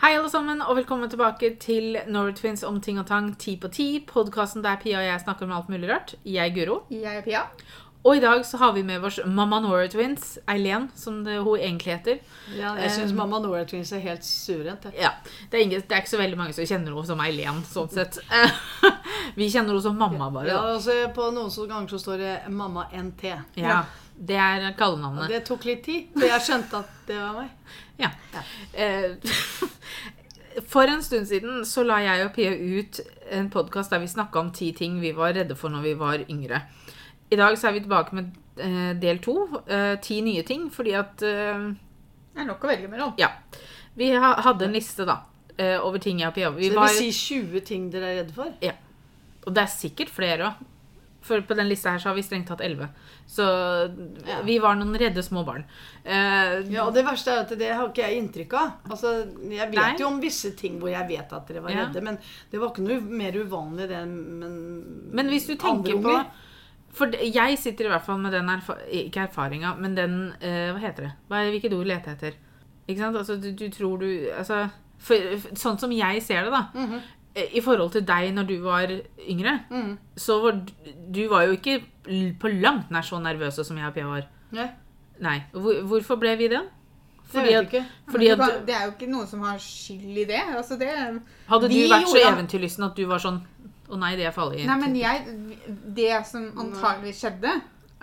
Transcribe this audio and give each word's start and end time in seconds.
Hei, 0.00 0.14
alle 0.16 0.30
sammen, 0.32 0.62
og 0.64 0.78
velkommen 0.78 1.10
tilbake 1.12 1.50
til 1.60 1.98
Norway 2.08 2.32
Twins 2.32 2.62
om 2.64 2.78
ting 2.80 2.96
og 2.96 3.04
tang 3.10 3.34
ti 3.36 3.58
på 3.60 3.68
ti. 3.68 3.88
Podkasten 4.08 4.64
der 4.64 4.78
Pia 4.80 4.96
og 4.96 5.04
jeg 5.04 5.20
snakker 5.20 5.44
om 5.44 5.52
alt 5.52 5.68
mulig 5.68 5.90
rart. 5.90 6.14
Jeg 6.24 6.40
er 6.48 6.54
Guro. 6.56 6.78
Jeg 6.88 7.18
er 7.18 7.26
Pia. 7.26 7.42
Og 8.00 8.16
i 8.16 8.22
dag 8.24 8.40
så 8.48 8.56
har 8.56 8.72
vi 8.72 8.80
med 8.82 9.04
oss 9.04 9.18
Mamma 9.26 9.58
Norway 9.60 9.90
Twins, 9.92 10.38
Eileen, 10.48 10.88
som 10.96 11.18
det, 11.24 11.36
hun 11.44 11.58
egentlig 11.58 11.98
heter. 11.98 12.22
Ja, 12.56 12.72
jeg 12.80 12.94
syns 12.94 13.12
Um, 13.12 13.18
Mamma 13.18 13.42
Nora 13.44 13.66
Twins 13.68 13.92
er 13.92 14.00
helt 14.00 14.24
surent. 14.24 14.86
Ja, 14.96 15.10
det 15.50 15.58
er, 15.58 15.64
ingen, 15.66 15.82
det 15.82 15.92
er 15.92 16.00
ikke 16.00 16.14
så 16.14 16.22
veldig 16.22 16.38
mange 16.38 16.56
som 16.56 16.64
kjenner 16.64 16.94
henne 16.94 17.06
som 17.06 17.20
Eileen, 17.20 17.60
sånn 17.68 17.92
sett. 17.92 18.22
vi 19.36 19.50
kjenner 19.52 19.74
henne 19.74 19.84
som 19.84 20.00
mamma, 20.00 20.30
bare. 20.32 20.48
Ja, 20.48 20.62
altså, 20.78 20.96
på 21.12 21.28
noen 21.28 21.52
ganger 21.52 21.92
så 21.92 22.00
står 22.00 22.24
det 22.24 22.34
Mamma 22.48 22.88
NT. 22.88 23.34
Ja, 23.60 23.82
det 24.20 24.36
er 24.36 24.66
Og 24.76 25.28
det 25.28 25.44
tok 25.48 25.64
litt 25.64 25.84
tid, 25.84 26.10
for 26.12 26.28
jeg 26.28 26.44
skjønte 26.44 26.82
at 26.82 26.96
det 27.08 27.16
var 27.16 27.38
meg. 27.38 27.76
Ja. 28.00 28.10
ja. 28.34 28.42
For 30.66 30.90
en 30.90 31.02
stund 31.02 31.28
siden 31.30 31.64
så 31.68 31.84
la 31.86 32.00
jeg 32.04 32.26
og 32.26 32.34
Pia 32.34 32.52
ut 32.52 33.00
en 33.32 33.48
podkast 33.52 33.92
der 33.94 34.02
vi 34.02 34.10
snakka 34.10 34.42
om 34.42 34.50
ti 34.52 34.72
ting 34.76 34.98
vi 35.00 35.12
var 35.16 35.32
redde 35.36 35.56
for 35.56 35.72
når 35.72 35.86
vi 35.86 35.94
var 35.98 36.24
yngre. 36.26 36.62
I 37.30 37.38
dag 37.38 37.56
så 37.58 37.68
er 37.70 37.76
vi 37.76 37.84
tilbake 37.84 38.16
med 38.18 38.32
eh, 38.58 38.92
del 39.00 39.20
to. 39.22 39.36
eh, 39.70 39.94
ti 40.02 40.20
nye 40.26 40.42
ting, 40.42 40.68
fordi 40.74 40.96
at 40.98 41.22
eh, 41.22 41.68
Det 42.34 42.42
er 42.42 42.48
nok 42.48 42.64
å 42.66 42.70
velge 42.70 42.90
mellom. 42.90 43.14
Ja. 43.20 43.30
Vi 43.94 44.10
hadde 44.10 44.66
en 44.66 44.74
liste, 44.74 45.06
da, 45.06 45.20
eh, 45.56 45.78
over 45.78 46.02
ting 46.02 46.20
jeg 46.20 46.28
og 46.28 46.34
Pia 46.34 46.50
vi 46.50 46.68
Så 46.68 46.74
det 46.74 46.80
var, 46.82 46.92
vil 46.98 47.12
si 47.14 47.36
20 47.38 47.64
ting 47.70 47.88
dere 47.94 48.10
er 48.10 48.20
redde 48.20 48.34
for? 48.36 48.52
Ja. 48.64 48.74
Og 49.46 49.54
det 49.54 49.64
er 49.64 49.72
sikkert 49.72 50.12
flere 50.12 50.50
òg. 50.50 50.66
For 51.22 51.42
på 51.44 51.54
den 51.54 51.68
lista 51.68 51.90
her 51.92 51.98
så 52.00 52.08
har 52.08 52.14
vi 52.16 52.22
strengt 52.24 52.46
tatt 52.48 52.62
elleve. 52.64 52.88
Så 53.28 53.44
Ja. 54.26 54.38
vi 54.42 54.58
var 54.58 54.74
noen 54.74 54.96
redde 54.98 55.22
små 55.22 55.44
barn. 55.44 55.64
Uh, 56.04 56.64
Ja, 56.72 56.86
og 56.86 56.94
det 56.94 57.04
verste 57.04 57.28
er 57.34 57.40
at 57.44 57.52
det 57.58 57.68
har 57.74 57.88
ikke 57.88 58.06
jeg 58.08 58.22
inntrykk 58.22 58.52
av. 58.56 58.70
Altså, 58.88 59.26
Jeg 59.50 59.68
vet 59.70 59.74
Nei. 59.76 59.96
jo 59.98 60.06
om 60.06 60.20
visse 60.20 60.54
ting 60.56 60.78
hvor 60.80 60.88
jeg 60.90 61.06
vet 61.08 61.32
at 61.32 61.46
dere 61.46 61.60
var 61.62 61.70
Ja. 61.70 61.84
redde, 61.86 62.02
men 62.02 62.18
det 62.50 62.58
var 62.60 62.70
ikke 62.70 62.86
noe 62.88 63.00
mer 63.00 63.32
uvanlig 63.32 63.88
det 63.88 63.98
enn 64.00 65.12
men, 65.12 65.28
hvis 65.28 65.46
du 65.46 65.56
tenker 65.56 66.00
på. 66.02 66.24
For 66.92 67.06
jeg 67.12 67.58
sitter 67.58 67.84
i 67.84 67.88
hvert 67.92 68.02
fall 68.04 68.18
med 68.18 68.32
den 68.32 68.48
erfa 68.48 68.74
ikke 68.90 69.28
erfaringa, 69.28 69.76
men 69.78 69.94
den 69.94 70.14
uh, 70.42 70.72
Hva 70.74 70.80
heter 70.80 71.02
det? 71.02 71.12
Hva 71.28 71.36
er, 71.44 71.50
hvilket 71.52 71.72
ord 71.76 71.86
leter 71.86 72.10
jeg 72.10 72.16
etter? 72.16 72.34
Ikke 72.88 72.98
sant? 73.04 73.16
Altså, 73.16 73.36
du, 73.40 73.52
du 73.52 73.68
tror 73.70 73.98
du 74.00 74.08
Altså, 74.36 74.68
for, 74.98 75.16
for, 75.38 75.54
sånn 75.54 75.78
som 75.78 75.92
jeg 75.92 76.22
ser 76.22 76.44
det, 76.44 76.50
da. 76.50 76.66
mm 76.74 76.94
eh, 76.94 77.00
I 77.36 77.60
forhold 77.62 77.92
til 77.94 78.02
deg 78.06 78.32
når 78.34 78.46
du 78.48 78.56
var 78.64 78.90
yngre, 79.22 79.60
mm. 79.70 79.90
så 80.18 80.40
var 80.42 80.58
du, 80.58 81.20
var 81.30 81.46
jo 81.46 81.54
ikke 81.58 81.78
på 82.40 82.50
langt 82.56 82.90
nær 82.90 83.06
så 83.06 83.20
nervøse 83.22 83.64
som 83.66 83.78
jeg 83.78 83.86
og 83.86 83.94
Pia 83.94 84.08
var. 84.08 84.26
Nei, 84.56 84.68
Nei. 85.20 85.36
Hvor, 85.52 85.82
hvorfor 85.86 86.18
ble 86.18 86.34
vi 86.40 86.48
det? 86.50 86.62
Fordi 87.30 87.52
at, 87.54 87.74
fordi 88.10 88.28
at 88.34 88.40
det 88.66 88.74
er 88.74 88.86
jo 88.88 88.94
ikke 88.96 89.06
noen 89.10 89.28
som 89.30 89.44
har 89.46 89.60
skyld 89.62 90.18
i 90.18 90.26
det. 90.26 90.40
Altså 90.56 90.78
det 90.80 90.90
Hadde 91.46 91.68
du 91.70 91.76
vært 91.92 92.08
så 92.10 92.22
eventyrlysten 92.24 92.86
at 92.88 92.96
du 92.98 93.04
var 93.06 93.22
sånn 93.22 93.38
Å 93.90 93.98
nei, 93.98 94.16
det 94.18 94.26
er 94.26 94.34
farlig. 94.34 94.64
Nei, 94.66 94.78
men 94.80 94.96
jeg 94.98 95.36
Det 95.94 96.10
som 96.26 96.48
antagelig 96.58 97.14
skjedde, 97.20 97.54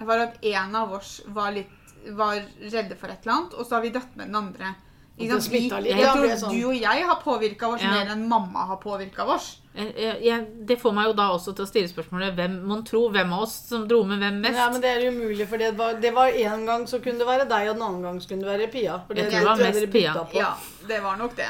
var 0.07 0.23
at 0.29 0.39
en 0.45 0.79
av 0.79 0.95
oss 0.99 1.17
var 1.35 1.51
litt 1.55 1.73
var 2.15 2.39
redde 2.61 2.95
for 2.95 3.11
et 3.11 3.25
eller 3.25 3.33
annet, 3.33 3.55
og 3.57 3.67
så 3.67 3.75
har 3.75 3.83
vi 3.83 3.89
dratt 3.91 4.13
med 4.15 4.29
den 4.29 4.37
andre. 4.39 4.69
Og 5.17 5.23
Ikke 5.23 5.33
det 5.33 5.43
sant? 5.43 5.53
Vi, 5.53 5.59
litt, 5.59 5.85
jeg 5.89 5.99
ja, 5.99 6.11
tror 6.13 6.33
sånn. 6.37 6.51
du 6.59 6.65
og 6.67 6.75
jeg 6.77 7.05
har 7.09 7.15
påvirka 7.23 7.67
oss 7.73 7.81
Ja. 7.81 7.89
mer 7.89 8.11
enn 8.13 8.27
mamma 8.29 8.65
har 8.69 8.77
påvirka 8.77 9.25
oss. 9.25 9.57
Jeg, 9.73 9.93
jeg, 9.97 10.21
jeg, 10.23 10.45
det 10.67 10.77
får 10.79 10.93
meg 10.93 11.05
jo 11.07 11.13
da 11.13 11.25
også 11.33 11.53
til 11.55 11.65
å 11.65 11.67
stille 11.69 11.89
spørsmålet 11.89 12.35
hvem 12.37 12.59
mon 12.69 12.83
tro 12.85 13.09
hvem 13.09 13.33
av 13.33 13.41
oss 13.47 13.55
som 13.69 13.87
dro 13.89 14.03
med 14.05 14.19
hvem 14.21 14.37
mest. 14.41 14.57
Ja, 14.57 14.69
men 14.69 14.81
det 14.81 14.89
er 14.93 15.07
umulig, 15.09 15.47
for 15.49 15.57
det 15.57 15.71
var, 15.77 15.93
det 16.01 16.11
var 16.13 16.27
en 16.29 16.65
gang 16.65 16.85
så 16.87 16.99
kunne 17.01 17.17
det 17.17 17.25
være 17.27 17.47
deg, 17.49 17.69
og 17.69 17.75
den 17.75 17.83
annen 17.87 18.01
gang 18.05 18.19
så 18.21 18.29
kunne 18.29 18.45
det 18.45 18.59
være 18.59 18.69
Pia. 18.71 18.99
For 19.07 19.13
Jeg 19.15 19.25
det 19.25 19.31
tror 19.31 19.39
det 19.39 19.47
var 19.47 19.63
mest 19.73 19.91
Pia. 19.91 20.13
på. 20.13 20.37
Ja, 20.37 20.51
det 20.87 20.99
var 21.03 21.17
nok 21.17 21.35
det. 21.35 21.49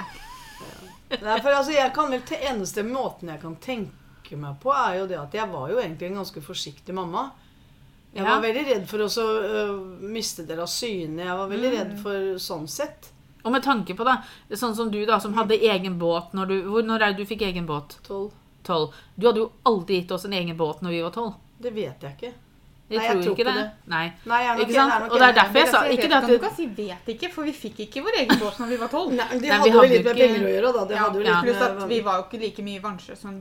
Nei, 1.21 1.37
for 1.41 1.49
altså, 1.55 1.71
jeg 1.71 1.93
kan 1.95 2.11
vel 2.11 2.23
til 2.27 2.37
eneste 2.49 2.83
måten 2.83 3.29
jeg 3.31 3.39
kan 3.41 3.55
tenke 3.63 4.35
meg 4.39 4.57
på, 4.63 4.71
er 4.75 4.97
jo 5.01 5.05
det 5.07 5.19
at 5.19 5.33
jeg 5.39 5.47
var 5.51 5.69
jo 5.71 5.77
egentlig 5.79 6.07
en 6.09 6.17
ganske 6.21 6.41
forsiktig 6.43 6.95
mamma. 6.95 7.29
Jeg 8.13 8.23
Ja. 8.25 8.31
var 8.35 8.41
veldig 8.47 8.65
redd 8.67 8.87
for 8.89 8.97
å 8.99 9.07
så, 9.11 9.23
øh, 9.43 10.01
miste 10.01 10.43
dere 10.47 10.61
av 10.63 10.67
syne. 10.71 11.19
Jeg 11.23 11.37
var 11.37 11.47
veldig 11.47 11.71
Mm. 11.71 11.77
redd 11.77 11.99
for 12.01 12.35
sånn 12.39 12.67
sett. 12.67 13.11
Og 13.47 13.53
med 13.55 13.63
tanke 13.65 13.95
på 13.97 14.05
da, 14.07 14.17
sånn 14.51 14.75
som 14.75 14.91
du 14.91 14.99
da, 15.07 15.19
som 15.23 15.35
hadde 15.37 15.55
egen 15.57 15.95
båt 16.01 16.33
når 16.37 16.51
du 16.51 16.57
Hvor, 16.67 16.83
Når 16.87 17.05
er 17.05 17.13
det 17.15 17.23
du 17.23 17.29
fikk 17.29 17.45
egen 17.47 17.65
båt? 17.69 17.97
Tolv. 18.67 18.91
Du 19.15 19.29
hadde 19.29 19.39
jo 19.45 19.51
aldri 19.69 20.01
gitt 20.01 20.11
oss 20.11 20.27
en 20.27 20.35
egen 20.35 20.57
båt 20.59 20.83
når 20.83 20.97
vi 20.97 21.05
var 21.05 21.15
tolv. 21.15 21.39
Det 21.63 21.71
vet 21.73 22.03
jeg 22.03 22.17
ikke. 22.17 22.33
Jeg 22.87 22.99
Nei, 23.01 23.03
jeg 23.03 23.15
tror 23.15 23.23
tror 23.23 23.33
ikke 23.35 23.45
det. 23.47 23.53
det. 23.59 23.91
Nei. 23.91 24.03
Nei, 24.31 24.37
jeg 24.45 24.59
Ikke 24.63 24.75
sant? 24.77 25.07
Og 25.11 25.15
det 25.19 25.25
er 25.27 25.33
derfor 25.35 25.59
jeg 25.59 25.71
sa 25.73 25.79
ikke 25.91 26.03
vet 26.03 26.11
det 26.11 26.17
at 26.17 26.27
du... 26.27 26.35
Kan 26.39 26.53
du 26.53 26.55
si 26.55 26.67
'vet 26.67 27.09
ikke', 27.13 27.31
for 27.33 27.43
vi 27.43 27.51
fikk 27.51 27.79
ikke 27.83 28.03
vår 28.05 28.19
egen 28.21 28.39
båt 28.39 28.59
når 28.61 28.69
vi 28.71 28.77
var 28.83 28.91
tolv. 28.93 29.11
Nei, 29.17 29.25
det 29.31 29.41
vi 29.41 29.49
hadde 29.49 29.71
jo 29.73 29.81
litt 29.81 30.05
med 30.05 30.15
penger 30.21 30.45
å 30.45 30.51
gjøre, 30.53 30.71
da. 30.77 30.85
Det 30.91 30.95
Ja, 30.95 31.01
hadde 31.03 31.23
ja. 31.25 31.25
litt 31.25 31.43
Pluss 31.43 31.65
at 31.65 31.89
vi 31.89 31.99
var 32.05 32.21
jo 32.21 32.23
ikke 32.27 32.39
like 32.45 32.63
mye 32.63 32.79
i 32.79 32.83
Vansjø 32.85 33.17
som 33.19 33.33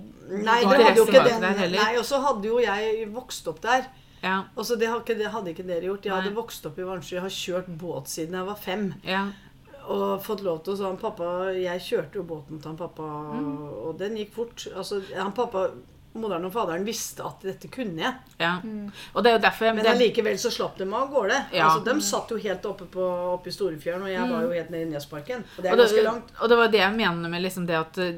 Nei, 0.49 0.59
det 0.65 0.81
hadde 0.83 0.99
jo 0.99 1.07
ikke 1.07 1.23
den. 1.29 1.77
Nei, 1.77 1.93
og 2.01 2.05
så 2.11 2.21
hadde 2.27 2.51
jo 2.51 2.59
jeg 2.59 3.07
vokst 3.15 3.47
opp 3.53 3.61
der. 3.63 3.87
ja, 4.23 4.37
Og 4.57 4.67
så 4.67 4.75
ikke, 4.83 5.15
det 5.15 5.31
hadde 5.31 5.55
ikke 5.55 5.67
dere 5.67 5.85
gjort. 5.93 6.05
Jeg 6.11 6.15
hadde 6.17 6.35
vokst 6.35 6.67
opp 6.67 6.79
i 6.83 6.83
Vansjø. 6.91 7.15
Jeg 7.15 7.23
har 7.23 7.31
kjørt 7.31 7.71
båt 7.79 8.09
siden 8.11 8.35
jeg 8.35 8.47
var 8.47 8.59
fem. 8.59 8.95
ja. 9.05 9.27
Og 9.89 10.23
fått 10.25 10.43
lov 10.43 10.63
til 10.65 10.75
å 10.75 10.77
sa 10.81 10.89
han 10.91 10.97
pappa 10.99 11.53
Jeg 11.55 11.81
kjørte 11.81 12.19
jo 12.19 12.23
båten 12.27 12.59
til 12.61 12.69
han 12.73 12.79
pappa, 12.81 13.03
Mm. 13.37 13.59
og 13.87 13.99
den 13.99 14.17
gikk 14.17 14.33
fort. 14.35 14.67
Altså, 14.77 15.01
han 15.15 15.33
pappa, 15.33 15.69
moderen 16.17 16.47
og 16.49 16.53
faderen 16.55 16.85
visste 16.85 17.21
at 17.27 17.43
dette 17.45 17.69
kunne 17.69 18.01
jeg. 18.01 18.15
ja. 18.41 18.55
Og 19.15 19.23
det 19.23 19.31
er 19.31 19.37
jo 19.37 19.43
derfor 19.45 19.75
Men 19.75 19.85
det, 19.85 19.91
allikevel 19.93 20.39
så 20.41 20.51
slapp 20.51 20.79
de 20.79 20.87
av 20.89 21.11
gårde. 21.13 21.39
Ja. 21.53 21.69
Altså, 21.69 21.85
de 21.85 22.01
satt 22.01 22.31
jo 22.31 22.37
helt 22.41 22.65
oppe, 22.65 22.87
på, 22.87 23.05
oppe 23.35 23.49
i 23.49 23.53
Storefjæren, 23.53 24.03
og 24.03 24.09
jeg 24.11 24.31
var 24.31 24.43
jo 24.43 24.51
helt 24.57 24.71
nede 24.71 24.89
i 24.89 24.91
Nesparken. 24.95 25.45
Og 25.59 25.63
det 25.63 25.73
og 25.73 25.73
er 25.73 25.77
det, 25.77 25.85
ganske 25.91 26.05
langt. 26.09 26.33
og 26.41 26.49
det 26.49 26.57
var 26.59 26.69
det 26.73 26.81
jeg 26.81 26.97
mener 26.97 27.29
med 27.29 27.43
liksom 27.43 27.67
det 27.69 27.77
at 27.77 27.99
eh, 27.99 28.15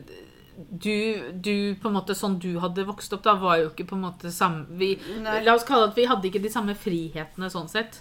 du, 0.70 1.32
du 1.34 1.74
på 1.82 1.88
en 1.88 1.94
måte 1.94 2.14
Sånn 2.18 2.38
du 2.42 2.58
hadde 2.58 2.84
vokst 2.86 3.12
opp 3.14 3.22
da, 3.22 3.34
var 3.38 3.58
jo 3.58 3.68
ikke 3.70 3.86
på 3.86 3.94
en 3.98 4.06
måte 4.08 4.30
samme 4.34 4.66
vi, 4.78 4.96
La 5.44 5.54
oss 5.54 5.62
kalle 5.66 5.86
det 5.86 5.90
at 5.92 5.98
vi 6.00 6.06
hadde 6.10 6.26
ikke 6.30 6.42
de 6.42 6.50
samme 6.50 6.74
frihetene 6.74 7.50
sånn 7.50 7.68
sett. 7.70 8.00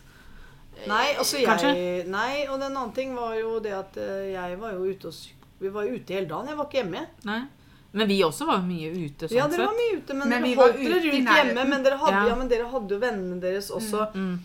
Nei, 0.87 1.15
altså 1.17 1.39
jeg 1.41 2.05
Nei, 2.07 2.45
og 2.47 2.55
en 2.57 2.63
annen 2.69 2.93
ting 2.95 3.15
var 3.17 3.35
jo 3.39 3.59
det 3.63 3.73
at 3.75 3.97
eh, 3.97 4.31
jeg 4.33 4.57
var 4.61 4.73
jo 4.77 4.85
ute 4.91 5.07
og 5.11 5.13
Vi 5.59 5.69
var 5.73 5.83
ute 5.89 6.13
hele 6.13 6.27
dagen. 6.29 6.47
Jeg 6.51 6.57
var 6.57 6.65
ikke 6.69 6.81
hjemme. 6.83 7.05
Nei. 7.25 7.41
Men 7.97 8.07
vi 8.07 8.17
også 8.23 8.45
var 8.45 8.59
mye 8.61 8.89
ute 8.93 9.25
sånn 9.29 9.37
Ja, 9.39 9.47
dere 9.49 9.65
var 9.71 9.77
mye 9.77 9.95
ute, 9.97 10.13
men, 10.13 10.29
Men 10.29 10.43
dere 10.43 10.55
holdt 10.59 10.81
dere 10.83 10.99
rundt 11.05 11.31
hjemme. 11.39 11.63
Men 11.71 11.83
dere 11.87 11.97
hadde, 11.97 12.17
Ja. 12.19 12.27
ja. 12.27 12.35
men 12.35 12.51
dere 12.51 12.67
hadde 12.69 12.93
jo 12.93 12.99
vennene 13.01 13.39
deres 13.41 13.71
også. 13.71 14.09
Mm, 14.13 14.35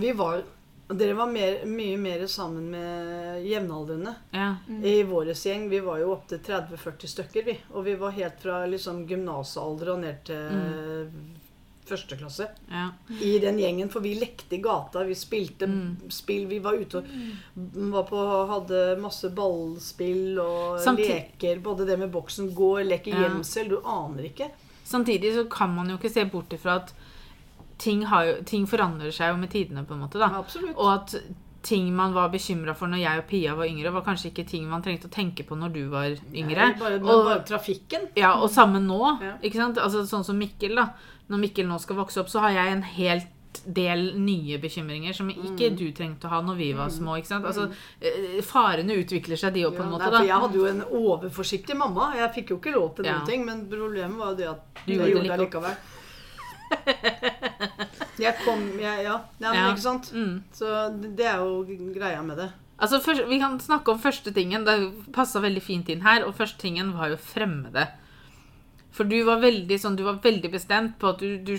Vi 0.00 0.12
var 0.12 0.42
Dere 0.90 1.14
var 1.14 1.28
mer, 1.30 1.60
mye 1.70 1.96
mer 2.02 2.24
sammen 2.26 2.64
med 2.72 3.44
jevnaldrende. 3.46 4.14
ja. 4.34 4.56
I 4.82 5.04
vår 5.06 5.28
gjeng 5.38 5.68
vi 5.70 5.78
var 5.86 6.00
jo 6.00 6.08
opptil 6.16 6.40
30-40 6.42 7.06
stykker, 7.12 7.44
vi. 7.46 7.54
Og 7.74 7.84
vi 7.84 7.94
var 7.94 8.10
helt 8.10 8.40
fra 8.42 8.64
liksom 8.66 9.04
gymnasalder 9.06 9.92
og 9.94 10.00
ned 10.02 10.24
til 10.24 11.12
første 11.90 12.16
klasse. 12.20 12.46
ja. 12.70 12.86
I 13.20 13.38
den 13.42 13.58
gjengen, 13.58 13.90
for 13.90 14.00
vi 14.00 14.14
lekte 14.18 14.56
i 14.56 14.62
gata. 14.64 15.02
Vi 15.04 15.14
spilte 15.18 15.66
Mm. 15.68 16.10
spill. 16.10 16.46
Vi 16.48 16.58
var 16.62 16.78
ute 16.80 16.98
og 17.02 17.04
var 17.92 18.04
på, 18.08 18.22
hadde 18.48 18.96
masse 19.00 19.30
ballspill 19.34 20.38
og 20.40 20.78
Samtid- 20.80 21.08
leker. 21.10 21.60
Både 21.62 21.86
det 21.86 21.98
med 21.98 22.10
boksen, 22.12 22.52
gå, 22.54 22.72
leke 22.86 23.10
Ja. 23.10 23.28
gjemsel. 23.28 23.68
Du 23.68 23.80
aner 23.84 24.22
ikke. 24.30 24.50
Samtidig 24.84 25.34
så 25.34 25.48
kan 25.50 25.74
man 25.74 25.88
jo 25.88 25.96
ikke 25.98 26.10
se 26.12 26.24
bort 26.24 26.48
ifra 26.52 26.76
at 26.76 26.92
ting, 27.78 28.02
har 28.06 28.24
jo, 28.24 28.42
ting 28.44 28.66
forandrer 28.66 29.12
seg 29.12 29.30
jo 29.32 29.36
med 29.36 29.50
tidene, 29.50 29.84
på 29.86 29.92
en 29.94 30.00
måte. 30.00 30.18
da. 30.18 30.28
Absolutt. 30.38 30.76
Og 30.76 30.92
at 30.94 31.14
ting 31.62 31.92
man 31.94 32.14
var 32.14 32.30
bekymra 32.30 32.74
for 32.74 32.86
når 32.88 32.98
jeg 33.02 33.18
og 33.18 33.26
Pia 33.28 33.54
var 33.54 33.66
yngre, 33.66 33.92
var 33.92 34.00
kanskje 34.02 34.30
ikke 34.32 34.46
ting 34.48 34.66
man 34.68 34.82
trengte 34.82 35.08
å 35.08 35.10
tenke 35.12 35.44
på 35.46 35.56
når 35.58 35.72
du 35.74 35.88
var 35.90 36.06
yngre. 36.34 36.56
Nei, 36.56 36.72
bare, 36.78 36.94
og, 36.94 37.24
bare 37.26 37.44
trafikken. 37.44 38.08
ja, 38.16 38.32
og 38.40 38.48
samme 38.50 38.80
nå. 38.80 39.20
Ja. 39.20 39.34
ikke 39.42 39.56
sant? 39.56 39.76
Altså 39.76 40.06
Sånn 40.08 40.24
som 40.24 40.38
Mikkel, 40.38 40.74
da. 40.74 40.88
Når 41.30 41.38
Mikkel 41.44 41.66
nå 41.70 41.78
skal 41.80 41.96
vokse 41.96 42.18
opp, 42.20 42.28
så 42.28 42.40
har 42.40 42.50
jeg 42.56 42.72
en 42.72 42.82
helt 42.82 43.26
del 43.66 44.12
nye 44.18 44.58
bekymringer 44.62 45.12
som 45.14 45.26
Mm. 45.28 45.42
ikke 45.50 45.76
du 45.76 45.90
trengte 45.92 46.26
å 46.26 46.30
ha 46.30 46.40
når 46.42 46.56
vi 46.56 46.72
var 46.72 46.88
små. 46.88 47.16
ikke 47.18 47.26
sant? 47.26 47.44
Altså, 47.44 47.72
eh, 48.00 48.40
Farene 48.42 48.94
utvikler 49.02 49.36
seg, 49.36 49.52
de 49.54 49.64
òg, 49.66 49.76
på 49.76 49.82
en 49.82 49.90
måte. 49.90 50.10
da. 50.10 50.22
jeg 50.22 50.40
hadde 50.40 50.54
jo 50.54 50.66
en 50.66 50.82
overforsiktig 50.82 51.76
mamma. 51.76 52.12
Jeg 52.16 52.30
fikk 52.34 52.50
jo 52.50 52.58
ikke 52.58 52.72
lov 52.74 52.94
til 52.96 53.04
Ja. 53.06 53.18
noen 53.18 53.26
ting, 53.26 53.44
men 53.44 53.66
problemet 53.68 54.16
var 54.18 54.30
jo 54.30 54.36
det 54.36 54.48
at 54.48 54.60
Du 54.86 54.92
jeg 54.92 55.12
gjorde 55.12 55.28
det 55.28 55.40
likevel. 55.50 55.76
Jeg 58.20 58.34
kom 58.44 58.60
jeg, 58.78 59.04
Ja, 59.04 59.20
ja, 59.40 59.52
men 59.52 59.70
ikke 59.74 59.82
sant? 59.84 60.10
Mm. 60.12 60.42
Så 60.54 60.66
det 61.16 61.26
er 61.26 61.38
jo 61.42 61.64
greia 61.94 62.22
med 62.22 62.36
det. 62.38 62.50
Altså, 62.80 63.00
Vi 63.28 63.38
kan 63.38 63.58
snakke 63.60 63.88
om 63.92 63.98
første 64.00 64.32
tingen. 64.32 64.64
Det 64.64 65.12
passa 65.12 65.40
veldig 65.40 65.62
fint 65.62 65.88
inn 65.88 66.00
her. 66.00 66.24
Og 66.24 66.34
første 66.34 66.58
tingen 66.58 66.92
var 66.96 67.08
jo 67.10 67.16
fremmede. 67.16 67.88
For 68.92 69.04
du 69.04 69.22
var 69.24 69.40
veldig 69.42 69.78
sånn, 69.80 69.96
du 69.96 70.04
var 70.06 70.20
veldig 70.22 70.50
bestemt 70.50 70.98
på 70.98 71.12
at 71.12 71.22
du, 71.22 71.38
du, 71.46 71.56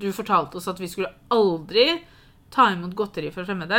du 0.00 0.10
fortalte 0.12 0.56
oss 0.58 0.68
at 0.68 0.80
vi 0.80 0.88
skulle 0.88 1.12
aldri 1.34 1.90
ta 2.54 2.68
imot 2.70 2.92
godteri 2.94 3.30
fra 3.34 3.42
fremmede. 3.44 3.78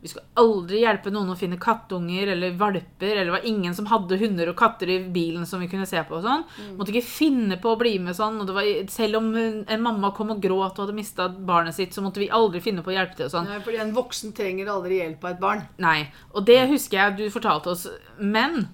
Vi 0.00 0.08
skulle 0.08 0.28
aldri 0.38 0.84
hjelpe 0.84 1.10
noen 1.10 1.32
å 1.32 1.36
finne 1.38 1.56
kattunger 1.58 2.30
eller 2.30 2.52
valper. 2.54 3.10
Eller 3.10 3.24
det 3.26 3.34
var 3.34 3.46
ingen 3.48 3.74
som 3.74 3.88
hadde 3.90 4.18
hunder 4.20 4.52
og 4.52 4.56
katter 4.60 4.92
i 4.94 5.00
bilen 5.10 5.42
som 5.50 5.58
vi 5.58 5.66
kunne 5.72 5.86
se 5.90 5.98
på. 6.06 6.20
og 6.20 6.22
sånn. 6.22 6.44
Måtte 6.78 6.94
ikke 6.94 7.08
finne 7.08 7.58
på 7.58 7.72
å 7.72 7.80
bli 7.80 7.96
med 7.98 8.14
sånn. 8.14 8.38
og 8.38 8.46
det 8.46 8.54
var, 8.54 8.70
Selv 8.94 9.18
om 9.18 9.32
en 9.34 9.82
mamma 9.82 10.12
kom 10.14 10.30
og 10.30 10.40
gråt 10.44 10.78
og 10.78 10.84
hadde 10.84 10.94
mista 10.94 11.28
barnet 11.28 11.74
sitt, 11.74 11.90
så 11.92 12.06
måtte 12.06 12.22
vi 12.22 12.30
aldri 12.30 12.62
finne 12.62 12.86
på 12.86 12.94
å 12.94 12.94
hjelpe 12.94 13.16
til. 13.18 13.26
og 13.26 13.34
sånn. 13.34 13.50
Nei, 13.50 13.58
fordi 13.66 13.82
en 13.82 13.92
voksen 13.98 14.32
trenger 14.32 14.70
aldri 14.70 15.02
hjelp 15.02 15.24
av 15.24 15.30
et 15.34 15.40
barn. 15.40 15.66
Nei. 15.82 16.12
Og 16.34 16.46
det 16.46 16.68
husker 16.70 17.00
jeg 17.00 17.16
du 17.18 17.30
fortalte 17.34 17.74
oss. 17.74 17.88
Men 18.20 18.68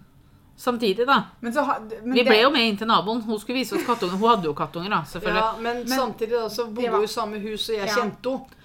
samtidig, 0.61 1.07
da. 1.09 1.17
Men 1.41 1.53
så, 1.57 1.63
ha- 1.65 1.79
men 2.05 2.13
Vi 2.13 2.19
det- 2.21 2.27
ble 2.29 2.39
jo 2.43 2.51
med 2.53 2.69
inn 2.69 2.77
til 2.77 2.87
naboen. 2.91 3.23
Hun 3.25 3.39
skulle 3.41 3.59
vise 3.63 3.75
oss 3.79 3.87
kattunger. 3.87 4.17
Hun 4.21 4.29
hadde 4.29 4.45
jo 4.51 4.53
kattunger, 4.53 4.91
da, 4.93 5.03
selvfølgelig. 5.09 5.43
Ja, 5.43 5.53
men, 5.65 5.87
samtidig 5.89 6.37
da, 6.37 6.49
så 6.53 6.67
bodde 6.67 6.89
hun 6.91 6.99
var- 6.99 7.05
i 7.05 7.07
samme 7.17 7.41
hus, 7.41 7.69
og 7.69 7.75
jeg 7.77 7.87
Ja. 7.89 7.95
kjente 7.95 8.31
henne. 8.31 8.60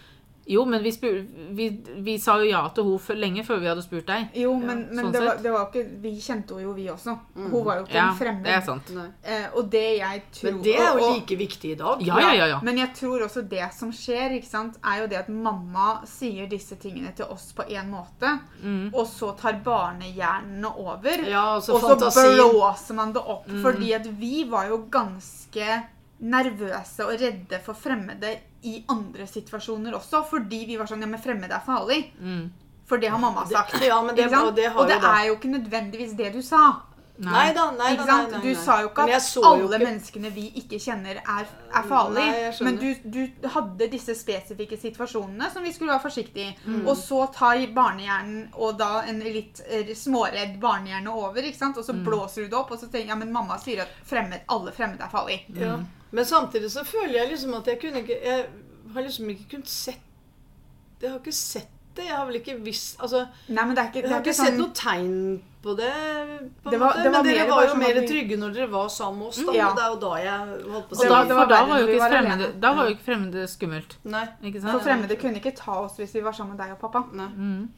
Jo, 0.48 0.62
men 0.70 0.84
vi, 0.84 0.92
spur, 0.94 1.16
vi, 1.58 1.70
vi 2.06 2.18
sa 2.22 2.36
jo 2.38 2.46
ja 2.46 2.60
til 2.70 2.84
henne 2.86 3.16
lenge 3.18 3.44
før 3.48 3.58
vi 3.64 3.66
hadde 3.72 3.82
spurt 3.82 4.06
deg. 4.06 4.28
Jo, 4.38 4.52
men, 4.60 4.84
men 4.94 5.06
sånn 5.08 5.12
det, 5.16 5.22
var, 5.26 5.40
det 5.42 5.52
var 5.56 5.64
ikke 5.72 5.84
Vi 6.04 6.12
kjente 6.22 6.54
henne 6.54 6.68
jo, 6.68 6.74
vi 6.78 6.86
også. 6.94 7.16
Hun 7.34 7.64
var 7.66 7.80
jo 7.80 7.86
ikke 7.88 7.96
Ja, 7.98 8.04
en 8.12 8.20
fremmed. 8.20 8.44
det 8.46 8.54
er 8.54 8.62
sant. 8.68 8.92
Eh, 9.24 9.48
og 9.58 9.72
det 9.74 9.84
jeg 9.98 10.22
tror 10.38 10.52
Men 10.52 10.62
det 10.68 10.76
er 10.76 10.84
jo 10.86 10.92
og- 10.92 11.02
og- 11.10 11.16
like 11.18 11.38
viktig 11.40 11.72
i 11.72 11.80
dag. 11.80 12.02
Ja, 12.06 12.20
ja, 12.20 12.34
ja. 12.38 12.46
ja. 12.54 12.60
Men 12.62 12.78
jeg 12.78 12.94
tror 12.94 13.26
også 13.26 13.42
det 13.50 13.72
som 13.74 13.92
skjer, 13.92 14.36
ikke 14.38 14.48
sant, 14.52 14.78
er 14.86 15.02
jo 15.02 15.08
det 15.08 15.18
at 15.24 15.30
mamma 15.30 16.02
sier 16.06 16.46
disse 16.48 16.76
tingene 16.76 17.16
til 17.18 17.26
oss 17.26 17.52
på 17.58 17.66
en 17.68 17.90
måte, 17.92 18.36
Mm. 18.62 18.92
og 18.94 19.08
så 19.08 19.32
tar 19.38 19.58
barnehjernene 19.66 20.70
over. 20.78 21.26
Ja, 21.30 21.60
så, 21.60 21.74
og 21.74 21.82
så 21.82 22.22
blåser 22.52 22.94
man 22.96 23.14
det 23.14 23.22
opp. 23.26 23.48
Mm. 23.48 23.62
Fordi 23.64 23.92
at 23.94 24.06
vi 24.20 24.44
var 24.50 24.68
jo 24.70 24.84
ganske 24.92 25.82
nervøse 26.20 27.06
og 27.06 27.20
redde 27.22 27.60
for 27.66 27.74
fremmede 27.78 28.32
i 28.64 28.84
andre 28.90 29.28
situasjoner 29.28 29.94
også. 29.98 30.24
Fordi 30.30 30.66
vi 30.70 30.78
var 30.80 30.86
sånn 30.90 31.02
Ja, 31.02 31.08
men 31.12 31.22
fremmede 31.22 31.54
er 31.58 31.66
farlig. 31.66 32.12
Mm. 32.20 32.52
For 32.86 32.98
det 33.02 33.10
har 33.10 33.18
mamma 33.20 33.46
sagt. 33.50 33.80
Ja, 33.82 34.02
men 34.06 34.16
det, 34.16 34.28
og 34.34 34.56
det 34.56 34.68
har 34.72 34.78
og 34.82 34.88
det 34.88 34.96
jo 34.96 35.02
da 35.02 35.16
er 35.22 35.28
jo 35.32 35.36
ikke 35.40 35.56
nødvendigvis 35.60 36.16
det 36.18 36.34
du 36.34 36.42
sa. 36.42 36.82
Nei 37.18 37.54
da, 37.56 37.70
nei 37.72 37.94
Ikke 37.94 38.06
da. 38.06 38.16
Nei, 38.28 38.32
nei, 38.32 38.40
Du 38.44 38.56
sa 38.60 38.82
jo 38.82 38.90
ikke 38.90 39.06
at 39.08 39.28
alle 39.48 39.64
ikke- 39.78 39.86
menneskene 39.86 40.32
vi 40.36 40.52
ikke 40.60 40.80
kjenner, 40.84 41.16
er, 41.24 41.46
er 41.74 41.84
farlige. 41.88 42.26
Nei, 42.60 42.64
men 42.68 42.76
du, 42.76 42.96
du 43.10 43.48
hadde 43.54 43.88
disse 43.90 44.12
spesifikke 44.20 44.76
situasjonene 44.78 45.48
som 45.54 45.64
vi 45.64 45.72
skulle 45.72 45.94
være 45.94 46.04
forsiktige 46.04 46.50
i. 46.52 46.56
Mm. 46.68 46.82
Og 46.88 46.98
så 47.00 47.22
tar 47.34 47.64
barnehjernen 47.74 48.50
og 48.54 48.78
da 48.78 49.02
en 49.08 49.20
litt 49.24 49.62
eh, 49.66 49.94
småredd 49.96 50.60
barnehjerne 50.60 51.08
over, 51.16 51.40
ikke 51.42 51.58
sant? 51.58 51.78
og 51.78 51.86
så 51.88 51.94
Mm. 51.96 52.04
blåser 52.06 52.44
du 52.44 52.50
det 52.50 52.60
opp, 52.60 52.72
og 52.72 52.78
så 52.80 52.90
tenker 52.92 53.00
jeg 53.08 53.08
ja, 53.08 53.16
men 53.16 53.32
mamma 53.32 53.58
sier 53.58 53.82
at 53.84 53.96
fremmed, 54.04 54.42
alle 54.50 54.72
fremmede 54.76 55.04
er 55.08 55.10
farlige. 55.10 55.56
Ja. 55.56 55.78
Men 56.12 56.26
samtidig 56.26 56.72
så 56.72 56.84
føler 56.86 57.14
jeg 57.22 57.30
liksom 57.32 57.54
at 57.58 57.66
jeg 57.68 57.80
kunne 57.82 58.02
ikke 58.04 58.20
Jeg 58.24 58.46
har 58.94 59.02
liksom 59.02 59.30
ikke 59.30 59.50
kunnet 59.56 59.68
sett 59.68 60.00
Jeg 61.02 61.10
har 61.12 61.20
ikke 61.20 61.34
sett 61.34 61.72
det. 61.96 62.06
Jeg 62.06 62.16
har 62.16 62.26
vel 62.28 62.36
ikke 62.42 62.58
visst 62.64 63.00
Altså, 63.00 63.26
Nei, 63.50 63.66
men 63.66 63.76
det 63.76 63.84
er 63.84 63.88
ikke, 63.92 64.02
jeg 64.04 64.10
har 64.10 64.18
er 64.18 64.22
ikke 64.24 64.32
ikke 64.32 64.40
sett 64.44 64.54
sånn 64.54 64.58
noe 64.60 64.74
tegn 64.76 65.42
på 65.66 65.74
det. 65.80 65.92
På 66.64 66.70
Det 66.70 66.80
var- 66.80 66.94
det 67.02 67.12
var 67.12 67.24
Men 67.24 67.24
dere 67.26 67.46
mer 67.46 67.50
var 67.50 67.64
jo 67.66 67.70
sånn 67.72 67.80
mer 67.80 67.96
trygge 68.08 68.38
når 68.38 68.54
dere 68.54 68.68
var 68.70 68.88
sammen 68.90 69.20
med 69.20 69.28
oss. 69.28 69.38
Da. 69.46 69.54
Ja. 69.54 69.70
Og 69.70 69.76
det 69.76 69.84
er 69.84 69.90
jo 69.90 70.00
da 70.04 70.16
jeg 70.22 70.72
holdt 70.74 70.90
på 70.90 70.92
å 70.92 71.00
si 71.00 71.08
da, 71.08 71.10
var 71.10 71.26
for 71.26 71.46
da 71.54 71.66
var 71.66 71.80
jo 71.80 71.88
ikke 71.88 72.10
fremmede, 72.12 72.60
da 72.60 72.74
var 72.74 72.84
jo 72.90 72.96
ikke 72.96 73.06
fremmede 73.08 73.48
skummelt. 73.50 73.96
Nei. 74.04 74.26
Ikke 74.44 74.62
For 74.62 74.80
fremmede 74.80 75.18
kunne 75.20 75.42
ikke 75.42 75.56
ta 75.56 75.72
oss 75.86 75.98
hvis 75.98 76.14
vi 76.14 76.22
var 76.22 76.32
sammen 76.34 76.56
med 76.58 76.66
deg 76.68 76.72
og 76.76 76.80
pappa. 76.80 77.02
Nei. 77.16 77.28
Mm. 77.28 77.70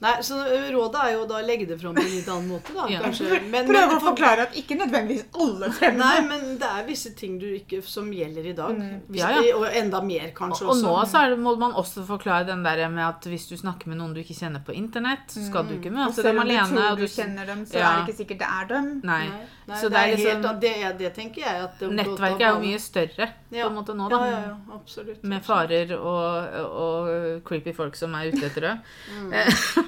Nei, 0.00 0.12
så 0.22 0.36
rådet 0.70 1.00
er 1.02 1.12
jo 1.16 1.24
da 1.26 1.40
å 1.40 1.46
legge 1.46 1.66
det 1.66 1.76
fram 1.80 1.96
på 1.96 2.02
en 2.04 2.12
litt 2.12 2.28
annen 2.30 2.48
måte, 2.52 2.70
da. 2.76 2.84
Ja. 2.92 3.00
Kanskje. 3.02 3.40
Men, 3.50 3.66
Prøve 3.66 3.96
å 3.96 4.02
forklare 4.04 4.44
at 4.46 4.52
ikke 4.54 4.76
nødvendigvis 4.78 5.24
alle 5.34 5.70
fremmede 5.74 5.98
Nei, 5.98 6.20
men 6.28 6.44
det 6.60 6.68
er 6.70 6.84
visse 6.86 7.10
ting 7.18 7.34
du 7.42 7.46
ikke, 7.56 7.80
som 7.82 8.12
gjelder 8.14 8.46
i 8.46 8.52
dag. 8.54 8.76
Mm. 8.78 9.00
Hvis 9.08 9.18
Ja, 9.24 9.30
ja. 9.34 9.40
det- 9.42 9.54
Og 9.58 9.66
enda 9.82 10.00
mer, 10.06 10.28
kanskje 10.36 10.68
Og 10.70 10.76
nå 10.84 10.94
så 11.10 11.24
er 11.24 11.30
det, 11.34 11.38
må 11.42 11.56
man 11.58 11.72
også 11.72 12.04
forklare 12.06 12.46
den 12.46 12.62
der 12.62 12.84
med 12.88 13.04
at 13.08 13.26
hvis 13.26 13.48
du 13.50 13.56
snakker 13.58 13.88
med 13.90 13.98
noen 13.98 14.14
du 14.14 14.20
ikke 14.22 14.38
kjenner 14.38 14.62
på 14.64 14.72
internett, 14.78 15.26
så 15.34 15.42
skal 15.48 15.66
du 15.66 15.74
ikke 15.80 15.90
Og 15.90 15.98
møte 15.98 16.14
selv 16.14 16.30
dem 16.30 16.38
om 16.38 16.46
du 16.48 16.76
tror 16.78 16.96
du 16.96 17.02
du- 17.02 17.08
kjenner 17.16 17.46
dem, 17.50 17.66
så 17.66 17.78
Ja. 17.82 17.90
er 17.90 17.96
det 17.98 18.06
ikke 18.14 18.18
sikkert 18.22 18.38
det 18.38 18.48
er 18.60 18.64
dem. 18.70 19.00
Nei. 19.02 19.18
Nei, 19.26 19.46
nei, 19.66 19.76
Så 19.76 19.82
det, 19.82 19.90
det 19.90 19.98
er 19.98 20.06
er 20.06 20.16
liksom- 20.16 20.42
helt, 20.46 20.60
det, 20.60 20.72
er- 20.84 20.96
det 21.02 21.14
tenker 21.14 21.40
jeg 21.42 21.62
at 21.66 21.78
det, 21.80 21.90
Nettverket 21.90 22.40
er 22.46 22.54
jo 22.54 22.62
mye 22.62 22.78
større 22.78 23.28
på 23.50 23.66
en 23.66 23.74
måte 23.74 23.94
nå, 23.98 24.08
da. 24.08 24.18
Ja, 24.22 24.30
ja, 24.30 24.40
ja, 24.46 24.74
absolutt. 24.78 25.24
Med 25.24 25.42
farer 25.42 25.92
og, 25.98 26.54
og 26.70 27.44
creepy 27.44 27.74
folk 27.74 27.96
som 27.96 28.14
er 28.14 28.30
ute 28.30 28.46
etter 28.46 28.60
det. 28.60 28.78
Mm. 29.10 29.84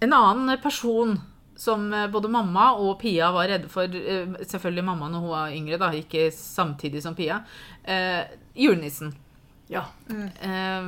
En 0.00 0.12
annen 0.14 0.58
person 0.62 1.16
som 1.58 1.88
eh, 1.92 2.06
både 2.10 2.28
mamma 2.30 2.72
og 2.78 3.00
Pia 3.00 3.32
var 3.34 3.48
redde 3.50 3.68
for 3.72 3.82
eh, 3.90 4.36
Selvfølgelig 4.46 4.84
mamma 4.86 5.08
når 5.10 5.24
hun 5.24 5.32
var 5.32 5.54
yngre, 5.56 5.78
da, 5.82 5.88
ikke 5.90 6.28
samtidig 6.34 7.02
som 7.02 7.16
Pia. 7.18 7.40
Eh, 7.82 8.22
julenissen. 8.54 9.10
Ja. 9.68 9.82
Eh, 10.08 10.86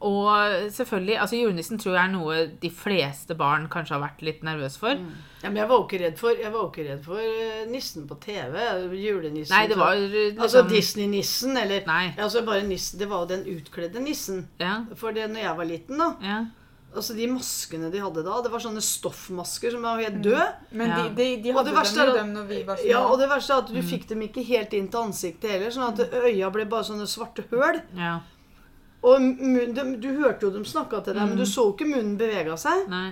og 0.00 0.70
selvfølgelig 0.72 1.18
altså 1.20 1.36
Julenissen 1.36 1.76
tror 1.82 1.98
jeg 1.98 2.04
er 2.06 2.12
noe 2.14 2.38
de 2.62 2.70
fleste 2.72 3.34
barn 3.36 3.66
kanskje 3.72 3.98
har 3.98 4.04
vært 4.06 4.22
litt 4.24 4.40
nervøse 4.46 4.80
for. 4.80 4.96
ja, 5.42 5.50
men 5.50 5.58
jeg 5.60 5.68
var 5.68 5.76
jo 5.82 5.84
ikke 5.84 6.00
redd 6.04 6.16
for, 6.22 6.40
jeg 6.40 6.52
var 6.54 6.70
ikke 6.70 6.86
redd 6.86 7.02
for 7.04 7.20
eh, 7.20 7.66
nissen 7.68 8.06
på 8.08 8.16
TV. 8.24 8.56
Julenissen. 9.02 9.52
Nei, 9.52 9.66
det 9.68 9.76
var 9.76 9.98
liksom 10.00 10.40
Altså 10.46 10.64
Disney-nissen, 10.70 11.56
eller 11.60 11.84
Nei. 11.90 12.14
altså 12.16 12.46
bare 12.46 12.64
nissen, 12.64 12.98
Det 13.02 13.10
var 13.10 13.26
jo 13.26 13.32
den 13.34 13.44
utkledde 13.58 14.00
nissen. 14.00 14.46
Ja, 14.62 14.78
For 14.96 15.12
det 15.12 15.28
når 15.34 15.44
jeg 15.48 15.56
var 15.60 15.72
liten, 15.74 15.98
da 16.00 16.12
ja. 16.24 16.40
Altså 16.94 17.14
De 17.16 17.26
maskene 17.30 17.88
de 17.92 18.00
hadde 18.02 18.22
da, 18.26 18.34
det 18.44 18.50
var 18.52 18.60
sånne 18.60 18.82
stoffmasker 18.84 19.72
som 19.72 19.86
var 19.86 20.00
helt 20.02 20.18
døde. 20.24 20.44
Men 20.76 20.90
de, 20.92 21.04
de, 21.16 21.28
de 21.42 21.54
hadde 21.56 21.72
dem 21.72 22.06
jo 22.06 22.16
dem 22.18 22.32
når 22.34 22.44
vi 22.50 22.58
var 22.68 22.76
små. 22.76 22.88
Ja, 22.90 23.00
og 23.08 23.16
det 23.22 23.28
verste 23.30 23.54
er 23.56 23.62
at 23.64 23.72
du 23.72 23.80
fikk 23.86 24.04
dem 24.10 24.26
ikke 24.26 24.44
helt 24.44 24.76
inn 24.76 24.90
til 24.92 25.00
ansiktet 25.06 25.54
heller. 25.54 25.72
Sånn 25.72 25.88
at 25.88 26.18
øya 26.28 26.50
ble 26.52 26.66
bare 26.68 26.84
sånne 26.90 27.08
svarte 27.08 27.46
høl. 27.50 27.80
ja. 27.96 28.18
Og 29.02 29.18
munnen, 29.18 29.72
de, 29.74 29.82
du 29.98 30.12
hørte 30.20 30.46
jo 30.46 30.52
dem 30.54 30.62
snakka 30.68 31.00
til 31.02 31.16
deg, 31.16 31.26
men 31.32 31.34
du 31.40 31.42
så 31.48 31.64
ikke 31.72 31.88
munnen 31.90 32.12
bevega 32.20 32.54
seg. 32.60 32.84
Nei. 32.86 33.08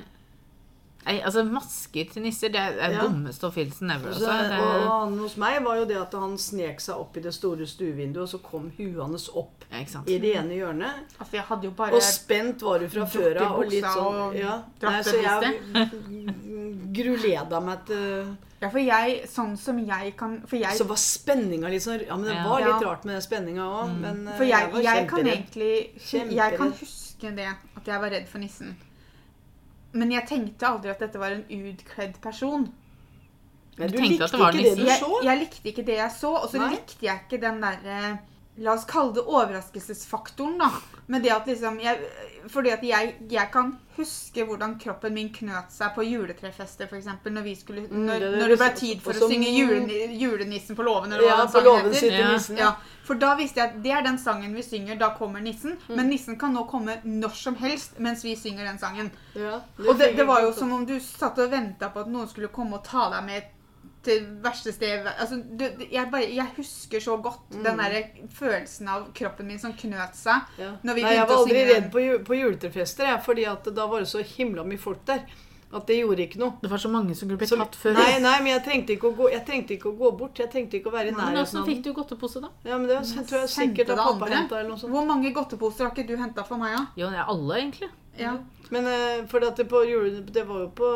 Nei, 1.06 1.14
altså 1.24 1.42
Masker 1.48 2.10
til 2.12 2.22
nisser, 2.22 2.48
det 2.52 2.60
er 2.60 2.74
det 2.76 2.90
Ja. 2.92 3.02
dummeste 3.06 3.46
oppfinnelsen 3.48 3.90
ever. 3.90 4.10
også 4.10 4.26
Altså. 4.28 4.48
Det, 4.50 4.58
og 4.60 4.90
han 4.90 5.18
hos 5.18 5.36
meg 5.36 5.62
var 5.64 5.76
jo 5.76 5.84
det 5.88 5.96
at 5.96 6.12
han 6.12 6.36
snek 6.38 6.80
seg 6.80 6.94
opp 7.00 7.16
i 7.16 7.20
det 7.20 7.32
store 7.34 7.66
stuevinduet, 7.66 8.22
og 8.22 8.28
så 8.28 8.38
kom 8.42 8.70
huet 8.76 9.00
hans 9.00 9.28
opp 9.34 9.64
ja, 9.72 9.78
i 10.06 10.18
det 10.18 10.34
ene 10.36 10.54
hjørnet. 10.58 11.06
Altså, 11.18 11.32
jeg 11.38 11.42
hadde 11.48 11.64
jo 11.64 11.70
bare 11.70 11.94
Og 11.94 12.02
spent 12.02 12.60
var 12.62 12.78
du 12.78 12.88
fra 12.88 13.06
før 13.06 13.40
av. 13.40 13.56
Og 13.58 13.66
litt 13.70 13.84
sånn 13.84 14.20
og 14.26 14.34
ja. 14.36 14.62
Nei, 14.82 15.02
Så 15.02 15.16
jeg 15.22 15.64
gruleda 16.92 17.60
meg 17.64 17.84
til 17.86 18.36
Ja, 18.60 18.68
for 18.68 18.78
jeg, 18.82 19.22
sånn 19.30 19.54
som 19.56 19.78
jeg 19.86 20.14
kan 20.20 20.40
For 20.46 20.56
jeg, 20.60 20.76
Så 20.76 20.84
var 20.88 20.96
spenninga 21.00 21.70
litt 21.72 21.82
sånn 21.86 22.02
Ja, 22.06 22.16
men 22.16 22.26
det 22.28 22.34
Ja. 22.36 22.44
var 22.48 22.60
litt 22.60 22.82
rart 22.86 23.04
med 23.06 23.14
den 23.16 23.22
spenninga 23.22 23.64
òg. 23.64 23.94
Men 24.00 24.28
eh, 24.28 24.36
for 24.36 24.44
jeg, 24.44 24.72
var 24.72 24.80
jeg 24.82 25.08
kan 25.08 25.26
egentlig 25.26 25.72
Jeg 26.12 26.56
kan 26.58 26.72
huske 26.72 27.34
det, 27.36 27.46
at 27.76 27.84
jeg 27.86 28.00
var 28.00 28.10
redd 28.10 28.28
for 28.28 28.38
nissen. 28.38 28.76
Men 29.92 30.12
jeg 30.14 30.26
tenkte 30.28 30.68
aldri 30.68 30.92
at 30.92 31.00
dette 31.02 31.18
var 31.18 31.34
en 31.34 31.44
utkledd 31.50 32.20
person. 32.22 32.68
Men 33.78 33.90
Du 33.90 33.96
du 33.96 34.02
likte 34.04 34.24
at 34.26 34.34
det 34.34 34.40
var 34.40 34.52
ikke 34.58 34.74
det 34.76 34.86
du 34.86 34.90
så? 35.00 35.22
jeg 35.24 35.38
likte 35.40 35.68
ikke 35.72 35.86
det 35.86 35.96
jeg 35.96 36.12
så, 36.12 36.34
og 36.36 36.50
så 36.52 36.68
likte 36.68 37.06
jeg 37.06 37.24
ikke 37.24 37.40
den 37.42 37.62
derre 37.64 38.18
La 38.60 38.74
oss 38.74 38.84
kalle 38.84 39.14
det 39.16 39.22
overraskelsesfaktoren, 39.24 40.58
da. 40.60 40.68
Med 41.10 41.24
det 41.26 41.30
at 41.34 41.46
liksom 41.50 41.80
jeg, 41.82 41.98
Fordi 42.52 42.70
at 42.70 42.82
jeg, 42.86 43.14
jeg 43.30 43.48
kan 43.52 43.72
huske 43.96 44.44
hvordan 44.46 44.76
kroppen 44.80 45.12
min 45.16 45.28
knøt 45.34 45.72
seg 45.74 45.90
på 45.96 46.04
juletrefester, 46.06 46.86
f.eks. 46.88 47.08
Når, 47.26 47.42
vi 47.44 47.54
skulle, 47.58 47.82
Mm, 47.90 48.04
når, 48.06 48.20
det 48.22 48.30
når 48.38 48.48
det 48.54 48.58
ble 48.60 48.68
tid 48.78 49.02
for 49.04 49.12
Også, 49.12 49.26
å 49.26 49.30
synge 49.32 49.50
julen, 49.52 49.88
'Julenissen 49.90 50.76
på 50.78 50.86
låven'. 50.86 51.12
Eller 51.12 51.26
Ja, 51.28 51.46
på 51.52 51.60
låven 51.66 51.92
sitter 51.94 52.18
Ja. 52.20 52.32
nissen. 52.32 52.56
Ja, 52.56 52.70
for 53.04 53.14
da 53.20 53.34
visste 53.36 53.60
jeg 53.60 53.68
at 53.74 53.82
det 53.82 53.92
er 53.92 54.02
den 54.06 54.18
sangen 54.18 54.54
vi 54.54 54.62
synger, 54.62 54.98
da 54.98 55.10
kommer 55.18 55.40
nissen. 55.40 55.76
Mm. 55.88 55.96
Men 55.96 56.08
nissen 56.08 56.38
kan 56.38 56.54
nå 56.54 56.64
komme 56.70 57.00
når 57.04 57.34
som 57.34 57.56
helst 57.56 57.98
mens 57.98 58.24
vi 58.24 58.36
synger 58.36 58.64
den 58.64 58.78
sangen. 58.78 59.10
Ja, 59.34 59.60
Og 59.88 59.98
det, 59.98 60.14
det 60.16 60.26
var 60.26 60.40
jo 60.42 60.52
som 60.52 60.72
om 60.72 60.86
du 60.86 60.98
satt 61.00 61.38
og 61.38 61.50
venta 61.50 61.90
på 61.90 62.00
at 62.00 62.06
noen 62.08 62.28
skulle 62.28 62.48
komme 62.48 62.74
og 62.78 62.84
ta 62.84 63.10
deg 63.10 63.24
med 63.26 63.42
til 64.02 64.22
verste 64.40 64.72
sted 64.72 65.04
altså, 65.18 65.36
du, 65.44 65.64
jeg, 65.90 66.06
bare, 66.10 66.24
jeg 66.34 66.46
husker 66.56 67.00
så 67.04 67.18
godt 67.20 67.50
den 67.64 67.76
der 67.82 67.98
følelsen 68.32 68.88
av 68.88 69.10
kroppen 69.12 69.46
min 69.46 69.58
som 69.60 69.74
knøt 69.76 70.16
seg. 70.16 70.48
Ja. 70.58 70.70
Når 70.82 70.94
vi 70.96 71.02
Nei, 71.04 71.12
jeg 71.18 71.28
var 71.28 71.36
aldri 71.42 71.64
redd 71.68 71.90
på, 71.92 72.04
på 72.24 72.38
juletrefester, 72.38 73.04
jeg, 73.12 73.22
fordi 73.26 73.44
at 73.50 73.68
da 73.76 73.86
var 73.86 74.00
det 74.00 74.08
så 74.08 74.22
himla 74.24 74.64
mye 74.64 74.80
folk 74.80 75.04
der. 75.06 75.24
At 75.70 75.84
det 75.86 76.00
gjorde 76.00 76.24
ikke 76.24 76.40
noe. 76.40 76.56
Det 76.58 76.66
var 76.72 76.80
så 76.82 76.88
mange 76.90 77.14
som 77.14 77.28
kunne 77.28 77.38
blitt 77.38 77.52
tatt 77.54 77.76
før. 77.78 77.92
nei, 77.94 78.16
nei, 78.18 78.32
men 78.42 78.50
jeg 78.56 78.62
trengte, 78.66 78.96
ikke 78.96 79.12
å 79.12 79.14
gå, 79.20 79.28
jeg 79.30 79.44
trengte 79.46 79.76
ikke 79.76 79.92
å 79.92 79.98
gå 80.00 80.08
bort. 80.18 80.40
Jeg 80.42 80.50
trengte 80.50 80.80
ikke 80.80 80.90
å 80.90 80.94
være 80.96 81.12
i 81.12 81.14
Men 81.14 81.20
nærheten 81.20 81.44
åssen 81.44 81.68
fikk 81.68 81.84
du 81.84 81.92
godtepose, 81.94 82.40
da? 82.42 82.48
Ja, 82.66 82.78
men 82.78 82.88
det 82.88 82.96
var- 82.96 83.06
Men 83.14 83.28
tror 83.30 83.40
jeg 83.44 83.52
sikkert 83.52 83.92
at 83.94 84.00
pappa 84.00 84.24
andre? 84.24 84.34
henta 84.40 84.58
eller 84.58 84.70
noe 84.72 84.78
sånt. 84.80 84.90
Hvor 84.96 85.06
mange 85.06 85.30
godteposer 85.36 85.84
har 85.86 85.92
ikke 85.94 86.08
du 86.08 86.16
henta 86.16 86.42
for 86.48 86.58
meg, 86.58 86.74
da? 86.74 86.86
Jo, 86.96 87.10
det 87.10 87.18
er 87.22 87.30
alle, 87.36 87.54
egentlig. 87.60 87.90
Ja. 88.18 88.32
Men 88.70 88.86
eh, 88.86 89.26
for 89.26 89.42
at 89.44 89.56
det 89.56 89.68
på 89.68 89.80
det 90.32 90.46
var 90.46 90.60
jo 90.60 90.68
på 90.78 90.90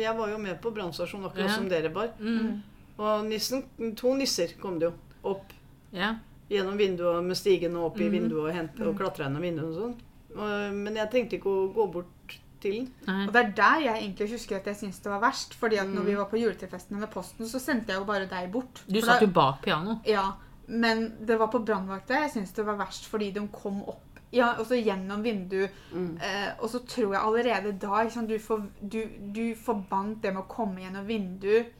Jeg 0.00 0.16
var 0.16 0.28
jo 0.32 0.38
med 0.38 0.60
på 0.62 0.70
brannstasjonen 0.74 1.26
akkurat 1.28 1.48
Ja. 1.50 1.54
som 1.56 1.68
dere 1.68 1.92
var. 1.94 2.08
Mm. 2.20 2.62
Og 2.98 3.24
nissen, 3.28 3.64
to 3.96 4.14
nisser 4.14 4.54
kom 4.60 4.78
det 4.78 4.88
jo 4.90 4.94
opp 5.24 5.52
Ja. 5.92 6.14
gjennom 6.50 6.76
vinduet 6.78 7.22
med 7.24 7.36
stigen 7.36 7.76
og 7.76 7.92
opp 7.92 8.00
i 8.00 8.04
Mhm. 8.08 8.12
vinduet 8.12 8.48
og, 8.50 8.54
hente, 8.54 8.86
og 8.88 8.96
klatra 8.98 9.26
gjennom 9.26 9.42
vinduet 9.42 9.76
og 9.76 9.76
sånn. 9.82 10.74
Men 10.84 10.94
jeg 10.96 11.10
trengte 11.10 11.36
ikke 11.38 11.50
å 11.50 11.74
gå 11.74 11.92
bort 11.92 12.38
til 12.60 12.72
den. 13.06 13.26
Og 13.28 13.32
det 13.32 13.36
er 13.44 13.52
der 13.52 13.80
jeg 13.80 14.02
egentlig 14.02 14.30
husker 14.32 14.56
at 14.56 14.64
jeg 14.66 14.74
syns 14.76 14.98
det 15.02 15.10
var 15.10 15.20
verst. 15.20 15.54
Fordi 15.54 15.76
at 15.78 15.86
når 15.86 16.00
Mm. 16.02 16.06
vi 16.06 16.14
var 16.16 16.24
på 16.26 16.38
juletrefestene 16.40 16.98
med 17.00 17.10
Posten, 17.10 17.46
så 17.46 17.60
sendte 17.60 17.88
jeg 17.92 17.98
jo 17.98 18.04
bare 18.04 18.26
deg 18.26 18.50
bort. 18.52 18.82
Du 18.88 19.00
satt 19.00 19.20
jo 19.20 19.26
bak 19.28 19.62
piano. 19.62 20.00
Ja, 20.06 20.32
men 20.66 21.14
det 21.24 21.38
var 21.38 21.48
på 21.48 21.64
brannvakta 21.64 22.08
jeg 22.08 22.30
syns 22.32 22.52
det 22.54 22.64
var 22.66 22.76
verst, 22.76 23.04
fordi 23.06 23.32
de 23.32 23.46
kom 23.48 23.82
opp 23.86 24.07
ja, 24.34 24.52
og 24.58 24.66
så 24.68 24.76
gjennom 24.76 25.22
vinduet. 25.24 25.74
Mm. 25.92 26.10
Eh, 26.20 26.50
og 26.58 26.70
så 26.70 26.82
tror 26.84 27.14
jeg 27.14 27.22
allerede 27.22 27.72
da 27.80 28.04
sant, 28.12 28.28
du, 28.28 28.38
for, 28.42 28.68
du, 28.80 29.02
du 29.34 29.44
forbandt 29.56 30.22
det 30.22 30.34
med 30.34 30.44
å 30.44 30.48
komme 30.50 30.84
gjennom 30.84 31.06
vinduet 31.08 31.74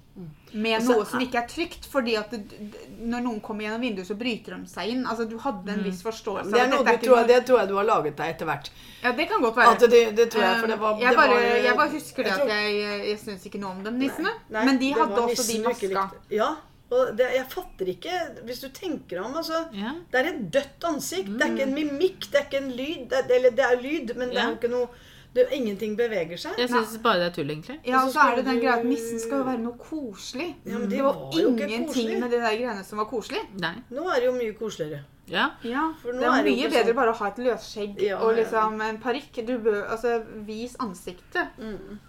med 0.53 0.81
Og 0.81 0.87
noe 0.89 1.05
som 1.07 1.21
ikke 1.23 1.39
er 1.39 1.47
trygt. 1.51 1.87
fordi 1.87 2.15
at 2.19 2.33
det, 2.33 2.59
når 2.99 3.23
noen 3.23 3.41
kommer 3.45 3.67
gjennom 3.67 3.85
vinduet, 3.85 4.09
så 4.09 4.17
bryter 4.19 4.57
de 4.57 4.71
seg 4.71 4.95
inn. 4.95 5.05
Altså, 5.07 5.29
Du 5.31 5.37
hadde 5.43 5.75
en 5.75 5.85
viss 5.85 6.01
forståelse 6.03 6.51
Det, 6.51 6.63
er 6.63 6.71
noe 6.73 6.87
det, 6.87 6.97
tror, 7.05 7.21
jeg, 7.21 7.29
det 7.31 7.41
tror 7.47 7.61
jeg 7.61 7.71
du 7.71 7.75
har 7.79 7.87
laget 7.87 8.17
deg 8.19 8.33
etter 8.35 8.49
hvert. 8.49 8.71
Ja, 9.03 9.13
det 9.21 9.29
kan 9.31 9.45
godt 9.45 9.61
være. 9.61 9.91
Det, 9.93 10.03
det 10.19 10.29
tror 10.33 10.47
jeg, 10.47 10.61
for 10.63 10.73
det 10.73 10.79
var, 10.81 10.97
Um, 10.99 11.03
jeg, 11.05 11.15
bare, 11.15 11.35
var 11.37 11.61
jeg 11.69 11.77
bare 11.77 11.93
husker 11.93 12.25
det 12.25 12.33
jeg 12.33 12.41
at 12.41 12.49
jeg, 12.49 13.05
jeg 13.11 13.19
syns 13.23 13.47
ikke 13.47 13.61
noe 13.63 13.77
om 13.77 13.85
dem 13.85 14.01
nissene. 14.01 14.33
Men 14.51 14.81
de 14.81 14.91
hadde 14.97 15.15
var 15.15 15.29
også 15.29 15.47
de 15.53 15.61
maska. 15.67 16.09
Ja, 16.33 16.49
og 16.91 17.17
det, 17.19 17.27
jeg 17.37 17.45
fatter 17.53 17.89
ikke 17.93 18.45
Hvis 18.49 18.61
du 18.65 18.69
tenker 18.73 19.21
om 19.21 19.35
altså, 19.37 19.67
Ja. 19.77 19.91
Det 20.13 20.21
er 20.21 20.29
et 20.31 20.41
dødt 20.55 20.85
ansikt. 20.89 21.29
Det 21.39 21.43
er 21.45 21.53
ikke 21.55 21.67
en 21.69 21.75
mimikk, 21.77 22.31
det 22.33 22.41
er 22.41 22.47
ikke 22.49 22.63
en 22.65 22.71
lyd. 22.73 23.03
Det, 23.11 23.25
eller 23.37 23.51
det 23.51 23.65
er 23.67 23.83
lyd, 23.83 24.15
men 24.17 24.29
det 24.33 24.39
er 24.41 24.49
jo 24.49 24.57
ikke 24.57 24.71
noe 24.73 24.89
det, 25.37 25.45
Ingenting 25.53 25.93
beveger 25.99 26.39
seg. 26.41 26.55
Jeg 26.59 26.71
syns 26.73 26.95
bare 27.05 27.19
det 27.21 27.27
er 27.29 27.35
tull, 27.37 27.51
egentlig. 27.53 27.75
Ja, 27.85 28.01
Og 28.07 28.11
så 28.15 28.23
er 28.31 28.37
det 28.39 28.47
den 28.47 28.59
greia 28.63 28.79
at 28.79 28.87
nissen 28.89 29.21
skal 29.21 29.43
jo 29.43 29.45
være 29.45 29.61
noe 29.61 29.77
koselig. 29.79 30.47
Ja, 30.65 30.79
men 30.79 30.89
det 30.89 30.97
det 30.97 31.05
var, 31.05 31.19
var 31.21 31.37
jo 31.43 31.51
ingenting 31.53 32.15
med 32.23 32.31
de 32.33 32.41
der 32.41 32.57
greiene 32.57 32.85
som 32.89 32.99
var 33.03 33.11
koselig. 33.13 33.43
Nei. 33.61 33.75
Nå 33.93 34.07
er 34.09 34.23
det 34.23 34.31
jo 34.31 34.33
mye 34.39 34.57
koseligere. 34.57 35.03
Ja. 35.29 35.51
Ja, 35.69 35.83
For 36.01 36.17
nå 36.17 36.25
Det 36.25 36.31
er, 36.31 36.39
er 36.41 36.49
mye 36.49 36.71
bedre 36.73 36.85
sånn- 36.89 36.97
bare 36.97 37.13
å 37.13 37.19
ha 37.21 37.29
et 37.29 37.39
løsskjegg 37.45 38.01
Ja, 38.07 38.17
og 38.25 38.33
ja. 38.33 38.39
liksom 38.41 38.81
en 38.89 38.99
parykk. 39.05 39.43
Du 39.47 39.59
bør 39.69 39.83
altså 39.93 40.15
vis 40.49 40.75
ansiktet. 40.81 41.53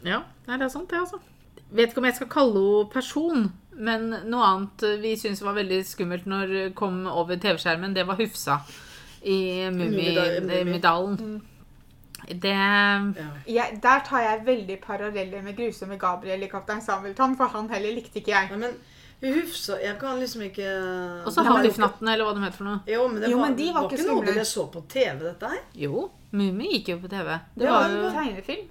ja. 0.08 0.24
Nei, 0.48 0.58
det 0.58 0.62
er 0.66 0.70
sant, 0.70 0.90
det, 0.90 0.98
altså. 1.04 1.20
Vet 1.72 1.92
ikke 1.92 1.98
om 2.00 2.06
jeg 2.08 2.16
skal 2.16 2.28
kalle 2.34 2.54
henne 2.64 2.90
person, 2.96 3.52
men 3.80 4.10
noe 4.30 4.44
annet 4.46 4.86
vi 5.02 5.16
syntes 5.20 5.42
var 5.46 5.56
veldig 5.58 5.82
skummelt 5.88 6.26
når 6.30 6.48
det 6.54 6.76
kom 6.76 7.06
over 7.08 7.40
TV-skjermen, 7.40 7.94
det 7.96 8.06
var 8.08 8.20
Hufsa 8.20 8.60
i 9.24 9.38
Mummidal- 9.72 10.42
Mummi. 10.42 10.64
Mummidalen. 10.64 11.42
Det 12.30 12.52
Ja. 12.54 13.28
Ja, 13.48 13.64
der 13.82 14.00
tar 14.06 14.22
jeg 14.22 14.46
veldig 14.46 14.82
paralleller 14.82 15.42
med 15.42 15.56
grusomme 15.58 15.98
Gabriel 15.98 16.44
i 16.44 16.48
'Kaptein 16.48 16.82
Sabeltann', 16.82 17.36
for 17.38 17.48
han 17.48 17.70
heller 17.70 17.96
likte 17.96 18.20
ikke 18.22 18.28
jeg. 18.36 18.50
Nei, 18.52 18.58
men 18.58 18.74
Hufsa 19.22 19.76
Jeg 19.84 19.98
kan 20.00 20.20
liksom 20.20 20.42
ikke 20.44 21.26
Og 21.26 21.32
så 21.34 21.42
ikke- 21.42 21.48
eller 22.14 22.26
hva 22.26 22.34
de 22.36 22.42
heter 22.42 22.58
for 22.58 22.64
noe. 22.64 22.80
Jo, 22.88 23.08
men 23.08 23.22
det 23.22 23.30
Jo, 23.32 23.38
var, 23.38 23.48
men 23.48 23.56
de 23.58 23.66
var 23.74 23.82
var 23.84 23.90
ikke 23.90 24.06
noe 24.08 24.26
dere 24.26 24.46
så 24.46 24.72
på 24.72 24.88
TV, 24.88 25.20
dette 25.20 25.44
her. 25.50 25.60
Jo, 25.76 26.12
Mummi 26.32 26.68
gikk 26.74 26.88
jo 26.90 26.98
på 27.00 27.10
TV. 27.10 27.26
Det, 27.28 27.40
Det 27.58 27.68
var 27.68 27.90
var 27.90 27.90
jo, 27.90 28.10
tegnefilm. 28.12 28.68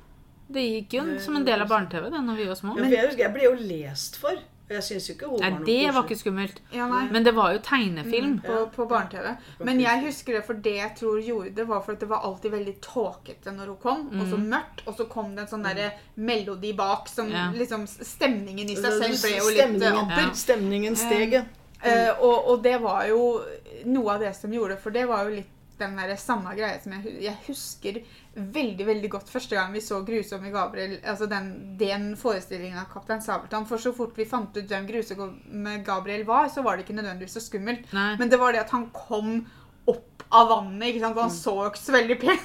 det 0.50 0.62
gikk 0.62 0.93
jo 0.93 1.19
som 1.19 1.37
en 1.37 1.45
del 1.45 1.61
av 1.61 1.69
barne-TV 1.69 2.11
da 2.11 2.19
når 2.19 2.37
vi 2.37 2.47
var 2.47 2.55
små. 2.55 2.77
Ja, 2.79 2.85
jeg 2.85 3.07
husker 3.09 3.19
jeg 3.19 3.35
ble 3.35 3.43
jo 3.43 3.55
lest 3.55 4.17
for. 4.17 4.38
Og 4.69 4.75
jeg 4.77 4.83
syns 4.85 5.07
jo 5.09 5.15
ikke 5.15 5.29
hun 5.31 5.39
Nei, 5.41 5.49
var 5.51 5.59
noe 5.59 5.67
det 5.67 5.93
var 5.97 6.05
ikke 6.05 6.17
skummelt. 6.21 6.59
Ja, 6.77 6.87
nei. 6.91 7.05
Men 7.11 7.25
det 7.25 7.33
var 7.35 7.53
jo 7.55 7.61
tegnefilm. 7.65 8.35
på, 8.45 8.57
på 8.75 8.87
barne-TV. 8.91 9.31
Men 9.65 9.81
jeg 9.81 10.03
husker 10.05 10.37
det 10.37 10.43
for 10.45 10.61
det 10.67 10.75
jeg 10.77 10.91
tror 10.99 11.21
gjorde 11.25 11.55
det, 11.57 11.65
var 11.71 11.81
for 11.87 11.97
at 11.97 12.01
det 12.05 12.09
var 12.11 12.27
alltid 12.29 12.53
veldig 12.53 12.75
tåkete 12.85 13.55
når 13.57 13.73
hun 13.73 13.79
kom. 13.83 14.03
Og 14.21 14.27
så 14.29 14.37
mørkt, 14.43 14.83
og 14.87 14.97
så 15.01 15.09
kom 15.09 15.35
det 15.35 15.47
en 15.47 15.53
sånn 15.55 15.65
derre 15.65 15.89
melodi 16.17 16.75
bak 16.77 17.09
som 17.09 17.31
Ja. 17.33 17.47
liksom 17.57 17.87
Stemningen 17.89 18.69
i 18.69 18.77
seg 18.77 18.93
selv 19.01 19.23
ble 19.25 19.37
jo 19.39 19.49
litt 19.57 19.83
eh, 19.83 19.99
amper. 20.03 20.35
stemningen 20.37 20.97
steg, 20.97 21.33
ja. 21.41 21.45
Eh, 21.83 22.11
og, 22.21 22.49
og 22.51 22.63
det 22.63 22.77
var 22.83 23.07
jo 23.09 23.41
noe 23.87 24.15
av 24.17 24.21
det 24.21 24.35
som 24.37 24.53
gjorde 24.53 24.75
det, 24.75 24.83
for 24.83 24.91
det 24.91 25.07
var 25.09 25.25
jo 25.29 25.37
litt 25.39 25.55
den 25.79 25.97
der 25.97 26.15
samme 26.17 26.55
greia 26.57 26.81
som 26.83 26.93
jeg, 26.97 27.15
jeg 27.23 27.37
husker 27.47 28.01
veldig 28.35 28.87
veldig 28.87 29.11
godt 29.11 29.31
første 29.31 29.57
gang 29.57 29.73
vi 29.73 29.81
så 29.83 30.01
'Grusomme 30.05 30.51
Gabriel', 30.55 30.99
altså 31.05 31.27
den, 31.27 31.77
den 31.79 32.17
forestillingen 32.17 32.79
av 32.79 32.91
Kaptein 32.93 33.23
Sabeltann. 33.23 33.67
For 33.67 33.79
så 33.79 33.93
fort 33.95 34.19
vi 34.19 34.25
fant 34.29 34.57
ut 34.57 34.69
hvem 34.69 34.87
'Grusomme 34.87 35.79
Gabriel' 35.85 36.27
var, 36.27 36.49
så 36.49 36.63
var 36.63 36.77
det 36.77 36.85
ikke 36.87 36.99
nødvendigvis 37.01 37.39
så 37.39 37.41
skummelt. 37.41 37.93
Nei. 37.93 38.17
Men 38.19 38.31
det 38.31 38.39
var 38.39 38.53
det 38.53 38.61
at 38.61 38.71
han 38.71 38.91
kom 38.91 39.47
opp 39.87 40.23
av 40.31 40.49
vannet, 40.49 40.89
ikke 40.89 41.01
sant? 41.01 41.17
og 41.17 41.23
han 41.23 41.31
så 41.31 41.55
jo 41.63 41.71
ikke 41.71 41.87
så 41.87 41.93
veldig 41.93 42.21
pen 42.21 42.39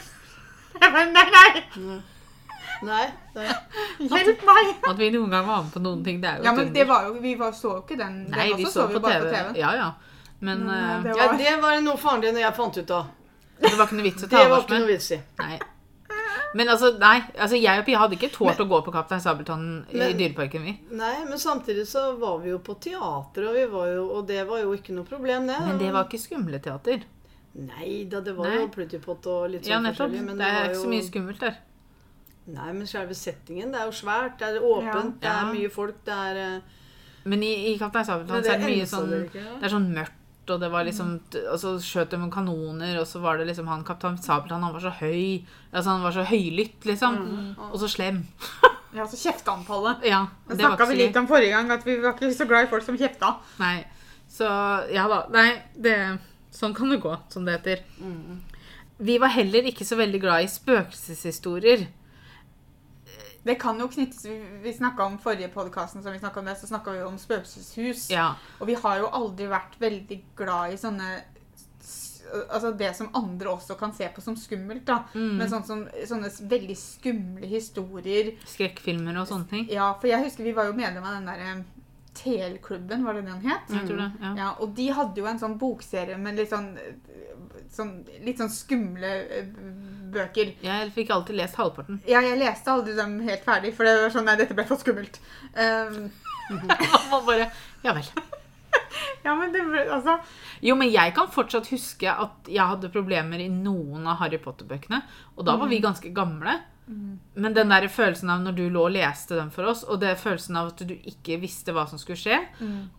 bare, 0.80 1.06
nei, 1.18 1.26
nei! 1.32 2.02
Nei, 2.84 3.04
nei. 3.36 3.50
Hjelp 4.00 4.42
meg! 4.48 4.72
At 4.90 4.98
vi 5.00 5.10
noen 5.14 5.32
gang 5.32 5.46
var 5.48 5.62
med 5.64 5.72
på 5.74 5.82
noen 5.84 6.02
ting, 6.04 6.20
det 6.24 6.30
er 6.30 6.42
jo 6.42 6.48
Ja, 6.50 6.54
men 6.58 6.74
det 6.76 6.88
var 6.90 7.06
jo, 7.08 7.14
Vi 7.24 7.36
var, 7.40 7.54
så 7.56 7.78
jo 7.78 7.84
ikke 7.84 7.98
den. 8.00 8.24
Nei, 8.34 8.50
den 8.50 8.58
vi 8.60 8.66
så, 8.66 8.74
så 8.82 8.88
på 8.92 9.00
bare 9.04 9.22
TV. 9.22 9.28
på 9.30 9.36
TV. 9.36 9.60
Ja, 9.62 9.74
ja. 9.78 9.92
Men 10.44 10.66
Men, 10.66 10.70
eh, 10.76 10.96
eh, 10.96 11.04
det 11.04 11.18
Ja, 11.18 11.28
var- 11.28 11.38
det 11.38 11.62
var 11.62 11.82
noe 11.82 11.98
farlig 11.98 12.34
når 12.34 12.44
jeg 12.44 12.56
fant 12.56 12.78
ut 12.78 12.92
av. 12.92 13.06
det 13.62 13.78
var 13.78 13.86
ikke 13.88 13.96
noe 14.00 14.04
vits 14.10 14.24
å 14.24 14.28
Det 14.30 14.30
ta 14.38 14.48
noe 14.50 14.80
med. 14.80 14.88
vits 14.88 15.12
i. 15.12 15.20
Nei. 15.40 15.60
Men 16.56 16.68
altså, 16.70 16.92
nei. 17.00 17.16
Altså, 17.34 17.58
jeg 17.58 17.80
og 17.80 17.86
Pia 17.88 17.98
hadde 17.98 18.14
ikke 18.18 18.30
tålt 18.36 18.60
å 18.62 18.68
gå 18.70 18.80
på 18.86 18.92
Kaptein 18.94 19.20
Sabeltann 19.24 19.86
i 19.92 19.98
Men- 19.98 20.18
Dyreparken, 20.18 20.64
vi. 20.64 20.74
Nei, 20.92 21.24
men 21.26 21.38
samtidig 21.42 21.86
så 21.90 22.18
var 22.20 22.38
vi 22.44 22.50
jo 22.52 22.60
på 22.60 22.76
teater, 22.80 23.48
og, 23.50 23.56
jo, 23.58 24.10
og 24.20 24.28
det 24.28 24.44
var 24.48 24.60
jo 24.62 24.74
ikke 24.78 24.94
noe 24.94 25.04
problem, 25.06 25.48
det. 25.48 25.58
Men 25.60 25.80
det 25.80 25.92
var 25.94 26.06
ikke 26.06 26.20
skumleteater. 26.22 27.02
Nei 27.56 28.04
da, 28.10 28.20
det 28.22 28.36
var 28.36 28.50
Nei. 28.50 28.60
jo 28.62 28.68
Pluttipott 28.74 29.26
og 29.28 29.50
litt 29.52 29.66
Ja, 29.68 29.78
sånn 29.78 29.84
nettopp. 29.86 30.10
forskjellig. 30.12 30.26
Men 30.26 30.38
Det 30.38 30.46
er 30.48 30.54
var 30.54 30.70
ikke 30.70 30.74
jo... 30.78 30.84
så 30.84 30.90
mye 30.94 31.08
skummelt 31.10 31.40
der. 31.40 31.58
Nei, 32.46 32.72
men 32.74 32.88
selve 32.88 33.16
settingen, 33.16 33.72
det 33.72 33.80
er 33.80 33.86
jo 33.86 33.92
svært, 33.96 34.38
det 34.40 34.48
er 34.50 34.60
åpent, 34.62 35.20
det 35.22 35.30
er 35.32 35.46
mye 35.54 35.70
folk, 35.72 35.96
det 36.06 36.14
er 36.14 36.36
eh, 36.38 36.60
Men 37.26 37.42
i, 37.44 37.52
i 37.74 37.78
Kaptein 37.80 38.04
Sabeltann 38.06 38.44
så 38.44 38.52
er 38.52 38.58
det 38.60 38.68
mye 38.68 38.86
sånn 38.86 39.12
ja? 39.34 39.54
Det 39.62 39.64
er 39.64 39.70
sånn 39.72 39.86
mørkt, 39.96 40.18
og 40.50 40.60
det 40.60 40.70
var 40.74 40.84
liksom 40.84 41.16
Og 41.52 41.58
så 41.62 41.74
skjøt 41.80 42.12
de 42.12 42.20
med 42.20 42.32
kanoner, 42.34 42.98
og 43.00 43.08
så 43.08 43.22
var 43.24 43.38
det 43.38 43.48
liksom 43.48 43.70
han 43.72 43.86
Kaptein 43.88 44.18
Sabeltann, 44.18 44.64
han 44.64 44.74
var 44.76 44.84
så 44.84 44.92
høy. 45.00 45.44
Altså, 45.72 45.90
han 45.90 46.04
var 46.04 46.16
så 46.16 46.26
høylytt, 46.28 46.84
liksom. 46.90 47.20
Mm. 47.24 47.50
Og 47.72 47.80
så 47.80 47.90
slem. 47.92 48.24
Ja, 48.94 49.08
så 49.10 49.18
kjefta 49.18 49.56
han 49.56 49.66
på 49.66 49.80
alle. 49.80 49.96
Ja. 50.14 50.26
Det 50.48 50.58
Det 50.58 50.66
snakka 50.66 50.86
vi 50.90 51.00
litt 51.00 51.18
om 51.18 51.28
forrige 51.28 51.56
gang, 51.56 51.72
at 51.72 51.86
vi 51.88 51.98
var 52.04 52.14
ikke 52.18 52.34
så 52.36 52.48
glad 52.50 52.68
i 52.68 52.72
folk 52.74 52.86
som 52.86 52.98
kjefta. 53.00 53.38
Nei. 53.62 53.78
Så 54.30 54.48
ja 54.94 55.08
da. 55.10 55.26
Nei, 55.34 55.50
det 55.76 55.98
Sånn 56.54 56.76
kan 56.78 56.92
det 56.94 57.00
gå, 57.02 57.16
som 57.34 57.48
det 57.48 57.56
heter. 57.56 57.80
Mm. 57.98 58.44
Vi 59.02 59.16
var 59.18 59.32
heller 59.34 59.66
ikke 59.66 59.88
så 59.88 59.98
veldig 59.98 60.20
glad 60.22 60.46
i 60.46 60.52
spøkelseshistorier. 60.54 61.88
Det 63.44 63.56
kan 63.60 63.80
jo 63.80 63.90
knyttes 63.92 64.26
Vi, 64.64 64.74
snakka 64.74 65.04
om 65.04 65.20
forrige 65.20 65.50
podkasten, 65.52 66.04
som 66.04 66.14
vi 66.14 66.20
om 66.40 66.46
det, 66.46 66.56
så 66.60 66.68
snakka 66.68 66.92
vi 66.92 67.04
om 67.04 67.18
spøkelseshus. 67.20 68.10
Ja. 68.14 68.34
Og 68.60 68.68
vi 68.68 68.78
har 68.80 69.02
jo 69.02 69.12
aldri 69.12 69.50
vært 69.52 69.80
veldig 69.80 70.20
glad 70.36 70.74
i 70.74 70.82
sånne 70.82 71.12
Altså 72.34 72.72
det 72.80 72.88
som 72.98 73.10
andre 73.14 73.52
også 73.52 73.76
kan 73.78 73.92
se 73.94 74.08
på 74.10 74.22
som 74.24 74.34
skummelt. 74.40 74.86
da. 74.88 75.04
Mm. 75.14 75.36
Men 75.38 75.50
sånn 75.52 75.66
som, 75.68 75.82
sånne 76.08 76.32
veldig 76.50 76.78
skumle 76.80 77.50
historier. 77.52 78.32
Skrekkfilmer 78.48 79.20
og 79.22 79.28
sånne 79.30 79.50
ting. 79.52 79.68
Ja, 79.70 79.92
for 80.00 80.10
jeg 80.10 80.24
husker 80.24 80.48
vi 80.48 80.56
var 80.56 80.70
jo 80.70 80.74
medlem 80.74 81.04
av 81.04 81.20
den 81.20 81.28
derre 81.30 81.52
TL-klubben, 82.14 83.04
var 83.04 83.14
det 83.14 83.26
den 83.28 83.42
het? 83.42 83.70
Jeg 83.70 83.88
tror 83.88 83.98
det. 83.98 84.12
Ja. 84.22 84.34
Ja, 84.38 84.50
og 84.62 84.74
de 84.78 84.88
hadde 84.94 85.22
jo 85.22 85.30
en 85.30 85.42
sånn 85.42 85.58
bokserie 85.62 86.18
med 86.22 86.38
litt 86.38 86.52
sånn, 86.54 86.72
sånn 87.74 87.94
Litt 88.24 88.42
sånn 88.42 88.54
skumle 88.54 89.14
eh, 89.26 89.50
bøker. 90.16 90.54
Jeg 90.64 90.92
fikk 90.96 91.12
alltid 91.16 91.38
lest 91.40 91.58
halvparten. 91.60 92.02
Ja, 92.10 92.22
jeg 92.26 92.40
leste 92.42 92.72
aldri 92.74 92.96
dem 92.98 93.18
helt 93.26 93.44
ferdig, 93.46 93.74
for 93.78 93.88
det 93.88 93.98
var 94.02 94.14
sånn 94.14 94.28
Nei, 94.30 94.38
dette 94.40 94.56
ble 94.58 94.66
for 94.70 94.82
skummelt. 94.82 95.20
Um, 95.54 96.08
man 97.12 97.26
bare 97.28 97.50
Ja 97.84 97.96
vel. 97.96 98.08
ja, 99.26 99.34
men 99.38 99.54
det 99.54 99.62
ble 99.68 99.84
Altså 99.94 100.18
Jo, 100.66 100.76
men 100.80 100.90
jeg 100.92 101.14
kan 101.16 101.30
fortsatt 101.32 101.70
huske 101.72 102.12
at 102.12 102.50
jeg 102.52 102.72
hadde 102.74 102.92
problemer 102.94 103.42
i 103.42 103.50
noen 103.52 104.08
av 104.10 104.20
Harry 104.24 104.40
Potter-bøkene. 104.42 105.02
Og 105.38 105.48
da 105.48 105.58
var 105.60 105.72
vi 105.72 105.82
ganske 105.84 106.14
gamle. 106.16 106.60
Men 106.86 107.54
den 107.56 107.70
der 107.70 107.88
følelsen 107.88 108.30
av 108.30 108.42
når 108.44 108.56
du 108.58 108.64
lå 108.70 108.82
og 108.86 108.92
leste 108.92 109.36
den 109.38 109.50
for 109.52 109.64
oss, 109.72 109.84
og 109.88 110.02
det 110.02 110.18
følelsen 110.20 110.58
av 110.60 110.68
at 110.74 110.82
du 110.88 110.94
ikke 110.96 111.40
visste 111.40 111.72
hva 111.72 111.86
som 111.88 111.98
skulle 111.98 112.18
skje 112.20 112.40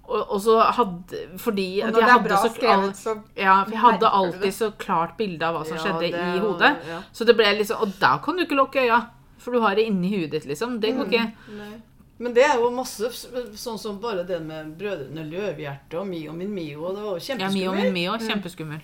Og, 0.09 0.31
og 0.33 0.41
så 0.41 0.55
hadde 0.73 1.21
Fordi 1.39 1.83
Og 1.85 1.93
når 1.93 2.01
jeg 2.01 2.01
det 2.01 2.03
er 2.03 2.13
hadde 2.15 2.29
bra 2.29 2.39
så 2.41 2.53
skrevet, 2.55 2.97
så 2.97 3.15
Ja, 3.37 3.65
jeg 3.69 3.79
hadde 3.83 4.09
alltid 4.09 4.41
det. 4.41 4.55
så 4.55 4.71
klart 4.79 5.17
bilde 5.19 5.43
av 5.47 5.55
hva 5.59 5.65
som 5.69 5.77
Ja, 5.77 5.83
skjedde 5.83 6.01
det 6.01 6.37
i 6.37 6.39
hodet. 6.41 6.77
ja. 6.89 7.03
Så 7.13 7.25
det 7.29 7.37
ble 7.37 7.45
liksom 7.59 7.83
Og 7.85 7.93
da 8.01 8.17
kan 8.25 8.37
du 8.37 8.45
ikke 8.47 8.57
lukke 8.57 8.81
øya, 8.87 9.03
for 9.39 9.53
du 9.53 9.61
har 9.61 9.75
det 9.77 9.85
inni 9.87 10.09
huet 10.17 10.31
ditt, 10.31 10.47
liksom. 10.47 10.81
Det 10.81 10.95
går 10.97 11.05
ikke. 11.13 11.33
Nei. 11.59 11.73
Men 12.19 12.33
det 12.33 12.45
er 12.47 12.57
jo 12.63 12.71
masse 12.71 13.11
sånn 13.59 13.79
som 13.79 13.99
bare 14.01 14.25
den 14.25 14.47
med 14.47 14.79
Brødrene 14.79 15.25
Løvhjerte 15.29 15.99
og 16.01 16.07
Mio 16.07 16.33
min 16.33 16.55
Mio. 16.55 16.89
Det 16.95 17.03
var 17.03 17.19
jo 17.19 17.35
Ja, 17.37 17.49
Mio 17.51 17.73
kjempeskummelt. 17.75 17.83
min 17.83 17.93
Mio, 17.93 18.13
kjempeskummel. 18.19 18.81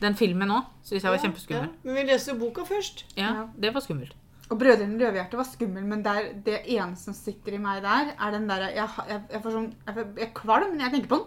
Den 0.00 0.14
filmen 0.18 0.50
òg 0.50 0.64
syns 0.82 1.02
jeg 1.02 1.10
var 1.10 1.16
Ja, 1.16 1.22
kjempeskummel. 1.22 1.68
ja. 1.68 1.84
Men 1.84 1.94
vi 1.94 2.02
leste 2.12 2.32
jo 2.32 2.38
boka 2.40 2.64
først. 2.66 3.04
Ja, 3.16 3.28
Ja. 3.34 3.48
det 3.58 3.72
var 3.74 3.80
skummelt. 3.80 4.12
Og 4.50 4.58
Brødrene 4.58 4.98
Løvehjerte 4.98 5.36
var 5.36 5.44
skummel, 5.48 5.84
men 5.84 6.02
der, 6.02 6.32
det 6.44 6.62
ene 6.68 6.96
som 6.96 7.14
sitter 7.14 7.54
i 7.54 7.58
meg 7.58 7.80
der, 7.82 8.12
er 8.20 8.30
den 8.30 8.46
derre 8.48 8.72
jeg, 8.74 8.88
jeg, 9.08 9.22
jeg 9.32 9.42
får 9.42 9.50
sånn 9.52 9.72
Jeg, 9.86 9.94
får- 9.94 10.18
jeg 10.18 10.28
er 10.28 10.34
kvalm 10.34 10.74
når 10.76 10.80
jeg 10.80 10.92
tenker 10.92 11.08
på 11.08 11.16
den. 11.16 11.26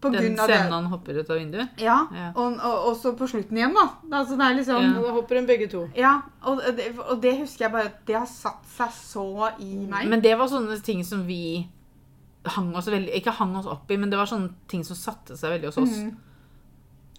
På 0.00 0.10
Den 0.10 0.22
grunn 0.22 0.40
av 0.40 0.48
scenen 0.48 0.72
han 0.72 0.84
hopper 0.86 1.18
ut 1.20 1.30
av 1.30 1.36
vinduet. 1.38 1.68
Ja, 1.78 2.08
Ja. 2.14 2.32
Og, 2.34 2.54
og, 2.58 2.88
og 2.88 2.96
så 2.96 3.12
på 3.16 3.28
slutten 3.28 3.52
igjen, 3.58 3.74
da. 3.74 3.84
Altså, 4.16 4.36
det 4.38 4.46
er 4.46 4.54
liksom 4.56 4.82
Ja. 4.82 4.92
Da 5.02 5.10
hopper 5.12 5.34
de 5.40 5.46
begge 5.46 5.68
to. 5.70 5.90
Ja, 5.94 6.22
og 6.42 6.62
det, 6.76 6.98
og 6.98 7.20
det 7.20 7.38
husker 7.38 7.66
jeg 7.66 7.72
bare 7.72 7.84
at 7.84 8.06
det 8.06 8.16
har 8.16 8.26
satt 8.26 8.64
seg 8.66 8.88
så 8.90 9.52
i 9.60 9.76
meg. 9.86 10.08
Men 10.08 10.20
det 10.22 10.36
var 10.38 10.48
sånne 10.48 10.80
ting 10.82 11.04
som 11.04 11.26
vi 11.26 11.68
hang 12.46 12.74
oss 12.74 12.86
veldig 12.88 13.12
Ikke 13.14 13.30
hang 13.36 13.54
oss 13.56 13.66
opp 13.66 13.90
i, 13.90 13.96
men 13.98 14.08
det 14.10 14.16
var 14.16 14.24
sånne 14.26 14.50
ting 14.66 14.82
som 14.82 14.96
satte 14.96 15.36
seg 15.36 15.50
veldig 15.60 15.66
hos 15.66 15.78
oss. 15.78 15.98
Mhm. 15.98 16.16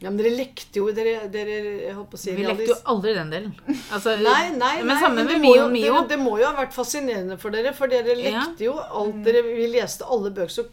Ja, 0.01 0.09
men 0.09 0.17
dere 0.17 0.31
lekte 0.33 0.81
jo 0.81 0.87
dere, 0.97 1.27
dere 1.29 1.57
jeg 1.85 1.93
holdt 1.93 2.09
på 2.09 2.17
å 2.17 2.21
si 2.23 2.33
Vi 2.33 2.45
lekte 2.47 2.71
jo 2.71 2.77
aldri 2.89 3.11
den 3.13 3.29
delen. 3.29 3.51
Altså, 3.93 4.15
Nei, 4.17 4.47
nei, 4.55 4.71
men 4.81 4.95
nei, 4.95 5.01
samme 5.03 5.21
men 5.21 5.27
med 5.29 5.43
Mio 5.43 5.67
Mio. 5.69 5.99
Det, 6.01 6.15
det 6.15 6.21
må 6.23 6.39
jo 6.41 6.47
ha 6.47 6.55
vært 6.57 6.73
fascinerende 6.73 7.37
for 7.41 7.53
dere, 7.53 7.73
for 7.77 7.91
dere 7.91 8.15
lekte 8.17 8.65
jo 8.65 8.79
alt 8.81 9.19
dere 9.27 9.43
Vi 9.45 9.67
leste 9.75 10.07
alle 10.09 10.33
bøker, 10.33 10.49
så 10.55 10.65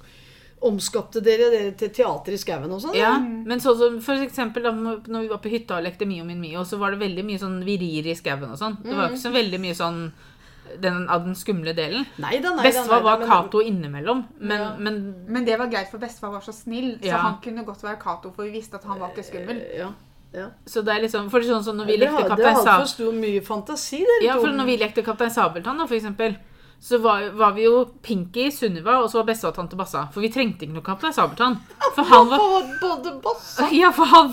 omskapte 0.64 1.20
dere 1.22 1.50
dere 1.52 1.74
til 1.78 1.92
teater 1.94 2.34
i 2.34 2.38
skauen 2.40 2.72
og 2.74 2.80
sånn? 2.82 2.96
Ja, 2.98 3.12
men 3.20 3.60
sånn 3.62 3.76
som 3.78 4.00
for 4.02 4.18
eksempel 4.24 4.64
da 4.66 4.72
når 4.74 5.04
vi 5.06 5.28
var 5.30 5.42
på 5.44 5.52
hytta 5.52 5.76
og 5.78 5.84
lekte 5.86 6.08
Mio 6.08 6.24
min 6.26 6.40
Mio, 6.42 6.64
så 6.66 6.80
var 6.80 6.96
det 6.96 7.02
veldig 7.04 7.24
mye 7.28 7.38
sånn 7.38 7.60
virir 7.66 8.08
i 8.10 8.16
skauen 8.18 8.48
og 8.50 8.58
sånn. 8.58 8.80
Det 8.82 8.90
var 8.96 9.06
jo 9.06 9.12
ikke 9.14 9.26
så 9.28 9.34
veldig 9.36 9.60
mye 9.62 9.76
sånn 9.78 10.00
den, 10.80 11.08
av 11.08 11.24
den 11.24 11.34
skumle 11.34 11.72
delen. 11.76 12.06
Nei 12.18 12.38
da. 12.44 12.54
Bestefar 12.62 13.02
var 13.02 13.24
Cato 13.26 13.60
innimellom, 13.60 14.24
men, 14.40 14.60
Ja. 14.60 14.74
men 14.78 15.24
Men 15.28 15.44
det 15.44 15.58
var 15.58 15.66
greit, 15.66 15.90
for 15.90 15.98
bestefar 15.98 16.30
var 16.32 16.40
så 16.40 16.52
snill, 16.52 16.98
så 17.00 17.06
Ja. 17.06 17.16
han 17.18 17.38
kunne 17.42 17.64
godt 17.64 17.82
være 17.82 17.96
Cato, 18.02 18.30
for 18.30 18.42
vi 18.44 18.50
visste 18.50 18.74
at 18.76 18.84
han 18.84 18.98
var 19.00 19.08
ikke 19.10 19.24
skummel. 19.24 19.56
Eh, 19.60 19.78
Ja. 19.78 19.88
ja. 20.34 20.46
Så 20.66 20.82
det 20.84 20.94
er 20.96 21.00
liksom 21.02 21.30
For 21.30 21.40
sånn 21.40 21.62
som 21.64 21.76
når 21.76 21.86
vi 21.86 21.96
lekte 21.96 22.28
Kaptein 22.28 22.56
Sabeltann 22.56 22.86
stor 22.86 23.12
mye 23.12 23.40
fantasi, 23.40 23.98
dere 24.04 24.24
Ja, 24.26 24.34
for 24.34 24.48
når 24.48 24.64
vi 24.66 24.76
lekte 24.78 25.02
Kaptein 25.04 25.30
Sabeltann, 25.30 25.78
da, 25.78 25.86
for 25.86 25.94
eksempel, 25.94 26.36
så 26.80 26.98
var, 27.02 27.24
var 27.34 27.52
vi 27.56 27.64
jo 27.64 27.84
Pinky, 28.02 28.50
Sunniva 28.54 29.00
og 29.02 29.08
så 29.10 29.18
var 29.18 29.24
Bessa 29.32 29.48
og 29.48 29.54
tante 29.56 29.74
Bassa. 29.76 30.04
For 30.14 30.22
vi 30.22 30.28
trengte 30.30 30.62
ikke 30.64 30.76
noe 30.76 30.84
Kaptein 30.86 31.12
Sabeltann. 31.12 31.56
For 31.96 32.06
han 32.06 32.28
var 32.30 32.38
både 32.80 33.12
Bassa? 33.24 33.66
Ja, 33.74 33.90
for 33.92 34.06
han 34.06 34.30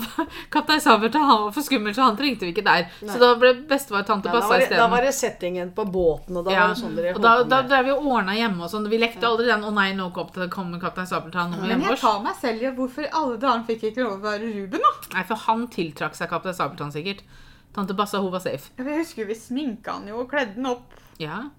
Kaptein 0.54 0.80
Sabeltann 0.80 1.26
han 1.26 1.42
var 1.42 1.50
for 1.56 1.66
skummel, 1.66 1.94
så 1.96 2.06
han 2.06 2.16
trengte 2.16 2.46
vi 2.46 2.52
ikke 2.54 2.62
der. 2.68 2.86
Så 3.02 3.18
da 3.18 3.32
ble 3.40 3.50
bestefar 3.66 4.06
tante 4.06 4.30
Nei, 4.30 4.36
Bassa 4.38 4.60
isteden. 4.60 4.76
det, 4.76 4.78
da 4.78 4.86
var 4.92 5.02
det 5.08 5.14
settingen 5.18 5.72
på 5.74 5.84
båten, 5.90 6.36
og 6.38 6.46
da 6.46 6.54
Ja. 6.54 6.60
var 6.68 6.74
det 6.76 6.80
sånn 6.84 6.94
dere 6.96 7.14
Og 7.16 7.20
da, 7.26 7.32
da, 7.50 7.62
da 7.66 7.82
vi 7.82 7.90
og 7.96 8.06
ordna 8.06 8.38
hjemme 8.38 8.62
og 8.62 8.70
sånn. 8.70 8.86
Vi 8.94 8.98
lekte 9.02 9.26
aldri 9.26 9.46
den 9.50 9.66
'Å 9.66 9.74
nei, 9.74 9.88
nå 9.98 10.08
kommer 10.14 10.80
Kaptein 10.80 11.06
Sabeltann' 11.10 11.50
nå 11.56 11.66
Men 11.66 11.82
jeg 11.82 11.98
tar 11.98 12.22
meg 12.22 12.36
selv 12.40 12.62
i 12.62 12.70
hvorfor 12.78 13.02
i 13.04 13.10
alle 13.12 13.36
dager 13.42 13.66
fikk 13.66 13.82
ikke 13.90 14.06
lov 14.06 14.20
å 14.20 14.22
være 14.30 14.54
Ruben, 14.54 14.80
da? 14.86 14.94
Nei, 15.18 15.24
for 15.24 15.34
han 15.34 15.66
tiltrakk 15.66 16.14
seg 16.14 16.30
Kaptein 16.30 16.54
Sabeltann 16.54 16.92
sikkert. 16.94 17.22
Tante 17.74 17.92
Bassa, 17.92 18.18
hun 18.22 18.30
var 18.30 18.38
safe. 18.40 18.70
Jeg 18.78 18.86
husker 19.02 19.26
vi 19.26 19.34
sminka 19.34 19.92
han 19.98 20.06
jo 20.08 20.20
og 20.22 20.30
kledde 20.30 20.54
han 20.54 20.66
opp. 20.66 20.94
Ja. 21.18 21.50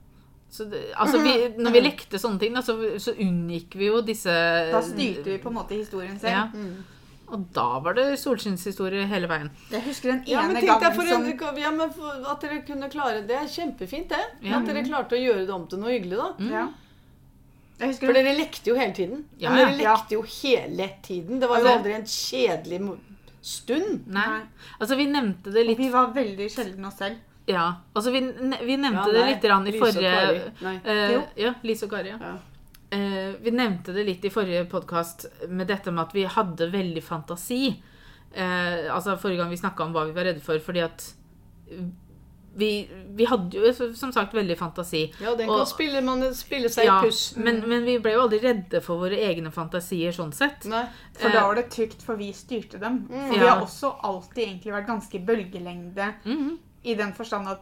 Så 0.49 0.63
det, 0.71 0.79
altså, 0.95 1.19
vi, 1.21 1.31
når 1.59 1.73
vi 1.75 1.79
lekte 1.83 2.19
sånne 2.21 2.39
ting, 2.39 2.53
da, 2.55 2.61
så, 2.63 2.77
så 3.03 3.11
unngikk 3.19 3.75
vi 3.75 3.89
jo 3.89 3.99
disse 4.01 4.31
Da 4.71 4.79
styrte 4.81 5.27
vi 5.33 5.37
på 5.43 5.49
en 5.51 5.57
måte 5.59 5.75
historien 5.75 6.15
selv. 6.21 6.55
Ja. 6.55 6.93
Og 7.27 7.41
da 7.51 7.65
var 7.83 7.97
det 7.97 8.05
solskinnshistorier 8.21 9.09
hele 9.11 9.27
veien. 9.27 9.49
Jeg 9.73 9.83
husker 9.83 10.13
den 10.13 10.21
Ja, 10.29 10.45
men 10.47 10.55
ene 10.55 10.61
tenk 10.63 10.79
deg 10.85 10.93
for 10.95 11.03
gangen 11.03 11.37
som 11.37 11.49
en, 11.51 11.59
ja, 11.59 11.71
men 11.75 11.91
for 11.91 12.29
at 12.31 12.45
dere 12.45 12.61
kunne 12.63 12.87
klare 12.93 13.25
det. 13.27 13.35
er 13.35 13.49
Kjempefint, 13.51 14.07
det. 14.13 14.21
Ja. 14.47 14.61
At 14.61 14.69
dere 14.69 14.85
klarte 14.87 15.17
å 15.17 15.19
gjøre 15.19 15.43
det 15.43 15.51
om 15.57 15.65
til 15.67 15.81
noe 15.83 15.91
hyggelig, 15.91 16.21
da. 16.21 16.29
ja. 16.53 16.67
Jeg 17.77 17.99
For 17.99 18.15
dere 18.15 18.31
lekte 18.33 18.71
jo 18.71 18.77
hele 18.79 18.95
tiden. 18.97 19.25
Ja, 19.37 19.51
dere 19.53 19.75
lekte 19.77 20.15
jo 20.15 20.23
hele 20.23 20.87
tiden. 21.05 21.39
Det 21.43 21.49
var 21.51 21.59
jo 21.59 21.67
Altså- 21.67 21.77
aldri 21.77 21.93
en 21.93 22.07
kjedelig 22.09 22.79
stund. 23.41 24.07
Nei. 24.07 24.27
Nei. 24.31 24.41
Altså, 24.79 24.95
vi 24.97 25.05
nevnte 25.11 25.51
det 25.53 25.65
litt 25.67 25.77
Vi 25.77 25.89
var 25.93 26.09
veldig 26.15 26.47
sjelden 26.49 26.85
oss 26.89 26.97
selv. 26.97 27.19
Ja. 27.47 27.65
Altså, 27.95 28.11
vi, 28.11 28.19
vi 28.67 28.75
nevnte 28.77 29.07
Ja, 29.07 29.13
det 29.15 29.25
litt 29.31 29.45
i 29.47 29.71
Lise 29.71 29.79
forrige 29.79 31.11
Jo. 31.13 31.21
Ja, 31.39 31.53
Lise 31.63 31.87
og 31.87 31.91
Kari. 31.95 32.09
Ja. 32.11 32.17
Ja. 32.21 32.33
Eh, 32.97 33.33
vi 33.43 33.51
nevnte 33.51 33.93
det 33.95 34.03
litt 34.07 34.25
i 34.27 34.31
forrige 34.31 34.65
podkast 34.71 35.25
med 35.49 35.67
dette 35.67 35.91
med 35.91 36.05
at 36.07 36.15
vi 36.15 36.23
hadde 36.27 36.69
veldig 36.71 37.03
fantasi. 37.03 37.61
Uh, 38.37 38.91
altså 38.93 39.15
Forrige 39.17 39.39
gang 39.39 39.49
vi 39.49 39.57
snakka 39.57 39.85
om 39.87 39.93
hva 39.95 40.03
vi 40.05 40.11
var 40.15 40.27
redde 40.27 40.43
for, 40.43 40.59
fordi 40.59 40.83
at 40.83 41.05
vi, 42.57 42.89
vi 43.15 43.25
hadde 43.29 43.57
jo 43.57 43.71
som 43.95 44.11
sagt 44.13 44.33
veldig 44.35 44.55
fantasi. 44.59 45.05
Ja, 45.21 45.35
den 45.35 45.49
Og- 45.49 45.59
kan 45.61 45.69
spille, 45.69 46.01
man 46.01 46.23
spille 46.33 46.69
seg 46.69 46.85
Ja, 46.85 46.99
i 46.99 47.05
puss. 47.05 47.35
men, 47.37 47.61
men 47.69 47.85
vi 47.85 47.97
ble 47.99 48.13
jo 48.15 48.21
aldri 48.25 48.39
redde 48.41 48.81
for 48.81 48.97
våre 48.97 49.15
egne 49.29 49.51
fantasier 49.53 50.11
sånn 50.15 50.33
sett. 50.33 50.65
Nei. 50.65 50.85
For 51.13 51.29
da 51.29 51.43
var 51.47 51.55
det 51.55 51.69
trygt, 51.69 52.01
for 52.03 52.15
vi 52.17 52.31
styrte 52.33 52.79
dem. 52.81 53.03
For 53.09 53.37
vi 53.37 53.45
har 53.45 53.61
også 53.61 53.93
alltid 54.03 54.43
egentlig 54.47 54.73
vært 54.73 54.87
ganske 54.87 55.25
bølgelengde 55.25 56.13
Mhm. 56.25 56.57
I 56.83 56.95
den 56.95 57.13
forstand 57.13 57.49
at 57.49 57.57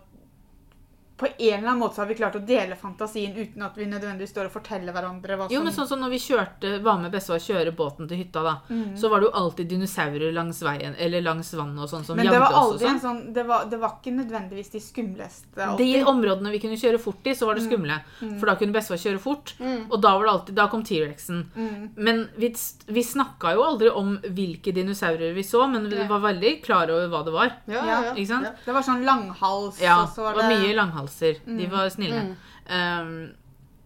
på 1.17 1.27
en 1.27 1.53
eller 1.59 1.67
annen 1.69 1.79
måte 1.79 1.95
så 1.95 2.01
har 2.01 2.07
vi 2.09 2.15
klart 2.15 2.35
å 2.35 2.41
dele 2.45 2.75
fantasien 2.75 3.31
uten 3.37 3.61
at 3.63 3.77
vi 3.77 3.85
nødvendigvis 3.87 4.33
står 4.33 4.49
og 4.49 4.51
forteller 4.51 4.91
hverandre 4.91 5.37
hva 5.37 5.45
som 5.47 5.53
Jo, 5.55 5.61
men 5.63 5.71
sånn 5.71 5.87
som 5.87 5.99
når 6.01 6.09
vi 6.11 6.19
kjørte, 6.19 6.71
var 6.83 6.97
med 6.99 7.11
bestefar 7.13 7.39
å 7.39 7.45
kjøre 7.45 7.71
båten 7.75 8.07
til 8.09 8.17
hytta, 8.19 8.43
da, 8.43 8.55
Mm. 8.69 8.97
så 8.99 9.09
var 9.09 9.19
det 9.21 9.29
jo 9.29 9.31
alltid 9.39 9.69
dinosaurer 9.69 10.33
langs 10.33 10.59
veien, 10.61 10.95
eller 10.99 11.21
langs 11.21 11.53
vannet 11.53 11.79
og 11.83 11.89
sånn, 11.89 12.03
som 12.03 12.17
Men 12.17 12.25
jagde 12.25 12.41
oss 12.51 12.73
og 12.73 12.79
sånn. 12.81 12.99
sånn 12.99 13.33
det 13.33 13.45
var, 13.47 13.63
det 13.71 13.79
var 13.79 13.95
ikke 14.01 14.11
nødvendigvis 14.17 14.71
de 14.71 14.79
skumleste 14.79 15.55
De 15.55 15.61
alltid. 15.63 16.05
områdene 16.05 16.51
vi 16.51 16.59
kunne 16.59 16.75
kjøre 16.77 16.99
fort 16.99 17.25
i, 17.27 17.31
så 17.33 17.45
var 17.47 17.55
det 17.55 17.63
skumle. 17.63 18.01
For 18.39 18.45
da 18.45 18.55
kunne 18.55 18.73
bestefar 18.73 18.99
kjøre 18.99 19.19
fort, 19.19 19.53
og 19.89 20.01
da 20.01 20.17
var 20.17 20.23
det 20.25 20.31
alltid, 20.33 20.55
da 20.55 20.67
kom 20.67 20.83
T-rexen. 20.83 21.45
Mm. 21.55 21.89
Men 21.95 22.29
vi, 22.35 22.53
vi 22.87 23.01
snakka 23.03 23.53
jo 23.55 23.63
aldri 23.63 23.89
om 23.89 24.17
hvilke 24.19 24.73
dinosaurer 24.75 25.33
vi 25.33 25.43
så, 25.43 25.63
men 25.71 25.89
vi 25.89 26.03
var 26.07 26.19
veldig 26.19 26.61
klare 26.63 26.91
over 26.91 27.07
hva 27.07 27.23
det 27.23 27.31
var. 27.33 27.51
Ja, 27.67 27.85
ja, 27.85 28.01
Ja. 28.05 28.13
Ikke 28.15 28.27
sant? 28.27 28.43
Ja. 28.45 28.51
Det 28.65 28.73
var 28.73 28.81
sånn 28.83 29.05
langhals, 29.05 29.79
Ja, 29.81 30.01
og 30.03 30.09
så 30.09 30.15
det 30.27 30.35
var 30.35 30.43
var 30.43 30.49
mye 30.51 30.65
mye 30.65 30.75
langhalser. 31.05 31.41
De 31.57 31.71
var 31.71 31.89
snille. 31.89 32.35
Um, 32.65 33.35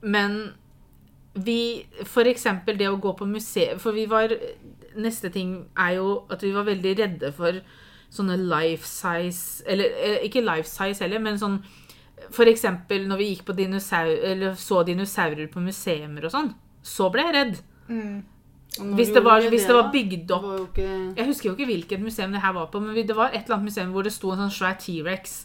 men 0.01 0.53
vi 1.33 1.85
For 2.05 2.27
eksempel 2.27 2.77
det 2.79 2.87
å 2.89 2.97
gå 2.97 3.13
på 3.13 3.27
museum 3.27 3.79
For 3.79 3.91
vi 3.91 4.05
var 4.09 4.31
Neste 4.99 5.29
ting 5.29 5.67
er 5.77 5.97
jo 5.99 6.23
at 6.31 6.41
vi 6.43 6.51
var 6.55 6.65
veldig 6.67 6.93
redde 6.97 7.31
for 7.35 7.59
sånne 8.09 8.37
life 8.39 8.87
size 8.87 9.63
Eller 9.69 9.91
eh, 9.99 10.25
ikke 10.25 10.41
life 10.41 10.67
size 10.67 11.03
heller, 11.03 11.19
men 11.19 11.37
sånn 11.39 11.59
For 12.33 12.49
eksempel 12.49 13.05
når 13.07 13.21
vi 13.21 13.29
gikk 13.33 13.45
på 13.45 13.55
dinosaur, 13.59 14.09
eller 14.09 14.57
så 14.59 14.81
dinosaurer 14.87 15.51
på 15.51 15.61
museumer 15.63 16.25
og 16.25 16.33
sånn, 16.33 16.49
så 16.83 17.07
ble 17.13 17.23
jeg 17.27 17.35
redd. 17.35 17.61
mm. 17.87 18.17
Hvis 18.77 19.09
det 19.15 19.23
var, 19.25 19.41
hvis 19.49 19.65
det 19.65 19.73
var 19.75 19.87
bygd 19.91 20.31
opp 20.31 20.43
var 20.45 20.59
ikke 20.61 20.89
Jeg 21.17 21.25
husker 21.25 21.49
jo 21.49 21.53
ikke 21.55 21.65
hvilket 21.65 22.03
museum 22.03 22.35
det 22.35 22.41
her 22.43 22.53
var 22.53 22.67
på, 22.71 22.79
men 22.79 22.95
det 22.95 23.15
var 23.15 23.33
et 23.33 23.43
eller 23.45 23.55
annet 23.55 23.71
museum 23.71 23.93
hvor 23.95 24.05
det 24.05 24.13
sto 24.13 24.33
en 24.33 24.43
sånn 24.43 24.53
svær 24.53 24.77
T-rex. 24.79 25.39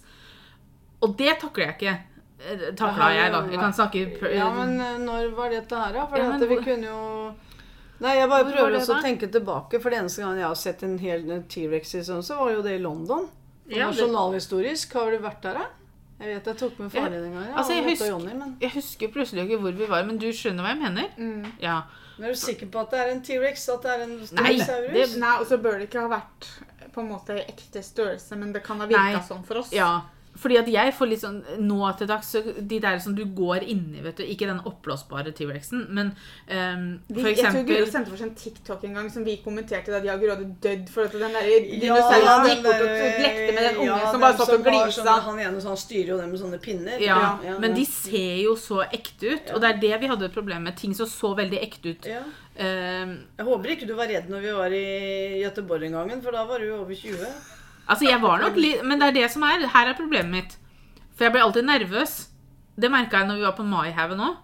Og 1.05 1.17
det 1.21 1.37
takler 1.43 1.67
jeg 1.69 1.77
ikke. 1.79 1.95
Eh, 2.45 2.65
Takla 2.77 3.11
jeg, 3.15 3.31
da. 3.33 3.41
Jeg 3.53 3.61
kan 3.61 3.73
snakke 3.77 4.33
Ja, 4.35 4.49
men 4.53 4.75
eh, 4.81 4.97
når 5.01 5.31
var 5.37 5.53
dette 5.55 5.79
her, 5.81 5.93
da? 5.97 6.07
For 6.11 6.19
Ja, 6.21 6.31
men 6.33 6.43
at 6.43 6.49
vi 6.51 6.57
kunne 6.65 6.91
jo 6.91 7.35
Nei, 8.03 8.17
jeg 8.19 8.29
bare 8.29 8.45
prøver 8.51 8.75
også 8.81 8.97
å 8.99 9.03
tenke 9.05 9.29
tilbake, 9.33 9.79
for 9.81 9.89
det 9.95 10.01
eneste 10.03 10.21
gang 10.25 10.37
jeg 10.37 10.45
har 10.49 10.59
sett 10.59 10.83
en 10.83 10.97
hel 10.99 11.23
T-rex 11.49 11.95
i 11.95 12.01
sånn, 12.05 12.25
så 12.27 12.37
var 12.41 12.51
jo 12.53 12.63
det 12.67 12.75
i 12.75 12.83
London. 12.83 13.29
Ja, 13.71 13.87
Nasjonalhistorisk. 13.89 14.93
Har 14.99 15.15
du 15.15 15.19
vært 15.23 15.41
der, 15.47 15.61
da? 15.63 15.69
Jeg 16.21 16.35
vet 16.35 16.51
jeg 16.51 16.59
tok 16.59 16.79
med 16.83 16.91
faren 16.93 17.15
din 17.15 17.25
en 17.31 17.37
gang. 17.39 17.47
Ja, 17.49 17.55
Altså, 17.63 17.73
jeg 17.79 17.85
husker- 17.87 18.15
og 18.15 18.25
men 18.27 18.57
Jeg 18.61 18.71
husker 18.75 19.09
plutselig 19.15 19.45
ikke 19.47 19.61
hvor 19.63 19.73
vi 19.79 19.87
var, 19.87 20.05
men 20.05 20.19
du 20.19 20.27
skjønner 20.35 20.67
hva 20.67 20.75
jeg 20.75 20.83
mener? 20.83 21.09
Mm. 21.17 21.53
Ja. 21.63 21.83
men 22.19 22.29
er 22.29 22.33
du 22.35 22.39
sikker 22.39 22.67
på 22.71 22.81
at 22.83 22.91
det 22.91 23.01
er 23.01 23.09
en 23.15 23.23
T-rex? 23.23 23.69
At 23.73 23.83
det 23.83 23.91
er 23.95 24.03
en 24.05 24.17
Nei, 24.19 24.27
Stegosaurus? 24.59 24.93
det- 24.93 25.21
Nei, 25.21 25.37
og 25.41 25.47
så 25.47 25.57
bør 25.63 25.79
det 25.79 25.89
ikke 25.89 26.01
ha 26.03 26.09
vært 26.09 26.51
på 26.93 27.01
en 27.01 27.09
måte 27.11 27.39
ekte 27.47 27.83
størrelse, 27.83 28.37
men 28.37 28.53
det 28.53 28.63
kan 28.65 28.79
ha 28.81 28.87
virka 28.87 29.23
sånn 29.23 29.45
for 29.45 29.59
oss. 29.59 29.73
ja. 29.73 30.03
Fordi 30.37 30.57
at 30.59 30.67
jeg 30.67 30.93
får 30.99 31.07
litt 31.09 31.21
sånn 31.23 31.37
Nå 31.63 31.77
til 31.97 32.09
dags, 32.11 32.27
så 32.35 32.41
de 32.59 32.79
der 32.83 32.99
som 32.99 33.15
du 33.15 33.25
går 33.25 33.63
inni, 33.71 34.01
vet 34.03 34.17
du. 34.19 34.25
Ikke 34.25 34.49
den 34.51 34.59
oppblåsbare 34.67 35.31
T-rexen, 35.33 35.85
men 35.95 36.11
for 36.49 37.15
Vi, 37.15 37.21
for 37.21 37.29
jeg 37.29 37.37
tror 37.39 37.47
eksempel 37.47 37.77
Guro 37.77 37.87
sendte 37.93 38.11
for 38.11 38.17
seg 38.19 38.29
en 38.29 38.35
TikTok 38.35 38.85
en 38.89 38.95
gang 38.99 39.11
som 39.15 39.25
vi 39.25 39.37
kommenterte 39.45 39.93
da 39.95 40.01
Jager 40.03 40.35
hadde 40.35 40.49
dødd 40.61 40.89
for 40.91 41.05
at 41.07 41.13
den 41.13 41.21
der 41.39 41.47
Ja, 41.47 41.61
dinosauren 41.85 42.45
den 42.45 42.51
gikk 42.57 42.65
bort 42.67 42.83
og 42.83 42.89
der- 42.89 43.23
lekte 43.23 43.55
med 43.55 43.63
den 43.69 43.77
ungen 43.77 43.87
ja, 43.95 44.11
som 44.11 44.21
bare 44.21 44.37
satt 44.39 44.49
og 44.59 44.65
var 44.65 44.73
glisa. 44.73 45.03
sånn- 45.05 45.23
Han 45.29 45.39
ene 45.39 45.61
sånn 45.63 45.77
styrer 45.79 46.09
jo 46.09 46.19
dem 46.19 46.31
med 46.31 46.41
sånne 46.41 46.61
pinner. 46.61 46.99
ja, 47.01 47.39
ja, 47.45 47.59
Men 47.59 47.71
ja. 47.71 47.77
de 47.77 47.85
ser 47.87 48.43
jo 48.43 48.57
så 48.57 48.83
ekte 48.91 49.35
ut, 49.37 49.55
og 49.55 49.61
det 49.61 49.71
er 49.71 49.79
det 49.79 50.01
vi 50.01 50.07
hadde 50.09 50.25
et 50.25 50.33
problem 50.35 50.65
med. 50.65 50.77
Ting 50.77 50.95
som 50.95 51.07
så 51.07 51.35
veldig 51.37 51.63
ekte 51.63 51.91
ut. 51.95 52.07
ja. 52.07 52.23
Ehm, 52.57 53.19
Jeg 53.39 53.47
håper 53.47 53.69
ikke 53.71 53.87
du 53.87 53.95
var 53.95 54.07
redd 54.07 54.29
når 54.31 54.41
vi 54.41 54.53
var 54.53 54.71
i 54.71 55.43
Göteborg 55.43 55.85
en 55.87 55.93
gang, 55.93 56.23
for 56.23 56.31
da 56.33 56.45
var 56.45 56.59
du 56.59 56.71
over 56.75 56.95
20. 56.95 57.27
altså, 57.87 58.07
jeg 58.09 58.21
var 58.23 58.41
nok 58.43 58.57
litt 58.61 58.85
Men 58.87 59.01
det 59.01 59.11
er 59.11 59.19
det 59.21 59.29
som 59.33 59.45
er 59.49 59.67
Her 59.73 59.91
er 59.91 59.99
problemet 59.99 60.33
mitt. 60.33 60.57
For 61.15 61.27
jeg 61.27 61.35
ble 61.35 61.45
alltid 61.45 61.67
nervøs. 61.69 62.17
Det 62.75 62.91
merka 62.91 63.23
jeg 63.23 63.31
når 63.31 63.39
vi 63.39 63.47
var 63.47 63.57
på 63.59 63.67
Maihaugen 63.67 64.23
òg. 64.25 64.41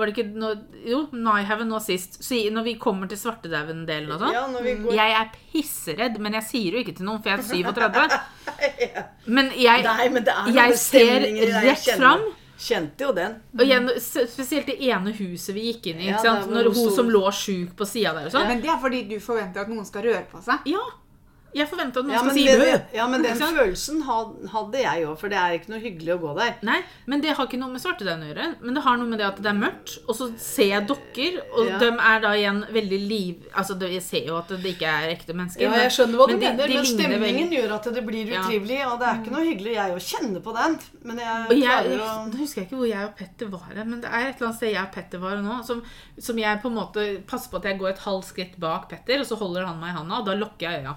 Var 0.00 0.08
det 0.08 0.14
ikke 0.14 0.40
nå 0.40 0.50
Jo, 0.88 1.00
Maihaugen 1.12 1.68
nå 1.72 1.80
sist. 1.84 2.20
Så 2.24 2.38
når 2.52 2.66
vi 2.68 2.74
kommer 2.80 3.08
til 3.10 3.20
Svartedauden-delen 3.20 4.12
og 4.14 4.22
sånn 4.22 4.36
Ja, 4.36 4.44
går 4.48 4.96
Jeg 4.96 5.16
er 5.18 5.32
pisseredd, 5.52 6.20
men 6.22 6.36
jeg 6.38 6.48
sier 6.48 6.76
jo 6.76 6.84
ikke 6.84 6.96
til 6.96 7.08
noen, 7.08 7.22
for 7.22 7.32
jeg 7.32 7.40
er 7.40 7.72
37. 7.72 8.20
ja. 8.86 9.06
Men 9.26 9.50
jeg, 9.56 9.86
Nei, 9.88 10.12
men 10.12 10.28
det 10.28 10.36
er 10.36 10.52
jeg 10.60 10.78
ser 10.80 11.26
rett 11.66 11.90
fram. 11.96 12.28
Kjente 12.60 13.06
jo 13.06 13.12
den. 13.16 13.38
Og 13.56 13.62
igjen, 13.64 13.86
spesielt 14.04 14.68
det 14.68 14.76
ene 14.84 15.14
huset 15.16 15.54
vi 15.56 15.70
gikk 15.70 15.86
inn 15.92 16.02
i. 16.02 16.10
Ja, 16.10 16.18
Ikke 16.18 16.26
sant? 16.26 16.50
Når 16.52 16.68
hun 16.68 16.76
hun 16.76 16.90
som 16.92 17.12
lå 17.12 17.22
sjuk 17.32 17.72
på 17.78 17.88
sida 17.88 18.12
der 18.16 18.28
og 18.28 18.34
sånn. 18.34 18.48
Men 18.50 18.60
det 18.60 18.72
er 18.72 18.80
fordi 18.82 19.00
du 19.08 19.16
forventer 19.24 19.64
at 19.64 19.70
noen 19.72 19.86
skal 19.88 20.04
røre 20.04 20.26
på 20.28 20.42
seg. 20.44 20.68
Ja. 20.68 20.82
Jeg 21.52 21.66
forventa 21.66 21.98
at 21.98 22.06
noen 22.06 22.14
Ja, 22.14 22.18
skal 22.22 22.28
men, 22.30 22.36
si 22.36 22.44
det, 22.46 22.58
bø. 22.60 22.96
ja, 22.96 23.06
men 23.10 23.22
den 23.26 23.36
følelsen 23.40 24.02
hadde 24.06 24.78
jeg 24.84 25.06
òg, 25.08 25.16
for 25.18 25.28
det 25.32 25.38
er 25.40 25.56
ikke 25.58 25.72
noe 25.72 25.80
hyggelig 25.82 26.12
å 26.14 26.18
gå 26.22 26.34
der. 26.38 26.52
Nei, 26.62 26.76
men 27.10 27.20
det 27.24 27.32
har 27.34 27.48
ikke 27.48 27.58
noe 27.58 27.72
med 27.72 27.82
svartedauden 27.82 28.22
å 28.22 28.28
gjøre. 28.30 28.46
Men 28.62 28.74
det 28.78 28.82
har 28.84 28.96
noe 29.00 29.08
med 29.10 29.18
det 29.18 29.26
at 29.26 29.40
det 29.42 29.50
er 29.50 29.58
mørkt, 29.58 29.96
og 30.06 30.14
så 30.14 30.28
ser 30.38 30.68
jeg 30.76 30.86
dokker, 30.86 31.40
og 31.56 31.66
Ja. 31.72 31.78
de 31.82 31.88
er 31.90 32.20
da 32.22 32.30
igjen 32.38 32.60
veldig 32.70 33.00
liv... 33.10 33.48
Altså, 33.58 33.74
jeg 33.82 34.02
ser 34.06 34.28
jo 34.30 34.36
at 34.38 34.48
det 34.54 34.74
ikke 34.76 34.86
er 34.94 35.08
ekte 35.16 35.34
mennesker. 35.34 35.64
Ja, 35.66 35.72
jeg 35.82 35.90
skjønner 35.96 36.20
hva 36.22 36.28
du 36.30 36.34
men 36.36 36.40
de- 36.40 36.46
mener, 36.52 36.70
de 36.70 36.78
men 36.78 36.86
stemningen 36.92 37.26
veldig- 37.50 37.58
gjør 37.58 37.74
at 37.80 37.90
det 37.98 38.04
blir 38.06 38.30
utrivelig, 38.38 38.80
og 38.86 38.96
det 39.02 39.08
er 39.10 39.20
ikke 39.24 39.34
noe 39.34 39.44
hyggelig. 39.50 39.74
Jeg 39.80 39.96
òg 39.98 40.06
kjenner 40.12 40.40
på 40.46 40.54
den, 40.60 40.78
men 41.10 41.18
jeg 41.24 41.60
klarer 41.64 42.06
å 42.06 42.14
nå 42.30 42.38
husker 42.44 42.62
jeg 42.62 42.68
ikke 42.70 42.78
hvor 42.80 42.90
jeg 42.94 43.04
og 43.10 43.14
Petter 43.18 43.50
var, 43.58 43.74
men 43.84 44.00
det 44.00 44.08
er 44.14 44.28
et 44.30 44.36
eller 44.38 44.48
annet 44.52 44.60
sted 44.62 44.72
jeg 44.74 44.86
og 44.86 44.94
Petter 44.94 45.18
var 45.26 45.36
nå, 45.42 45.58
som, 45.66 45.82
som 46.18 46.38
jeg 46.38 46.62
på 46.62 46.70
en 46.70 46.78
måte 46.78 47.08
passer 47.26 47.50
på 47.50 47.58
at 47.58 47.68
jeg 47.72 47.78
går 47.82 47.90
et 47.96 48.04
halvt 48.06 48.30
skritt 48.30 48.58
bak 48.62 48.88
Petter, 48.94 49.18
og 49.20 49.26
så 49.26 49.36
holder 49.40 49.66
han 49.66 49.80
meg 49.82 49.90
i 49.94 49.98
handa, 49.98 50.22
og 50.22 50.26
da 50.30 50.38
lukker 50.38 50.68
jeg 50.70 50.84
øya. 50.86 50.94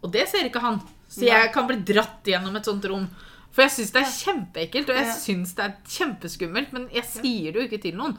Og 0.00 0.12
det 0.12 0.28
ser 0.30 0.48
ikke 0.48 0.62
han. 0.64 0.80
Så 1.10 1.26
jeg 1.26 1.50
kan 1.54 1.66
bli 1.66 1.80
dratt 1.86 2.26
gjennom 2.26 2.54
et 2.56 2.68
sånt 2.68 2.86
rom. 2.88 3.08
For 3.50 3.66
jeg 3.66 3.74
syns 3.74 3.90
det 3.94 4.00
er 4.04 4.14
kjempeekkelt, 4.14 4.92
og 4.92 4.98
jeg 5.00 5.18
syns 5.18 5.56
det 5.58 5.66
er 5.66 5.76
kjempeskummelt, 5.96 6.72
men 6.76 6.86
jeg 6.94 7.06
sier 7.08 7.50
det 7.50 7.58
jo 7.58 7.66
ikke 7.66 7.82
til 7.82 7.98
noen. 7.98 8.16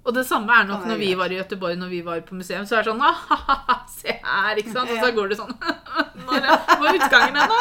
Og 0.00 0.14
det 0.16 0.24
samme 0.24 0.54
er 0.56 0.64
nok 0.64 0.86
når 0.88 0.96
vi 0.96 1.10
var 1.18 1.32
i 1.32 1.36
Gøteborg 1.36 1.76
når 1.76 1.90
vi 1.92 2.00
var 2.04 2.22
på 2.24 2.34
museum. 2.34 2.64
Så 2.66 2.78
er 2.78 2.86
det 2.86 2.94
sånn 2.94 3.02
ah, 3.04 3.82
Se 3.92 4.14
her, 4.16 4.56
ikke 4.56 4.72
sant? 4.72 4.88
Og 4.88 5.02
så 5.04 5.10
går 5.12 5.32
det 5.32 5.36
sånn 5.36 5.52
Når 6.24 6.38
er 6.38 6.54
er 6.54 6.96
utgangen 6.96 7.36
ennå? 7.42 7.58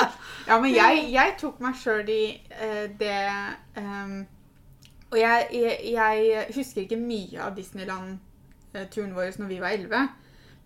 Ja, 0.48 0.60
men 0.64 0.72
jeg, 0.72 1.02
jeg 1.12 1.36
tok 1.42 1.60
meg 1.62 1.76
sjøl 1.78 2.08
i 2.10 2.24
uh, 2.56 2.86
det 3.02 3.18
um, 3.76 4.16
Og 5.12 5.20
jeg, 5.20 5.50
jeg, 5.52 5.76
jeg 5.92 6.46
husker 6.56 6.86
ikke 6.86 7.02
mye 7.02 7.44
av 7.44 7.60
Disneyland-turen 7.60 9.12
vår 9.18 9.36
når 9.42 9.52
vi 9.52 9.60
var 9.60 9.76
11. 9.76 10.08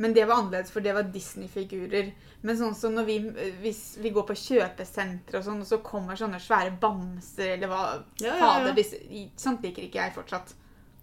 Men 0.04 0.14
det 0.14 0.28
var 0.30 0.44
annerledes, 0.44 0.72
for 0.74 0.86
det 0.86 0.94
var 0.94 1.10
Disney-figurer. 1.10 2.14
Men 2.44 2.58
sånn 2.60 2.74
som 2.76 2.92
når 2.98 3.06
vi, 3.08 3.18
hvis 3.64 3.82
vi 4.04 4.10
går 4.12 4.26
på 4.28 4.36
kjøpesentre 4.36 5.40
og 5.40 5.46
sånn, 5.46 5.62
og 5.64 5.68
så 5.70 5.78
kommer 5.86 6.18
sånne 6.20 6.42
svære 6.44 6.74
bamser 6.82 7.54
eller 7.56 7.72
hva 7.72 7.84
Ja, 8.20 8.26
ja, 8.26 8.34
ja. 8.34 8.40
Fader, 8.42 8.74
disse, 8.76 9.00
sånt 9.40 9.64
liker 9.64 9.86
ikke 9.88 10.02
jeg 10.02 10.16
fortsatt. 10.18 10.52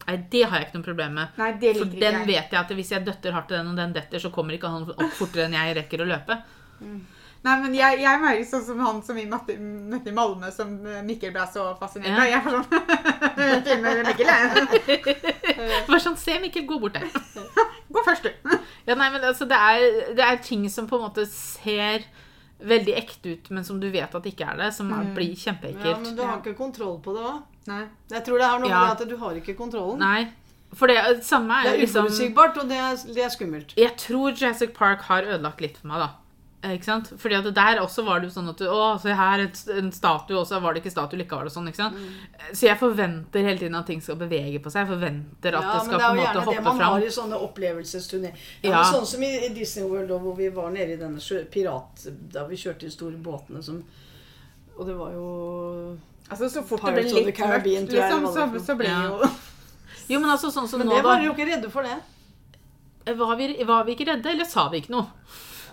Nei, 0.06 0.16
det 0.32 0.42
har 0.48 0.58
jeg 0.60 0.68
ikke 0.68 0.78
noe 0.80 0.86
problem 0.90 1.14
med. 1.20 1.32
Nei, 1.40 1.50
det 1.60 1.70
For 1.76 1.84
liker 1.86 2.00
den 2.00 2.18
ikke 2.20 2.26
jeg. 2.26 2.28
vet 2.44 2.52
jeg 2.56 2.60
at 2.60 2.74
hvis 2.76 2.92
jeg 2.92 3.06
døtter 3.08 3.34
hardt 3.36 3.50
i 3.52 3.56
den, 3.56 3.72
og 3.72 3.80
den 3.80 3.92
detter, 3.96 4.20
så 4.20 4.30
kommer 4.34 4.56
ikke 4.56 4.68
han 4.72 4.84
opp 4.90 5.16
fortere 5.16 5.44
enn 5.48 5.56
jeg 5.56 5.76
rekker 5.80 6.04
å 6.04 6.08
løpe. 6.12 6.38
Nei, 7.40 7.54
men 7.62 7.72
jeg, 7.72 8.00
jeg 8.02 8.08
er 8.10 8.18
mer 8.20 8.40
sånn 8.44 8.64
som 8.66 8.80
han 8.84 8.98
som 9.04 9.16
vi 9.16 9.24
møtte, 9.28 9.54
i 9.56 10.12
Malmö, 10.12 10.50
som 10.52 10.74
eh, 10.84 10.98
Mikkel 11.08 11.32
ble 11.32 11.46
så 11.48 11.70
fascinert 11.80 12.12
Ja. 12.12 12.20
av. 12.20 12.28
Jeg 12.28 12.42
var 12.44 12.52
sånn 12.52 13.62
Filmer 13.68 14.02
Mikkel, 14.10 14.28
jeg. 14.28 15.14
Bare 15.88 16.00
sånn, 16.04 16.18
se 16.20 16.36
Mikkel, 16.42 16.66
gå 16.68 16.76
bort 16.82 16.98
der. 16.98 17.08
Gå 17.90 18.04
først, 18.04 18.28
du. 18.28 18.50
Ja, 18.86 18.94
nei, 18.96 19.10
men 19.12 19.24
altså, 19.24 19.46
det 19.48 19.56
er, 19.56 20.14
det 20.16 20.24
er 20.26 20.40
ting 20.44 20.66
som 20.72 20.88
på 20.90 20.96
en 20.98 21.06
måte 21.08 21.26
ser 21.28 22.04
veldig 22.60 22.94
ekte 22.96 23.34
ut, 23.36 23.50
men 23.56 23.64
som 23.64 23.78
du 23.80 23.88
vet 23.92 24.14
at 24.14 24.26
ikke 24.28 24.44
er 24.52 24.58
det, 24.60 24.68
som 24.76 24.90
er, 24.92 25.06
blir 25.16 25.32
Ja, 25.36 25.96
men 25.96 26.16
du 26.16 26.22
har 26.22 26.40
ikke 26.42 26.56
kontroll 26.58 26.98
på 27.04 27.14
det 27.16 27.24
òg. 27.24 27.40
Jeg 28.10 28.24
tror 28.26 28.38
det 28.40 28.46
har 28.46 28.58
noe 28.60 28.68
Ja. 28.68 28.80
med 28.88 29.00
at 29.00 29.08
du 29.08 29.16
har 29.16 29.34
ikke 29.38 29.54
kontrollen. 29.56 29.98
Nei, 29.98 30.28
for 30.72 30.86
det 30.86 31.24
samme 31.24 31.62
Det 31.64 31.72
er 31.72 31.84
uforutsigbart, 31.84 31.84
liksom 31.84 32.04
uforutsigbart, 32.06 32.58
og 32.58 32.68
det 32.68 32.76
er, 32.78 33.14
det 33.14 33.24
er 33.24 33.28
skummelt. 33.28 33.74
Jeg 33.76 33.96
tror 33.96 34.32
Jurassic 34.32 34.74
Park 34.74 35.02
har 35.08 35.22
ødelagt 35.22 35.60
litt 35.60 35.76
for 35.78 35.88
meg, 35.88 35.98
da. 36.04 36.10
Eh, 36.62 36.74
Ikke 36.76 36.84
sant? 36.84 37.06
Fordi 37.16 37.34
at 37.38 37.46
der 37.56 37.78
også 37.80 38.02
var 38.04 38.20
det 38.20 38.28
jo 38.28 38.34
sånn 38.34 38.50
at 38.52 38.58
du, 38.60 38.66
Å, 38.68 38.98
se 39.00 39.14
her, 39.16 39.40
et, 39.46 39.60
en 39.78 39.86
statue, 39.96 40.36
og 40.36 40.46
så 40.46 40.58
var 40.60 40.74
det 40.76 40.82
ikke 40.82 40.92
statue 40.92 41.16
likevel. 41.16 41.48
og 41.48 41.54
sånn, 41.54 41.68
ikke 41.70 41.80
sant? 41.80 41.96
Mm. 41.96 42.50
Så 42.52 42.66
jeg 42.66 42.76
forventer 42.82 43.46
hele 43.46 43.58
tiden 43.62 43.78
at 43.78 43.86
ting 43.88 44.02
skal 44.04 44.18
bevege 44.20 44.60
på 44.60 44.68
seg. 44.72 44.82
Jeg 44.84 44.90
forventer 44.90 45.56
at 45.56 45.70
det 45.70 45.80
skal 45.86 46.02
på 46.02 46.10
en 46.10 46.20
måte 46.20 46.42
hoppe 46.44 46.44
fram. 46.44 46.44
Ja, 46.44 46.44
men 46.44 46.44
det 46.44 46.44
er 46.44 46.44
jo 46.44 46.44
gjerne 46.44 46.56
det 46.58 46.64
man 46.66 46.76
fram. 46.82 46.92
har 46.92 47.06
i 47.06 47.14
sånne 47.16 47.40
opplevelsesturneer. 47.48 48.44
Ja, 48.62 48.70
Ja. 48.74 48.82
Sånn 48.92 49.06
som 49.06 49.22
i, 49.24 49.30
i 49.46 49.48
Disney 49.56 49.88
World, 49.88 50.12
hvor 50.20 50.36
vi 50.36 50.50
var 50.60 50.70
nede 50.76 50.98
i 50.98 51.00
denne 51.00 51.44
pirat... 51.54 52.06
Da 52.36 52.44
vi 52.46 52.56
kjørte 52.60 52.84
de 52.84 52.90
store 52.92 53.16
båtene 53.16 53.62
som 53.64 53.80
Og 54.76 54.86
det 54.86 54.94
var 55.00 55.12
jo 55.16 55.26
Altså, 56.30 56.46
så 56.48 56.62
fort 56.62 56.84
det 56.84 56.92
ble 56.94 57.02
Pirates 57.02 57.12
of 57.12 57.18
the 57.18 57.24
litt 57.24 57.26
mørkt, 57.26 57.40
Caribbean, 57.40 57.86
tror 57.88 57.98
jeg 58.04 58.12
liksom, 58.20 58.52
det 58.54 58.60
så, 58.60 58.66
så 58.66 58.76
ble 58.78 58.86
det 58.86 58.92
Ja. 58.92 59.08
jo 59.08 59.30
Jo, 60.12 60.18
men 60.20 60.30
altså 60.30 60.50
sånn 60.52 60.68
som 60.68 60.78
Men 60.78 60.88
nå, 60.92 60.94
det 60.94 61.02
da. 61.02 61.08
var 61.08 61.24
jo 61.24 61.32
ikke 61.32 61.46
redde 61.48 61.70
for 61.72 61.82
det. 61.88 61.96
Var 63.16 63.36
vi, 63.40 63.48
var 63.64 63.84
vi 63.88 63.94
ikke 63.96 64.06
redde, 64.12 64.28
eller 64.36 64.44
sa 64.44 64.68
vi 64.68 64.82
ikke 64.84 64.92
noe? 64.92 65.06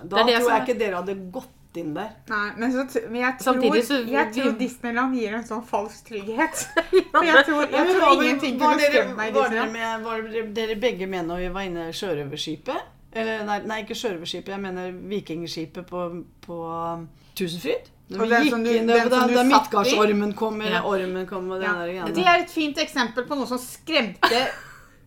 Da 0.03 0.23
Det 0.23 0.23
er 0.23 0.25
det 0.27 0.41
tror 0.41 0.51
jeg 0.51 0.59
er- 0.61 0.65
ikke 0.67 0.79
dere 0.79 0.95
hadde 1.01 1.15
gått 1.31 1.53
inn 1.77 1.93
der. 1.93 2.09
Nei, 2.29 2.51
men, 2.57 2.71
så, 2.73 3.01
men 3.11 3.21
jeg, 3.21 3.33
tror, 3.39 3.53
så- 3.83 4.05
jeg 4.09 4.27
vi- 4.33 4.41
tror 4.41 4.51
Disneyland 4.59 5.15
gir 5.15 5.33
en 5.37 5.43
sånn 5.43 5.63
falsk 5.67 6.07
trygghet. 6.09 6.63
For 7.11 7.23
jeg 7.23 7.45
tror, 7.45 7.61
jeg 7.69 7.87
tror 7.91 7.99
var- 8.01 8.23
ingenting 8.23 8.59
kunne 8.59 8.79
skremt 8.79 9.15
meg 9.15 9.29
i 9.29 9.33
var 9.35 9.49
dere, 9.49 9.65
Disneyland. 9.67 9.71
med, 9.73 10.03
var 10.03 10.21
dere- 10.21 10.53
dere 10.53 10.75
begge 10.81 11.07
med 11.07 11.25
når 11.27 11.37
vi 11.43 11.49
var 11.49 11.61
inne 11.69 11.89
i 11.89 11.91
sjørøverskipet? 11.93 12.81
Eller 13.13 13.45
nei, 13.45 13.59
nei, 13.65 13.77
ikke 13.83 13.95
sjørøverskipet, 13.97 14.47
jeg 14.55 14.59
mener 14.61 14.91
vikingskipet 14.91 15.85
på, 15.87 16.01
på 16.41 16.57
um, 16.93 17.07
Tusenfryd? 17.35 17.93
Når 18.09 18.19
vi 18.25 18.27
gikk 18.49 18.63
du- 18.63 18.71
inn 18.71 18.87
der, 18.87 19.09
da, 19.09 19.21
da 19.27 19.27
satt? 19.27 19.45
Midtgardsormen 19.51 20.33
kom, 20.33 20.61
eller 20.61 20.79
Ja. 20.79 20.83
ormen 20.85 21.25
kom, 21.27 21.51
og 21.51 21.59
den 21.61 21.69
Ja. 21.95 22.05
der 22.05 22.13
Det 22.13 22.25
er 22.25 22.39
et 22.43 22.49
fint 22.49 22.77
eksempel 22.77 23.25
på 23.27 23.35
noe 23.37 23.45
som 23.47 23.57
skremte 23.59 24.47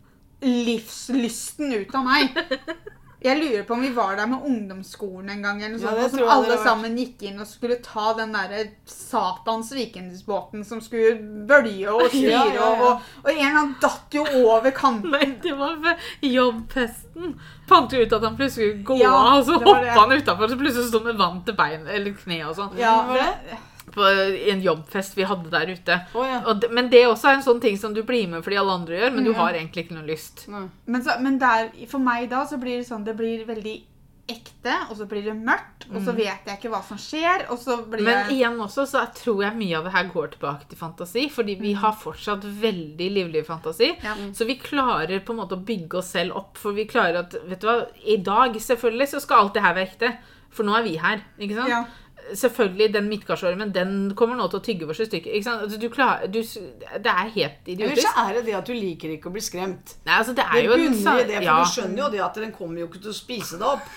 livslysten 0.43 1.73
ut 1.81 1.95
av 1.95 2.05
meg. 2.05 2.31
Jeg 3.21 3.37
lurer 3.37 3.65
på 3.69 3.75
om 3.77 3.83
vi 3.85 3.91
var 3.93 4.15
der 4.17 4.29
med 4.31 4.45
ungdomsskolen 4.49 5.29
en 5.35 5.43
gang, 5.45 5.59
eller 5.61 5.75
noe 5.77 5.83
sånt, 5.83 5.99
ja, 6.01 6.07
og 6.07 6.15
som 6.15 6.31
alle 6.33 6.57
sammen 6.65 6.97
gikk 6.97 7.27
inn 7.29 7.43
og 7.43 7.49
skulle 7.51 7.77
ta 7.85 8.15
den 8.17 8.33
derre 8.33 8.63
satans 8.89 9.73
vikingsbåten 9.77 10.65
som 10.65 10.81
skulle 10.81 11.19
bølge 11.51 11.93
og 11.93 12.07
styre, 12.15 12.33
Ja, 12.33 12.45
ja. 12.57 12.71
Og, 12.79 13.09
og 13.21 13.31
en 13.35 13.37
eller 13.37 13.51
annen 13.51 13.75
datt 13.83 14.17
jo 14.17 14.25
over 14.41 14.73
kanten. 14.73 15.13
Nei, 15.13 15.35
det 15.45 15.53
var 15.59 15.77
ved 15.85 16.29
jobbfesten. 16.33 17.35
Fant 17.69 17.93
jo 17.93 18.01
ut 18.01 18.15
at 18.17 18.25
han 18.25 18.39
plutselig 18.41 18.71
skulle 18.71 18.89
gå 18.89 19.01
av, 19.05 19.35
og 19.37 19.45
så 19.51 19.59
hoppa 19.61 19.99
han 20.01 20.17
utafor, 20.17 20.49
så 20.49 20.61
plutselig 20.65 20.89
sto 20.89 21.03
han 21.03 21.11
med 21.13 21.21
vann 21.21 21.43
til 21.45 21.59
bein 21.61 21.85
eller 21.89 22.17
kne 22.25 22.41
og 22.49 22.57
sånn. 22.57 22.73
Ja, 22.81 23.03
det? 23.13 23.61
På 23.91 24.07
en 24.07 24.63
jobbfest 24.63 25.17
vi 25.19 25.27
hadde 25.27 25.51
der 25.51 25.73
ute. 25.75 26.01
Oh, 26.15 26.27
ja. 26.27 26.55
Det, 26.55 26.71
men 26.71 26.91
det 26.93 27.05
også 27.09 27.31
er 27.31 27.39
en 27.39 27.47
sånn 27.47 27.63
ting 27.63 27.79
som 27.81 27.95
du 27.97 28.03
blir 28.07 28.29
med 28.31 28.45
fordi 28.47 28.59
alle 28.61 28.79
andre 28.81 29.01
gjør, 29.01 29.15
men 29.17 29.27
du 29.27 29.33
har 29.35 29.57
egentlig 29.57 29.87
ikke 29.87 29.99
noe 29.99 30.07
lyst. 30.07 30.47
Men, 30.51 31.03
så, 31.03 31.19
men 31.23 31.39
der, 31.43 31.73
for 31.91 32.03
meg 32.03 32.29
da 32.31 32.45
så 32.47 32.61
blir 32.61 32.81
det 32.81 32.87
sånn 32.89 33.07
Det 33.07 33.17
blir 33.19 33.43
veldig 33.49 33.77
ekte, 34.31 34.75
og 34.91 34.97
så 34.99 35.07
blir 35.11 35.25
det 35.27 35.35
mørkt, 35.35 35.87
og 35.91 36.03
så 36.07 36.13
vet 36.15 36.47
jeg 36.47 36.59
ikke 36.59 36.71
hva 36.73 36.81
som 36.87 36.99
skjer, 37.01 37.47
og 37.51 37.59
så 37.59 37.81
blir 37.83 38.01
Mm. 38.01 38.07
Men 38.07 38.19
jeg 38.19 38.37
igjen 38.37 38.61
også 38.63 38.87
så 38.87 39.03
tror 39.17 39.43
jeg 39.45 39.59
mye 39.59 39.79
av 39.79 39.89
det 39.89 39.95
her 39.97 40.11
går 40.13 40.29
tilbake 40.35 40.69
til 40.71 40.79
fantasi, 40.79 41.25
fordi 41.35 41.57
vi 41.61 41.73
har 41.75 41.97
fortsatt 41.99 42.45
veldig 42.45 43.09
livlig 43.17 43.45
fantasi. 43.47 43.91
Ja. 44.05 44.15
Så 44.33 44.47
vi 44.47 44.59
klarer 44.61 45.21
på 45.21 45.35
en 45.35 45.41
måte 45.43 45.59
å 45.59 45.65
bygge 45.65 45.99
oss 45.99 46.13
selv 46.15 46.37
opp, 46.39 46.59
for 46.59 46.77
vi 46.77 46.87
klarer 46.87 47.25
at 47.25 47.35
Vet 47.51 47.61
du 47.61 47.67
hva, 47.67 47.81
i 48.05 48.17
dag 48.17 48.55
selvfølgelig 48.55 49.09
så 49.09 49.21
skal 49.21 49.47
alt 49.47 49.55
det 49.55 49.65
her 49.65 49.75
være 49.75 49.89
ekte. 49.89 50.13
For 50.51 50.67
nå 50.67 50.75
er 50.79 50.87
vi 50.87 50.97
her, 50.99 51.23
ikke 51.39 51.57
sant? 51.59 51.71
Ja. 51.71 51.85
Selvfølgelig, 52.37 52.93
den 52.95 53.09
midtgardsormen, 53.11 53.73
den 53.75 53.95
kommer 54.19 54.37
nå 54.39 54.47
til 54.53 54.61
å 54.61 54.65
tygge 54.65 54.87
oss 54.91 55.01
i 55.01 55.07
stykker. 55.09 55.33
Ikke 55.39 55.47
sant? 55.49 55.65
Altså, 55.67 55.79
du 55.81 55.89
klarer, 55.93 56.27
du, 56.31 56.41
det 56.43 57.11
er 57.15 57.33
helt 57.35 57.67
Eller 57.67 57.75
idiotisk. 57.75 58.07
så 58.07 58.27
er 58.27 58.39
det 58.39 58.45
det 58.47 58.55
at 58.61 58.67
du 58.71 58.75
liker 58.77 59.17
ikke 59.17 59.31
å 59.31 59.35
bli 59.35 59.43
skremt. 59.45 59.97
Nei, 60.07 60.19
altså, 60.21 60.37
det 60.37 60.45
er 60.47 60.55
Det 60.59 60.65
jo 60.69 60.77
bunner 60.77 61.21
i 61.25 61.27
det, 61.27 61.37
for 61.41 61.49
ja. 61.51 61.59
du 61.59 61.75
skjønner 61.75 62.03
jo 62.05 62.09
det 62.15 62.23
at 62.29 62.41
den 62.45 62.53
kommer 62.57 62.81
jo 62.85 62.87
ikke 62.91 63.03
til 63.07 63.13
å 63.13 63.17
spise 63.17 63.59
deg 63.61 63.69
opp. 63.75 63.91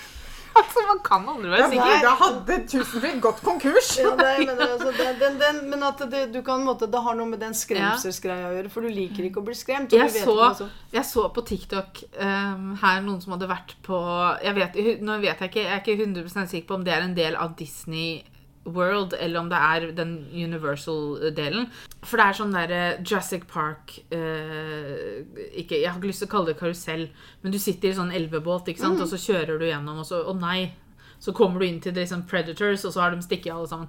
Altså, 0.60 0.82
man 0.86 1.00
kan 1.04 1.24
aldri 1.28 1.50
være 1.50 1.60
Ja, 1.64 1.68
sikker. 1.72 2.02
da 2.04 2.12
hadde 2.20 2.58
Tusenfryd 2.70 3.20
gått 3.24 3.40
konkurs. 3.44 3.90
Ja, 3.98 4.12
det, 4.18 4.30
men, 4.48 4.60
altså, 4.66 4.92
den, 4.96 5.18
den, 5.20 5.38
den, 5.40 5.60
men 5.70 5.82
at 5.86 6.02
det, 6.10 6.22
du 6.34 6.40
kan, 6.46 6.62
måte, 6.66 6.88
det 6.90 7.02
har 7.06 7.18
noe 7.18 7.30
med 7.30 7.42
den 7.42 7.56
skremselsgreia 7.58 8.50
å 8.50 8.54
gjøre, 8.58 8.72
for 8.72 8.86
du 8.86 8.92
liker 8.94 9.26
ikke 9.28 9.42
å 9.42 9.46
bli 9.46 9.56
skremt. 9.58 9.94
Jeg 9.94 10.12
vet 10.12 10.26
så, 10.26 10.36
ikke 10.50 10.70
jeg 10.94 11.08
så 11.10 11.26
på 11.34 11.46
TikTok 11.50 12.04
um, 12.20 12.68
her 12.82 13.02
noen 13.04 13.18
som 13.24 13.34
hadde 13.34 13.50
vært 13.50 13.74
på 13.86 13.98
jeg 14.44 14.54
vet, 14.60 14.78
Nå 15.04 15.18
vet 15.22 15.42
jeg 15.42 15.50
ikke, 15.50 15.64
jeg 15.64 15.74
er 15.74 15.82
ikke 15.82 15.98
100 16.06 16.46
sikker 16.52 16.68
på 16.68 16.78
om 16.78 16.86
det 16.86 16.94
er 16.94 17.04
en 17.06 17.16
del 17.16 17.36
av 17.38 17.56
Disney 17.58 18.22
World, 18.64 19.14
eller 19.20 19.40
om 19.40 19.48
det 19.52 19.58
er 19.60 19.86
den 19.92 20.14
Universal-delen. 20.32 21.66
For 22.04 22.16
det 22.20 22.26
er 22.26 22.38
sånn 22.38 22.54
der 22.56 22.70
eh, 22.72 23.02
Jurassic 23.04 23.44
Park 23.50 23.98
eh, 24.08 25.20
ikke, 25.60 25.78
Jeg 25.82 25.90
har 25.90 25.98
ikke 25.98 26.10
lyst 26.10 26.24
til 26.24 26.30
å 26.30 26.32
kalle 26.32 26.52
det 26.52 26.58
karusell, 26.60 27.06
men 27.42 27.52
du 27.52 27.58
sitter 27.60 27.90
i 27.90 27.96
sånn 27.98 28.12
elvebåt, 28.16 28.70
ikke 28.72 28.80
sant? 28.86 29.00
og 29.04 29.10
så 29.10 29.20
kjører 29.20 29.60
du 29.60 29.66
gjennom, 29.68 30.00
og 30.00 30.08
så 30.08 30.22
Å 30.24 30.36
nei! 30.38 30.72
Så 31.20 31.32
kommer 31.32 31.60
du 31.62 31.66
inn 31.68 31.80
til 31.80 31.94
liksom 31.96 32.26
Predators, 32.28 32.84
og 32.84 32.92
så 32.92 33.00
har 33.00 33.14
de 33.14 33.22
stikket 33.24 33.54
alle 33.54 33.68
sammen. 33.70 33.88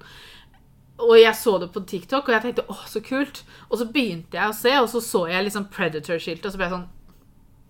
Og 1.04 1.18
jeg 1.20 1.34
så 1.36 1.58
det 1.60 1.66
på 1.74 1.82
TikTok, 1.84 2.28
og 2.30 2.32
jeg 2.32 2.44
tenkte 2.46 2.64
åh, 2.72 2.84
så 2.88 3.02
kult. 3.04 3.42
Og 3.68 3.76
så 3.82 3.88
begynte 3.92 4.38
jeg 4.38 4.48
å 4.48 4.54
se, 4.56 4.72
og 4.80 4.88
så 4.88 5.02
så 5.04 5.26
jeg 5.28 5.44
liksom 5.44 5.66
Predator-skiltet, 5.74 6.46
og 6.48 6.54
så 6.54 6.60
ble 6.60 6.68
jeg 6.70 6.76
sånn 6.78 6.86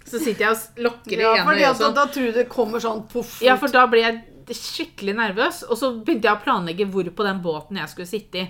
Så 0.07 0.21
sitter 0.23 0.45
jeg 0.45 0.53
og 0.55 0.85
lokker 0.87 1.19
lukker 1.19 1.25
Ja, 1.25 1.33
det 1.35 1.41
ene 1.43 1.57
øyet 1.65 1.81
sånn. 1.81 1.97
da 1.99 2.05
tror 2.15 2.29
du 2.31 2.37
det 2.39 2.47
kommer 2.53 2.85
sånn 2.85 3.03
poff 3.11 3.41
Ja, 3.43 3.57
for 3.59 3.75
da 3.75 3.87
ble 3.91 4.05
jeg 4.05 4.21
skikkelig 4.55 5.15
nervøs, 5.19 5.65
og 5.67 5.77
så 5.81 5.91
begynte 5.99 6.29
jeg 6.29 6.37
å 6.39 6.45
planlegge 6.45 6.87
hvor 6.93 7.05
på 7.11 7.27
den 7.27 7.43
båten 7.43 7.77
jeg 7.83 7.89
skulle 7.89 8.07
sitte 8.07 8.39
i. 8.45 8.47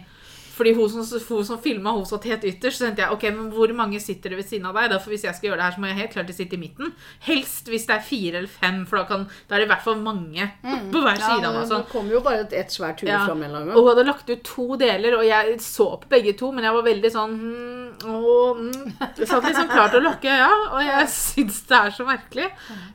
Fordi 0.57 0.71
hun 0.73 0.89
som, 0.89 1.03
hun 1.29 1.45
som 1.45 1.59
filma, 1.61 1.93
hun 1.93 2.07
satt 2.09 2.25
helt 2.25 2.45
ytterst. 2.49 2.79
Så 2.81 2.87
tenkte 2.87 3.03
jeg 3.05 3.13
ok, 3.13 3.25
men 3.29 3.51
hvor 3.53 3.69
mange 3.77 3.99
sitter 4.01 4.33
det 4.33 4.39
ved 4.39 4.47
siden 4.49 4.65
av 4.65 4.73
deg? 4.79 4.87
Da, 4.89 4.97
for 5.05 5.13
hvis 5.13 5.27
jeg 5.27 5.37
skal 5.37 5.51
gjøre 5.51 5.59
det 5.61 5.65
her, 5.67 5.75
så 5.75 5.83
må 5.83 5.91
jeg 5.91 5.99
helt 5.99 6.15
klart 6.15 6.31
sitte 6.33 6.57
i 6.57 6.61
midten. 6.63 6.95
Helst 7.27 7.69
hvis 7.69 7.85
det 7.85 7.93
er 7.99 8.01
fire 8.07 8.39
eller 8.41 8.49
fem, 8.49 8.79
for 8.89 8.97
da, 8.97 9.03
kan, 9.05 9.27
da 9.51 9.53
er 9.59 9.61
det 9.61 9.67
i 9.67 9.71
hvert 9.75 9.85
fall 9.85 9.99
mange 10.01 10.47
på 10.65 11.03
hver 11.05 11.21
Ja, 11.21 11.27
side 11.29 11.45
av 11.51 11.59
meg. 11.59 11.67
Sånn. 11.69 11.85
Det 11.85 11.93
kommer 11.93 12.17
jo 12.17 12.23
bare 12.25 12.41
et, 12.47 12.57
et 12.57 12.73
svært 12.73 13.05
hue 13.05 13.11
Ja. 13.13 13.19
fram 13.29 13.43
en 13.45 13.53
gang. 13.53 13.69
Og 13.75 13.83
hun 13.83 13.91
hadde 13.93 14.07
lagt 14.09 14.33
ut 14.33 14.43
to 14.49 14.67
deler, 14.81 15.19
og 15.19 15.27
jeg 15.29 15.59
så 15.61 15.91
på 16.01 16.09
begge 16.17 16.33
to, 16.41 16.49
men 16.57 16.65
jeg 16.65 16.79
var 16.79 16.89
veldig 16.89 17.11
sånn 17.19 17.37
mm, 17.37 18.09
åh, 18.17 18.63
mm. 18.63 18.97
Satt 19.27 19.45
liksom 19.51 19.69
klar 19.75 19.93
til 19.93 20.01
å 20.01 20.07
lukke 20.09 20.33
øya, 20.41 20.49
og 20.73 20.81
jeg 20.89 21.13
syns 21.19 21.61
det 21.69 21.83
er 21.83 21.93
så 22.01 22.09
merkelig. 22.09 22.49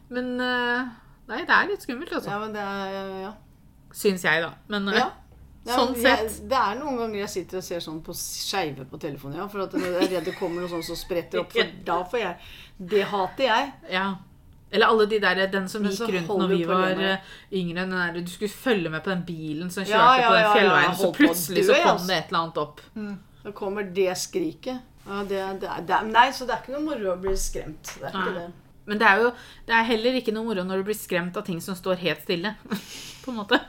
Men 0.10 0.34
eh, 0.42 0.90
Nei, 1.32 1.42
det 1.48 1.56
er 1.56 1.72
litt 1.72 1.86
skummelt, 1.86 2.12
altså. 2.12 2.34
Ja, 2.34 2.40
men 2.42 2.56
det 2.56 2.62
er 2.68 3.12
ja. 3.24 3.34
Syns 3.96 4.24
jeg, 4.28 4.44
da. 4.44 4.54
Men 4.72 4.88
eh, 4.92 5.00
ja. 5.02 5.10
Ja, 5.62 5.76
sånn 5.78 5.94
jeg, 5.94 6.30
det 6.50 6.58
er 6.58 6.78
noen 6.80 6.96
ganger 6.98 7.20
jeg 7.20 7.30
sitter 7.30 7.60
og 7.60 7.66
ser 7.68 7.84
sånn 7.86 8.00
på 8.02 8.16
skeive 8.18 8.88
på 8.90 8.98
telefonen, 9.02 9.38
ja. 9.44 9.46
For 9.52 9.68
at 9.68 9.76
jeg 9.78 9.94
er 9.94 10.10
redd 10.16 10.28
det 10.32 10.34
kommer 10.40 10.64
noe 10.64 10.72
sånt 10.72 10.88
som 10.88 10.98
spretter 10.98 11.44
opp. 11.44 11.54
For 11.54 11.74
da 11.92 12.02
får 12.10 12.24
jeg 12.24 12.52
Det 12.94 13.04
hater 13.12 13.46
jeg. 13.46 13.72
Ja. 13.94 14.06
Eller 14.72 14.88
alle 14.88 15.06
de 15.12 15.20
der, 15.22 15.42
den 15.52 15.68
som 15.70 15.84
Men 15.84 15.92
gikk 15.94 16.14
rundt 16.16 16.32
når 16.42 16.54
vi 16.54 16.62
var 16.66 17.04
eh, 17.04 17.34
yngre. 17.60 17.84
Den 17.84 17.98
der, 17.98 18.22
du 18.24 18.32
skulle 18.32 18.52
følge 18.52 18.90
med 18.90 19.04
på 19.04 19.12
den 19.12 19.26
bilen 19.28 19.74
som 19.74 19.84
kjørte 19.84 20.00
Ja, 20.00 20.14
ja, 20.18 20.30
på 20.30 20.34
den 20.34 20.42
ja, 20.42 20.48
ja, 20.48 20.54
fjellveien, 20.56 20.96
så 21.02 21.12
plutselig 21.20 21.66
så 21.68 21.82
kom 21.84 22.08
det 22.08 22.18
et 22.18 22.32
eller 22.32 22.42
annet 22.42 22.64
opp. 22.64 22.82
Da 23.42 23.54
kommer 23.58 23.94
det 24.00 24.16
skriket. 24.18 24.88
Ja, 25.06 25.22
det, 25.28 25.42
det, 25.62 25.70
er, 25.70 25.86
det 25.86 25.96
er, 25.98 26.10
nei, 26.10 26.28
så 26.34 26.48
det 26.48 26.56
er 26.56 26.64
ikke 26.64 26.78
noe 26.78 26.86
moro 26.86 27.14
å 27.14 27.20
bli 27.22 27.34
skremt. 27.38 27.96
Det 28.00 28.10
er 28.10 28.18
ikke 28.18 28.36
det. 28.38 28.48
Men 28.90 28.98
det 28.98 29.08
er 29.08 29.22
jo 29.22 29.30
det 29.68 29.76
er 29.78 29.84
heller 29.92 30.18
ikke 30.18 30.34
noe 30.34 30.48
moro 30.48 30.64
når 30.66 30.82
du 30.82 30.88
blir 30.90 30.98
skremt 30.98 31.38
av 31.38 31.46
ting 31.46 31.60
som 31.62 31.76
står 31.78 32.00
helt 32.02 32.24
stille. 32.26 32.56
på 33.24 33.32
en 33.32 33.38
måte. 33.44 33.60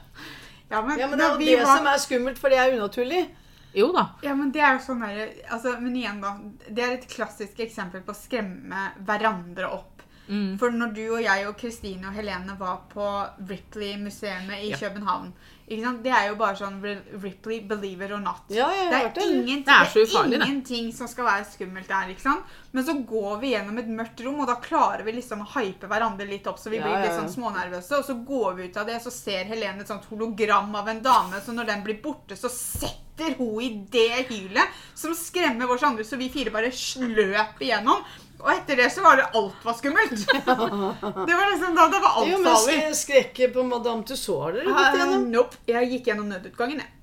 Ja, 0.72 0.80
men, 0.82 0.98
Ja, 0.98 1.06
men 1.06 1.18
det 1.20 1.26
er 1.26 1.32
jo 1.34 1.38
det 1.44 1.56
var- 1.64 1.76
som 1.76 1.86
er 1.86 1.98
skummelt, 2.00 2.38
for 2.40 2.48
det 2.48 2.58
er 2.58 2.72
unaturlig. 2.78 3.26
Jo 3.74 3.90
da. 3.92 4.06
Ja, 4.24 4.34
men 4.36 4.50
det 4.52 4.60
er 4.60 4.74
jo 4.76 4.80
sånn 4.84 5.00
der, 5.00 5.30
altså, 5.52 5.78
Men 5.80 5.94
igjen, 5.96 6.20
da. 6.20 6.32
Det 6.68 6.82
er 6.84 6.92
et 6.98 7.06
klassisk 7.08 7.60
eksempel 7.64 8.00
på 8.04 8.12
å 8.12 8.16
skremme 8.16 8.92
hverandre 9.04 9.68
opp. 9.72 9.91
Mm. 10.28 10.58
For 10.58 10.70
når 10.70 10.92
du 10.94 11.02
og 11.16 11.22
jeg 11.22 11.46
og 11.48 11.56
Kristine 11.58 12.06
og 12.08 12.14
Helene 12.14 12.54
var 12.58 12.82
på 12.92 13.06
Ripley-museet 13.48 14.50
i 14.62 14.70
Ja. 14.70 14.76
København 14.78 15.32
ikke 15.72 15.82
sant? 15.84 16.02
Det 16.04 16.12
er 16.12 16.28
jo 16.28 16.34
bare 16.36 16.56
sånn 16.56 16.80
Ripley, 17.22 17.60
believe 17.66 18.02
it 18.04 18.12
or 18.12 18.20
not. 18.20 18.42
Ja, 18.52 18.68
Det 18.68 18.92
er, 18.98 19.08
det. 19.14 19.22
ingenting, 19.22 19.64
Det 19.64 19.72
er 19.72 20.06
så 20.06 20.24
det 20.28 20.40
er 20.40 20.44
ingenting 20.46 20.92
som 20.92 21.08
skal 21.08 21.24
være 21.24 21.46
skummelt 21.48 21.88
der. 21.88 22.08
ikke 22.10 22.20
sant? 22.20 22.44
Men 22.72 22.84
så 22.84 22.94
går 23.06 23.40
vi 23.40 23.52
gjennom 23.54 23.78
et 23.78 23.88
mørkt 23.88 24.20
rom, 24.24 24.40
og 24.40 24.46
da 24.46 24.56
klarer 24.60 25.02
vi 25.04 25.12
liksom 25.12 25.40
å 25.40 25.48
hype 25.54 25.86
hverandre 25.88 26.28
litt 26.28 26.46
opp, 26.46 26.58
så 26.58 26.70
vi 26.70 26.76
Ja, 26.76 26.82
blir 26.84 27.02
litt 27.02 27.16
sånn 27.18 27.32
smånervøse. 27.32 27.98
Og 27.98 28.04
så 28.04 28.14
går 28.26 28.54
vi 28.56 28.68
ut 28.68 28.76
av 28.76 28.86
det, 28.86 29.00
så 29.02 29.10
ser 29.10 29.44
Helene 29.44 29.80
et 29.80 29.88
sånt 29.88 30.04
hologram 30.10 30.74
av 30.74 30.88
en 30.88 31.00
dame, 31.02 31.40
så 31.40 31.52
når 31.54 31.66
den 31.66 31.82
blir 31.84 32.02
borte, 32.02 32.36
så 32.36 32.50
setter 32.50 33.34
hun 33.38 33.60
i 33.62 33.86
det 33.90 34.26
hylet 34.28 34.68
som 34.94 35.14
skremmer 35.14 35.70
oss 35.70 35.82
andre, 35.82 36.04
så 36.04 36.16
vi 36.18 36.28
fire 36.28 36.50
bare 36.50 36.70
løp 36.70 37.60
igjennom. 37.60 38.02
Og 38.42 38.50
etter 38.50 38.80
det 38.80 38.88
så 38.90 39.04
var 39.04 39.20
det 39.20 39.28
alt 39.38 39.66
var 39.66 39.76
skummelt. 39.78 40.24
Det 41.28 41.36
var 41.38 41.52
liksom 41.52 41.76
da 41.78 41.84
det 41.92 42.00
var 42.02 42.16
alt 42.18 42.30
Jo, 42.30 42.40
men 42.42 42.48
farlig. 42.50 42.96
skrekket 42.98 43.54
på 43.54 43.62
Madame 43.68 44.02
Tussauds 44.08 44.42
har 44.42 44.56
dere 44.58 44.74
gått 44.74 44.98
Uh, 45.12 45.14
nope. 45.30 45.60
Jeg 45.70 45.90
gikk 45.92 46.10
gjennom 46.10 46.26
nødutgangen, 46.32 46.82
jeg. 46.82 46.98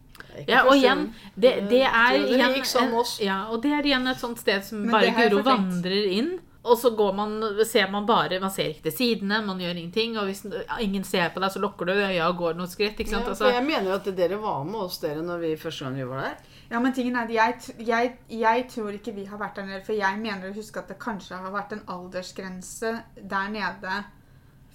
Ja, 0.47 0.61
og 0.67 0.75
igjen, 0.75 1.07
det, 1.35 1.55
det 1.71 1.81
er 1.87 2.19
igjen 2.19 2.93
oss. 2.99 3.17
Ja, 3.23 3.45
og 3.51 3.63
det 3.63 3.71
er 3.75 3.87
igjen 3.87 4.07
et 4.07 4.19
sånt 4.21 4.39
sted 4.39 4.63
som 4.67 4.83
Men 4.85 4.93
bare 4.93 5.15
Guro 5.15 5.41
vandrer 5.47 6.11
inn. 6.19 6.37
Og 6.69 6.75
så 6.77 6.91
går 6.91 7.13
man, 7.15 7.37
ser 7.65 7.87
man 7.91 8.05
bare 8.05 8.35
Man 8.43 8.51
ser 8.51 8.73
ikke 8.73 8.89
til 8.89 8.95
sidene, 8.97 9.39
man 9.45 9.61
gjør 9.63 9.77
ingenting. 9.77 10.17
Og 10.19 10.27
hvis 10.29 10.43
ingen 10.83 11.05
ser 11.07 11.31
på 11.33 11.41
deg, 11.41 11.53
så 11.55 11.61
lukker 11.63 11.87
du 11.87 11.93
øya 11.95 12.27
og 12.27 12.37
går 12.43 12.59
noen 12.59 12.69
skritt. 12.71 12.99
ikke 12.99 13.13
sant? 13.13 13.25
Ja, 13.25 13.33
Altså, 13.33 13.47
for 13.47 13.55
jeg 13.55 13.65
mener 13.67 13.93
jo 13.93 13.97
at 13.97 14.09
dere 14.17 14.39
var 14.41 14.63
med 14.67 14.81
oss 14.85 14.99
dere 15.03 15.23
når 15.25 15.43
vi 15.45 15.53
første 15.59 15.87
gang 15.87 15.95
vi 16.01 16.07
var 16.09 16.25
der. 16.27 16.48
Ja, 16.69 16.79
men 16.79 16.93
tingen 16.93 17.15
er 17.17 17.25
at 17.25 17.31
jeg, 17.33 17.85
jeg, 17.87 18.11
jeg 18.29 18.65
tror 18.69 18.93
ikke 18.93 19.15
vi 19.15 19.25
har 19.25 19.39
vært 19.41 19.57
der 19.57 19.65
nede, 19.65 19.81
for 19.85 19.97
jeg 19.97 20.19
mener 20.21 20.51
å 20.51 20.55
huske 20.55 20.81
at 20.81 20.91
det 20.91 20.99
kanskje 21.01 21.39
har 21.41 21.53
vært 21.53 21.73
en 21.73 21.85
aldersgrense 21.89 22.91
der 23.17 23.53
nede 23.53 24.03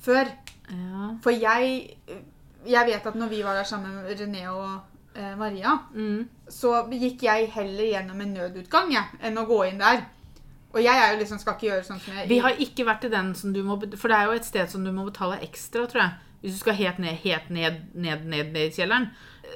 før. 0.03 0.33
ja. 0.71 1.13
For 1.23 1.31
jeg, 1.31 1.95
jeg 2.67 2.91
vet 2.91 3.07
at 3.07 3.15
når 3.15 3.31
vi 3.31 3.45
var 3.45 3.61
der 3.61 3.69
sammen 3.69 3.95
med 3.95 4.19
René 4.19 4.49
og 4.51 5.15
eh, 5.15 5.37
Maria, 5.39 5.77
mm. 5.95 6.51
så 6.51 6.83
gikk 6.91 7.23
jeg 7.29 7.49
heller 7.55 7.87
gjennom 7.93 8.21
en 8.21 8.35
nødutgang 8.41 8.93
ja, 8.95 9.07
enn 9.23 9.39
å 9.39 9.47
gå 9.49 9.63
inn 9.69 9.81
der. 9.83 10.03
Og 10.75 10.83
jeg 10.83 10.99
er 10.99 11.13
jo 11.13 11.21
liksom, 11.21 11.39
skal 11.39 11.55
ikke 11.55 11.69
gjøre 11.69 11.87
sånn 11.87 12.01
som 12.03 12.17
jeg 12.19 12.27
Vi 12.33 12.41
har 12.43 12.57
ikke 12.59 12.87
vært 12.89 13.05
i 13.07 13.13
den 13.13 13.29
som 13.39 13.53
du 13.55 13.61
må 13.63 13.77
For 13.95 14.11
det 14.11 14.17
er 14.17 14.27
jo 14.27 14.39
et 14.41 14.49
sted 14.49 14.73
som 14.73 14.83
du 14.83 14.91
må 14.91 15.05
betale 15.07 15.39
ekstra, 15.47 15.85
tror 15.87 16.03
jeg. 16.03 16.33
Hvis 16.43 16.57
du 16.57 16.65
skal 16.65 16.77
helt 16.81 16.99
ned, 16.99 17.21
helt 17.23 17.53
ned, 17.55 17.77
ned, 17.95 18.27
ned, 18.27 18.51
ned 18.53 18.67
i 18.67 18.75
kjelleren, 18.75 19.07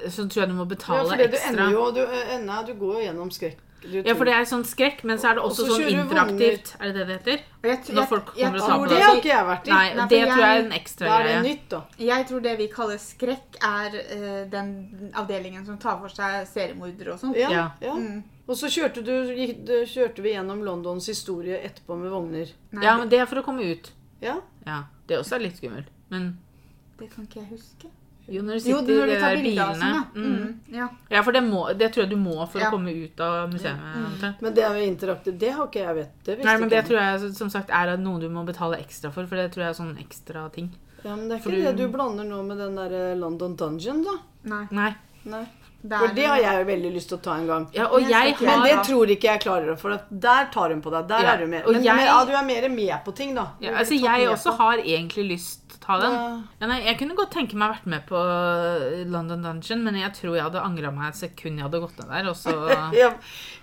så 0.08 0.26
tror 0.28 0.44
jeg 0.44 0.48
du 0.52 0.54
må 0.58 0.64
betale 0.70 1.04
ja, 1.04 1.16
det 1.16 1.30
du 1.32 1.36
ekstra. 1.36 1.50
ender 1.54 1.72
jo 1.74 1.88
du, 1.96 2.04
ender, 2.36 2.62
du 2.68 2.74
går 2.78 2.94
jo 3.00 3.06
gjennom 3.08 3.30
skrekk. 3.34 3.64
Du 3.78 3.92
Ja, 4.02 4.14
for 4.18 4.26
det 4.26 4.32
er 4.34 4.46
sånn 4.50 4.64
skrekk, 4.66 5.04
men 5.06 5.20
så 5.22 5.28
er 5.30 5.36
det 5.38 5.42
Og 5.44 5.52
også 5.52 5.66
så 5.68 5.76
sånn 5.78 5.92
interaktivt. 5.92 6.72
Vogner. 6.74 6.80
Er 6.82 6.88
det 6.88 6.94
det 6.98 7.04
det 7.06 7.16
heter? 7.18 7.42
Og 7.62 7.68
jeg, 7.70 7.94
Når 7.94 8.06
folk 8.10 8.32
kommer 8.34 8.56
og 8.58 8.64
tar 8.64 8.72
tror 8.72 8.80
på 8.80 8.88
det 8.88 8.96
det 8.96 9.04
har 9.04 9.18
ikke 9.20 9.30
jeg 9.30 9.46
vært 9.50 9.68
i. 9.68 9.70
Nei, 9.70 9.82
Nei, 9.94 10.06
det 10.08 10.08
det 10.18 10.28
tror 10.32 10.42
jeg 10.42 10.56
er 10.58 10.62
en 10.64 10.72
ekstra 10.78 11.06
Da 11.06 11.12
er 11.18 11.22
det 11.22 11.30
greie. 11.36 11.42
nytt, 11.46 11.68
da. 11.70 11.80
Jeg 12.08 12.26
tror 12.30 12.40
det 12.48 12.54
vi 12.58 12.66
kaller 12.72 12.98
skrekk, 13.04 13.60
er 13.68 13.94
uh, 14.00 14.40
den 14.50 14.72
avdelingen 15.14 15.66
som 15.68 15.78
tar 15.78 16.00
for 16.02 16.08
seg 16.08 16.48
seriemordere 16.50 17.12
og 17.14 17.22
sånn. 17.22 17.36
Ja, 17.38 17.50
Ja. 17.54 17.68
ja. 17.86 17.94
Mm. 17.94 18.24
Og 18.48 18.56
så 18.56 18.66
kjørte, 18.72 19.04
du, 19.04 19.12
gikk, 19.36 19.62
du, 19.68 19.74
kjørte 19.86 20.22
vi 20.24 20.32
gjennom 20.34 20.64
Londons 20.64 21.06
historie 21.06 21.60
etterpå 21.62 21.98
med 22.00 22.10
vogner. 22.10 22.50
Nei, 22.72 22.82
Ja, 22.82 22.96
men 22.98 23.08
det 23.12 23.20
er 23.20 23.26
for 23.30 23.38
å 23.38 23.44
komme 23.46 23.62
ut. 23.62 23.92
Ja, 24.20 24.40
Ja, 24.66 24.82
Det 25.06 25.18
også 25.20 25.36
er 25.36 25.46
litt 25.46 25.56
skummelt. 25.56 25.86
Men 26.10 26.38
det 26.98 27.12
kan 27.14 27.24
ikke 27.28 27.44
jeg 27.44 27.50
huske. 27.54 27.92
Jo, 28.28 28.42
når 28.42 28.58
du 28.62 28.70
Jo, 28.70 28.78
sitter 28.78 28.94
når 28.94 29.02
i 29.02 29.06
du 29.08 29.14
de 29.14 29.20
tar 29.20 29.34
der 29.34 29.42
bilene 29.42 29.74
sånn, 29.74 29.94
ja. 29.94 30.02
mm. 30.14 30.36
Mm, 30.38 30.54
ja. 30.76 30.88
Ja, 31.10 31.22
for 31.22 31.32
det, 31.32 31.42
må, 31.44 31.62
det 31.78 31.92
tror 31.94 32.02
jeg 32.04 32.10
du 32.10 32.16
må 32.16 32.48
for 32.48 32.60
Ja. 32.60 32.68
å 32.68 32.70
komme 32.76 32.92
ut 33.04 33.20
av 33.20 33.50
museet. 33.52 33.76
Mm. 33.78 34.34
Men 34.40 34.54
det 34.54 34.64
er 34.64 34.74
jo 34.78 34.86
interaktivt. 34.92 35.38
Det 35.38 35.50
har 35.52 35.66
ikke 35.66 35.84
jeg 35.86 35.94
vet. 35.96 36.12
Det 36.24 36.38
Nei, 36.44 36.56
men 36.58 36.68
det 36.68 36.78
ikke 36.84 36.88
tror 36.90 37.00
jeg 37.00 37.34
som 37.34 37.50
sagt 37.50 37.70
er 37.70 37.96
noe 37.96 38.20
du 38.20 38.28
må 38.28 38.44
betale 38.46 38.76
ekstra 38.78 39.10
for. 39.12 39.26
For 39.26 39.36
det 39.36 39.50
tror 39.52 39.64
jeg 39.64 39.70
er 39.70 39.78
sånn 39.82 39.96
ekstra 39.98 40.50
ting. 40.52 40.70
Ja, 41.04 41.14
men 41.16 41.28
det 41.28 41.38
er 41.38 41.42
For 41.42 41.50
ikke 41.50 41.72
du- 41.72 41.76
det 41.76 41.76
du 41.76 41.88
blander 41.96 42.24
nå 42.24 42.42
med 42.44 42.58
den 42.58 42.74
der 42.76 42.92
eh, 43.12 43.14
London 43.16 43.54
Dungeon, 43.56 44.02
da? 44.04 44.18
Nei. 44.44 44.66
Nei. 44.70 44.94
Nei. 45.24 45.46
Det 45.80 45.94
For 45.96 46.08
det 46.12 46.24
har 46.26 46.38
jeg 46.42 46.58
jo 46.58 46.64
veldig 46.72 46.88
lyst 46.92 47.08
til 47.08 47.18
å 47.18 47.22
ta 47.22 47.34
en 47.38 47.46
gang. 47.46 47.66
Ja, 47.72 47.84
og 47.86 48.00
Jeg 48.02 48.10
jeg 48.34 48.40
Men 48.42 48.62
det 48.66 48.78
tror 48.84 49.06
ikke 49.06 49.28
jeg 49.30 49.40
klarer, 49.40 49.76
for 49.78 49.90
der 50.10 50.48
tar 50.50 50.70
hun 50.70 50.82
på 50.82 50.90
deg. 50.90 51.06
Der 51.06 51.22
Ja, 51.22 51.34
er 51.34 51.38
du 51.38 51.46
med. 51.46 51.64
og 51.66 51.72
Men, 51.72 51.84
jeg- 51.84 51.96
men 51.96 52.04
ja, 52.06 52.24
du 52.24 52.32
er 52.32 52.42
mer 52.44 52.68
med 52.68 53.04
på 53.04 53.14
ting, 53.14 53.34
da. 53.34 53.46
ja, 53.60 53.70
Altså, 53.78 53.94
jeg 53.94 54.26
også 54.28 54.50
på. 54.50 54.56
har 54.58 54.76
egentlig 54.78 55.28
lyst 55.30 55.67
ta 55.88 55.96
den. 56.02 56.12
Ja. 56.14 56.26
Ja, 56.60 56.66
nei, 56.70 56.76
jeg 56.84 56.98
kunne 57.00 57.16
godt 57.16 57.30
tenke 57.34 57.56
meg 57.58 57.70
å 57.70 57.74
vært 57.74 57.86
med 57.94 58.04
på 58.10 58.20
eh, 58.20 59.00
London 59.08 59.42
Dungeon, 59.46 59.82
men 59.86 59.96
jeg 59.98 60.12
tror 60.18 60.36
jeg 60.36 60.44
hadde 60.44 60.60
angra 60.62 60.92
meg 60.94 61.08
et 61.08 61.18
sekund 61.22 61.58
jeg 61.58 61.64
hadde 61.66 61.80
gått 61.82 61.98
ned 62.02 62.12
der. 62.12 62.28
Og 62.30 62.36
så 62.36 62.54
Ja, 63.00 63.10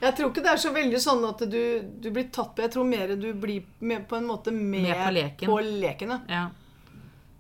jeg 0.02 0.18
tror 0.18 0.32
ikke 0.34 0.44
det 0.46 0.52
er 0.56 0.62
så 0.66 0.74
veldig 0.76 1.02
sånn 1.06 1.24
at 1.30 1.46
du, 1.54 1.62
du 2.02 2.10
blir 2.12 2.28
tatt 2.34 2.56
på. 2.58 2.66
Jeg 2.66 2.74
tror 2.76 2.90
mer 2.90 3.14
du 3.16 3.30
blir 3.38 3.64
med, 3.86 4.08
på 4.10 4.18
en 4.20 4.26
måte 4.34 4.52
med, 4.56 4.90
Med 4.90 5.04
på 5.06 5.14
leken. 5.20 5.52
på 5.54 5.60
leken, 5.86 6.16
ja. 6.34 6.48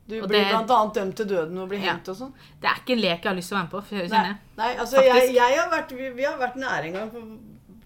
Du 0.05 0.19
Og 0.21 0.27
blir 0.29 0.37
det- 0.43 0.51
blant 0.53 0.69
annet 0.69 0.93
dømt 0.99 1.15
til 1.17 1.25
døden 1.33 1.57
og 1.57 1.67
blir 1.71 1.79
Ja. 1.81 1.95
hengt 1.95 2.07
og 2.13 2.15
sånn. 2.19 2.33
Det 2.61 2.69
er 2.69 2.77
ikke 2.83 2.93
en 2.93 3.01
lek 3.01 3.23
jeg 3.25 3.29
har 3.31 3.35
lyst 3.41 3.49
til 3.49 3.57
å 3.57 3.59
være 3.63 3.65
med 3.65 3.73
på. 3.73 4.13
Nei, 4.13 4.35
nei, 4.61 4.71
altså 4.83 5.01
jeg, 5.01 5.33
jeg 5.33 5.57
har 5.57 5.71
vært, 5.73 5.91
vi, 5.97 6.09
vi 6.13 6.27
har 6.29 6.37
vært 6.37 6.59
nære 6.61 6.91
en 6.91 6.93
gang. 6.99 7.39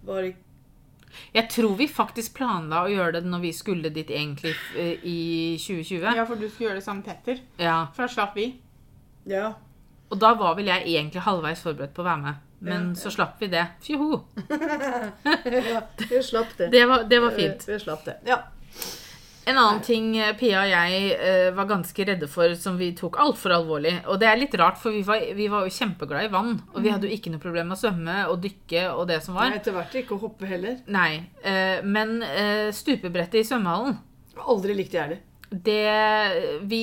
Var 0.09 0.27
ikke 0.33 0.45
jeg 1.35 1.49
tror 1.51 1.75
vi 1.79 1.87
faktisk 1.91 2.35
planla 2.39 2.83
å 2.85 2.91
gjøre 2.91 3.19
det 3.19 3.29
når 3.29 3.43
vi 3.47 3.53
skulle 3.55 3.91
dit 3.93 4.09
egentlig 4.09 4.53
eh, 4.75 4.99
i 5.03 5.21
2020. 5.61 6.11
Ja, 6.17 6.25
for 6.27 6.35
du 6.35 6.47
skulle 6.49 6.69
gjøre 6.69 6.81
det 6.81 6.85
sammen 6.85 7.03
med 7.03 7.09
Petter. 7.11 7.41
Ja. 7.61 7.79
For 7.95 8.05
da 8.05 8.13
slapp 8.13 8.37
vi. 8.37 8.51
Ja. 9.29 9.53
Og 10.09 10.21
da 10.21 10.33
var 10.37 10.55
vel 10.57 10.71
jeg 10.71 10.87
egentlig 10.87 11.25
halvveis 11.25 11.61
forberedt 11.65 11.93
på 11.95 12.05
å 12.05 12.09
være 12.09 12.23
med. 12.23 12.45
Men 12.59 12.95
så 12.99 13.11
slapp 13.13 13.37
vi 13.39 13.47
det. 13.47 13.65
Fjoho! 13.85 14.23
ja. 15.73 15.83
Vi 16.09 16.23
slapp 16.23 16.57
det. 16.57 16.71
Det 16.73 16.85
var, 16.89 17.05
det 17.07 17.19
var 17.23 17.35
fint. 17.37 17.67
Vi, 17.67 17.73
vi 17.73 17.79
slapp 17.79 18.03
det. 18.07 18.17
Ja. 18.27 18.41
En 19.49 19.57
annen 19.57 19.81
ting 19.81 20.11
eh, 20.19 20.33
Pia 20.37 20.61
og 20.61 20.69
jeg 20.69 21.13
uh, 21.17 21.49
var 21.57 21.69
ganske 21.69 22.05
redde 22.05 22.27
for, 22.29 22.53
som 22.59 22.77
vi 22.79 22.91
tok 22.97 23.17
altfor 23.21 23.55
alvorlig. 23.55 23.95
Og 24.11 24.19
det 24.21 24.27
er 24.29 24.37
litt 24.37 24.57
rart, 24.59 24.77
for 24.81 24.93
vi 24.93 25.01
var, 25.05 25.23
vi 25.35 25.47
var 25.51 25.65
jo 25.65 25.73
kjempeglade 25.73 26.27
i 26.27 26.33
vann. 26.33 26.59
Og 26.73 26.83
vi 26.85 26.91
hadde 26.93 27.09
jo 27.09 27.15
ikke 27.15 27.33
noe 27.33 27.41
problem 27.41 27.71
med 27.71 27.79
å 27.79 27.81
svømme 27.81 28.19
og 28.29 28.37
dykke 28.43 28.85
og 28.93 29.07
det 29.09 29.21
som 29.25 29.39
var. 29.39 29.49
Nei, 29.49 29.61
Etter 29.61 29.75
hvert 29.75 29.97
ikke 30.03 30.17
å 30.17 30.21
hoppe 30.21 30.49
heller. 30.49 30.77
Nei. 30.91 31.23
Uh, 31.41 31.79
men 31.87 32.19
uh, 32.21 32.69
stupebrettet 32.75 33.41
i 33.41 33.47
svømmehallen 33.47 33.97
Aldri 34.39 34.71
likte 34.71 34.95
jeg 34.95 35.11
det. 35.11 35.17
det 35.65 36.61
vi, 36.71 36.81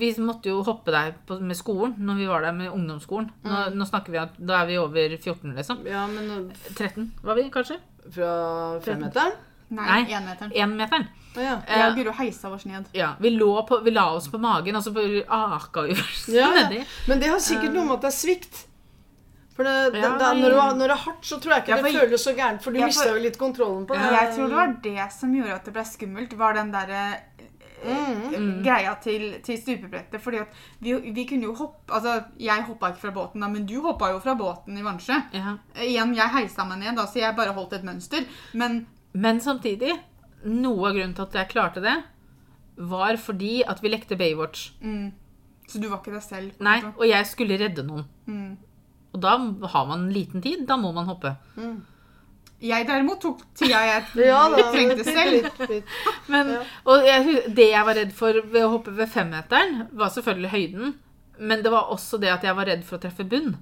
vi 0.00 0.08
måtte 0.24 0.48
jo 0.48 0.62
hoppe 0.64 0.94
der 0.94 1.10
på, 1.28 1.36
med 1.36 1.58
skolen 1.58 1.98
når 2.00 2.22
vi 2.22 2.28
var 2.30 2.46
der 2.46 2.56
med 2.56 2.72
ungdomsskolen. 2.72 3.28
Nå, 3.44 3.64
nå 3.76 3.88
snakker 3.90 4.14
vi 4.14 4.22
at 4.22 4.38
Da 4.40 4.62
er 4.62 4.70
vi 4.70 4.78
over 4.80 5.18
14, 5.18 5.52
liksom. 5.58 5.82
Ja, 5.84 6.06
men 6.08 6.48
13 6.78 7.10
var 7.26 7.36
vi 7.36 7.50
kanskje? 7.52 7.82
fra 8.10 8.80
femmeteren? 8.82 9.36
Nei, 9.72 10.02
enmeteren. 10.12 10.52
Énmeteren. 10.52 11.06
Oh, 11.36 11.40
ja. 11.42 11.54
Jeg 11.66 11.78
Eh, 11.80 11.86
og 11.88 11.94
Guro 11.96 12.12
heisa 12.18 12.50
oss 12.52 12.66
ned. 12.68 12.90
ja, 12.94 13.14
vi, 13.20 13.30
lå 13.30 13.48
på, 13.66 13.78
vi 13.84 13.90
la 13.90 14.04
oss 14.14 14.26
på 14.28 14.38
magen, 14.38 14.76
og 14.76 14.82
så 14.84 14.92
aka 15.28 15.82
vi 15.86 15.92
oss 15.96 16.26
Ja, 16.28 16.50
nedi. 16.52 16.82
Men 17.08 17.18
det 17.22 17.30
har 17.32 17.38
sikkert 17.40 17.72
noe 17.72 17.84
med 17.88 17.94
at 17.96 18.00
det 18.02 18.10
er 18.12 18.18
svikt. 18.18 18.66
For 19.56 19.64
det, 19.68 19.92
det, 19.94 20.00
Ja, 20.02 20.10
det, 20.18 20.28
når, 20.42 20.50
du 20.50 20.56
har, 20.60 20.74
når 20.76 20.88
det 20.88 20.94
er 20.96 21.02
hardt, 21.06 21.24
så 21.28 21.36
tror 21.40 21.54
jeg 21.54 21.62
ikke 21.64 21.68
Ja, 21.72 21.76
det 21.82 21.92
for- 21.92 22.00
føles 22.00 22.22
så 22.24 22.32
gærent. 22.36 22.62
For 22.62 22.70
du 22.72 22.78
Ja, 22.80 22.86
mista 22.86 23.08
jo 23.08 23.20
litt 23.20 23.38
kontrollen 23.38 23.86
på 23.86 23.94
det. 23.96 24.12
Jeg 24.12 24.34
tror 24.36 24.48
det 24.48 24.56
var 24.60 24.76
det 24.82 25.12
som 25.12 25.34
gjorde 25.34 25.54
at 25.54 25.64
det 25.64 25.72
ble 25.74 25.84
skummelt, 25.84 26.32
var 26.38 26.52
den 26.60 26.72
derre 26.72 27.02
Mm. 27.84 28.62
greia 28.62 28.94
til, 29.02 29.40
til 29.42 29.56
stupebrettet. 29.58 30.20
Fordi 30.22 30.38
at 30.38 30.48
vi, 30.80 30.92
vi 31.12 31.24
kunne 31.26 31.42
jo 31.48 31.54
hoppe 31.58 31.92
Altså, 31.92 32.22
jeg 32.38 32.62
hoppa 32.68 32.92
ikke 32.92 33.00
fra 33.00 33.10
båten, 33.10 33.40
da, 33.40 33.48
men 33.48 33.66
du 33.66 33.80
hoppa 33.82 34.10
jo 34.12 34.20
fra 34.20 34.34
båten 34.38 34.78
i 34.78 34.82
Vansjø. 34.86 35.16
Ja. 35.34 35.56
Eh, 35.74 35.88
Igjen, 35.90 36.14
jeg 36.14 36.28
heisa 36.36 36.64
meg 36.64 36.78
ned, 36.78 36.94
da, 36.96 37.06
så 37.06 37.18
jeg 37.18 37.34
bare 37.36 37.52
holdt 37.56 37.72
et 37.72 37.82
mønster. 37.84 38.24
Men 38.54 38.86
Men 39.12 39.40
samtidig, 39.44 39.92
noe 40.48 40.88
av 40.88 40.96
grunnen 40.96 41.14
til 41.16 41.26
at 41.26 41.34
jeg 41.42 41.50
klarte 41.52 41.82
det, 41.84 41.96
var 42.76 43.18
fordi 43.20 43.60
at 43.68 43.82
vi 43.84 43.90
lekte 43.92 44.16
Baywatch. 44.16 44.70
mm, 44.80 45.12
Så 45.68 45.80
du 45.80 45.88
var 45.88 46.00
ikke 46.00 46.14
deg 46.14 46.22
selv? 46.24 46.52
Nei, 46.60 46.78
og 46.96 47.04
jeg 47.06 47.26
skulle 47.28 47.58
redde 47.60 47.84
noen. 47.86 48.06
Mm. 48.26 48.56
Og 49.12 49.20
da 49.20 49.36
har 49.74 49.86
man 49.88 50.08
liten 50.12 50.40
tid. 50.42 50.66
Da 50.66 50.76
må 50.80 50.92
man 50.96 51.04
hoppe. 51.06 51.34
Jeg 52.62 52.86
derimot 52.86 53.20
tok 53.20 53.42
tida 53.58 53.80
jeg 53.84 54.04
Ja, 54.30 54.48
da, 54.48 54.64
trengte 54.72 55.04
selv. 55.04 55.48
Men, 56.32 56.54
og 56.86 57.04
jeg, 57.06 57.42
det 57.54 57.68
jeg 57.72 57.86
var 57.88 57.98
redd 57.98 58.12
for 58.16 58.38
ved 58.52 58.64
å 58.64 58.70
hoppe 58.78 58.94
ved 58.96 59.10
femmeteren, 59.12 59.88
var 59.92 60.12
selvfølgelig 60.14 60.50
høyden. 60.54 60.94
Men 61.42 61.62
det 61.64 61.72
var 61.74 61.90
også 61.92 62.20
det 62.22 62.30
at 62.32 62.44
jeg 62.46 62.56
var 62.56 62.70
redd 62.70 62.84
for 62.86 62.96
å 62.96 63.02
treffe 63.02 63.26
bunn. 63.28 63.56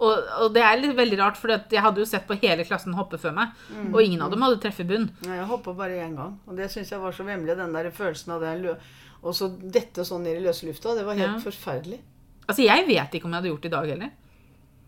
Og, 0.00 0.24
og 0.42 0.54
det 0.54 0.62
er 0.66 0.80
litt 0.80 0.96
veldig 0.96 1.18
rart, 1.20 1.36
for 1.38 1.48
jeg 1.54 1.82
hadde 1.84 2.00
jo 2.02 2.04
sett 2.08 2.26
på 2.26 2.34
hele 2.42 2.64
klassen 2.66 2.94
hoppe 2.98 3.18
før 3.18 3.32
meg. 3.36 3.48
Og 3.92 4.00
ingen 4.02 4.22
av 4.22 4.30
dem 4.32 4.42
hadde 4.42 4.58
treffet 4.64 4.88
bunn. 4.88 5.06
Nei, 5.26 5.36
jeg 5.38 5.46
hoppa 5.46 5.72
bare 5.72 6.00
én 6.02 6.16
gang, 6.18 6.38
og 6.48 6.56
det 6.58 6.70
syns 6.72 6.90
jeg 6.90 7.00
var 7.00 7.12
så 7.14 7.24
vemmelig. 7.24 7.56
Den 7.56 7.72
der 7.72 7.90
følelsen 7.94 8.34
av 8.34 8.40
det 8.42 8.76
Og 9.24 9.32
så 9.32 9.48
dette 9.48 10.04
sånn 10.04 10.22
ned 10.26 10.36
i 10.36 10.44
løse 10.44 10.66
lufta. 10.66 10.94
Det 10.94 11.04
var 11.06 11.14
helt 11.14 11.38
Ja. 11.38 11.50
forferdelig. 11.50 12.00
Altså, 12.46 12.62
Jeg 12.62 12.86
vet 12.86 13.14
ikke 13.14 13.24
om 13.24 13.32
jeg 13.32 13.40
hadde 13.40 13.48
gjort 13.48 13.62
det 13.62 13.70
i 13.72 13.76
dag 13.76 13.88
heller. 13.88 14.10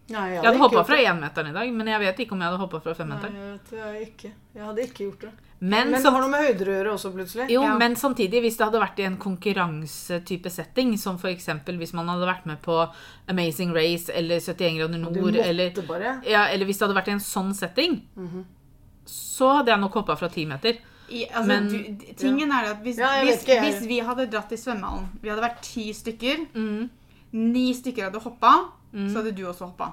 Nei, 0.09 0.29
Jeg 0.31 0.39
hadde 0.39 0.47
hadde 0.53 0.61
hoppa 0.63 0.85
fra 0.87 0.97
énmeteren 1.03 1.49
i 1.51 1.53
dag, 1.57 1.73
men 1.75 1.87
jeg 1.91 1.99
vet 2.01 2.21
ikke 2.23 2.33
om 2.37 2.41
jeg 2.45 2.51
hadde 2.53 2.61
hoppa 2.63 2.79
fra 2.85 2.95
femmeteren. 2.95 3.35
jeg, 3.35 3.59
jeg, 3.73 4.03
ikke. 4.07 4.31
jeg 4.55 4.65
hadde 4.65 4.83
ikke 4.87 5.03
gjort 5.09 5.21
det. 5.27 5.31
Men, 5.59 5.91
Men 5.91 6.03
det 6.03 6.11
har 6.13 6.21
noe 6.21 6.29
med 6.31 6.43
høyder 6.47 6.69
å 6.69 6.75
gjøre 6.77 6.93
også, 6.93 7.11
plutselig. 7.15 7.47
jo, 7.51 7.63
Ja. 7.63 7.77
men 7.79 7.95
samtidig, 7.97 8.43
hvis 8.45 8.57
det 8.59 8.67
hadde 8.67 8.81
vært 8.83 8.99
i 9.01 9.07
en 9.09 9.17
konkurransetype 9.17 10.51
setting, 10.51 10.97
som 10.99 11.17
f.eks. 11.19 11.47
hvis 11.65 11.95
man 11.95 12.07
hadde 12.09 12.27
vært 12.29 12.47
med 12.47 12.61
på 12.63 12.77
Amazing 13.29 13.73
Race 13.75 14.11
eller 14.13 14.39
71 14.39 14.77
grader 14.79 14.99
nord, 14.99 15.17
eller, 15.37 15.73
ja, 16.29 16.47
eller 16.53 16.67
hvis 16.67 16.79
det 16.79 16.87
hadde 16.87 16.99
vært 17.01 17.09
i 17.09 17.17
en 17.17 17.25
sånn 17.25 17.55
setting, 17.55 18.03
så 19.07 19.57
hadde 19.59 19.73
jeg 19.73 19.81
nok 19.81 19.93
hoppa 19.95 20.17
fra 20.17 20.29
ti 20.29 20.45
meter. 20.47 20.79
I, 21.09 21.25
altså, 21.31 21.47
Men- 21.47 21.69
du, 21.69 21.79
tingen 21.79 22.15
tingen 22.17 22.53
er 22.53 22.71
at 22.73 22.83
hvis, 22.83 22.99
Ja, 22.99 23.23
hvis, 23.25 23.43
ikke, 23.45 23.61
hvis 23.63 23.87
vi 23.87 24.01
hadde 24.01 24.27
dratt 24.29 24.51
i 24.51 24.57
svømmehallen 24.57 25.09
Vi 25.23 25.29
hadde 25.29 25.41
vært 25.43 25.61
ti 25.63 25.93
stykker. 25.93 26.49
Mm. 26.53 26.91
Ni 27.33 27.73
stykker 27.75 28.11
hadde 28.11 28.21
hoppa, 28.21 28.71
så 29.11 29.21
hadde 29.21 29.33
du 29.37 29.45
også 29.47 29.71
hoppa. 29.71 29.93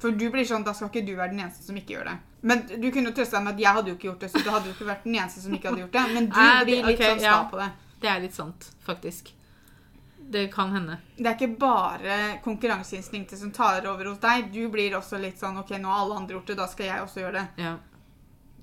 For 0.00 0.16
du 0.16 0.26
blir 0.32 0.46
sånn, 0.48 0.64
da 0.64 0.72
skal 0.76 0.88
ikke 0.88 1.04
du 1.04 1.12
være 1.16 1.34
den 1.34 1.42
eneste 1.44 1.66
som 1.66 1.76
ikke 1.76 1.98
gjør 1.98 2.08
det. 2.08 2.16
Men 2.40 2.62
du 2.70 2.86
kunne 2.88 3.10
jo 3.10 3.16
trøste 3.16 3.36
deg 3.36 3.44
med 3.44 3.58
at 3.58 3.60
jeg 3.60 3.76
hadde 3.76 3.92
jo 3.92 3.96
ikke 3.98 4.08
gjort 4.08 4.22
det, 4.24 4.30
så 4.32 4.40
du 4.40 4.48
hadde 4.48 4.70
jo 4.70 4.76
ikke 4.76 4.88
vært 4.88 5.02
den 5.04 5.18
eneste 5.18 5.42
som 5.44 5.56
ikke 5.56 5.68
hadde 5.68 5.82
gjort 5.82 5.98
det. 5.98 6.04
Men 6.14 6.30
du 6.30 6.38
Nei, 6.38 6.64
blir 6.70 6.80
litt 6.86 6.96
okay, 6.96 7.10
sånn 7.10 7.20
sta 7.20 7.34
ja. 7.34 7.42
på 7.50 7.60
det. 7.60 7.68
Det 8.00 8.08
er 8.08 8.22
litt 8.24 8.36
sant, 8.36 8.70
faktisk. 8.86 9.34
Det 10.30 10.46
kan 10.54 10.72
hende. 10.72 10.96
Det 11.18 11.26
er 11.26 11.36
ikke 11.36 11.58
bare 11.60 12.16
konkurranseinstinktet 12.44 13.40
som 13.40 13.50
tar 13.52 13.84
over 13.90 14.08
hos 14.12 14.20
deg. 14.22 14.48
Du 14.54 14.62
blir 14.72 14.94
også 14.96 15.20
litt 15.20 15.40
sånn 15.40 15.58
OK, 15.60 15.74
nå 15.82 15.90
har 15.90 16.04
alle 16.04 16.20
andre 16.22 16.38
gjort 16.38 16.52
det, 16.52 16.56
da 16.62 16.68
skal 16.70 16.88
jeg 16.88 17.04
også 17.04 17.24
gjøre 17.24 17.36
det. 17.40 17.64
Ja. 17.66 17.76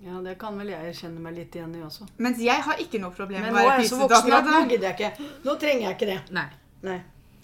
Ja, 0.05 0.19
det 0.21 0.35
kan 0.41 0.57
vel 0.57 0.69
jeg 0.69 0.93
kjenne 0.93 1.21
meg 1.21 1.35
litt 1.37 1.55
igjen 1.57 1.73
i 1.75 1.83
også. 1.85 2.05
Mens 2.21 2.41
jeg 2.41 2.63
har 2.65 2.81
ikke 2.81 3.01
noe 3.01 3.13
problem 3.13 3.45
med 3.45 3.53
å 3.53 3.57
være 3.57 3.77
pysete 3.81 4.19
akkurat 4.19 4.45
nå 4.45 4.53
Nå 4.53 4.63
gidder 4.71 4.89
jeg 4.91 4.97
ikke. 4.97 5.29
Nå 5.45 5.55
trenger 5.61 5.87
jeg 5.87 5.97
ikke 5.97 6.09
det. 6.09 6.17
Nei. 6.37 6.47
Nei. 6.85 6.97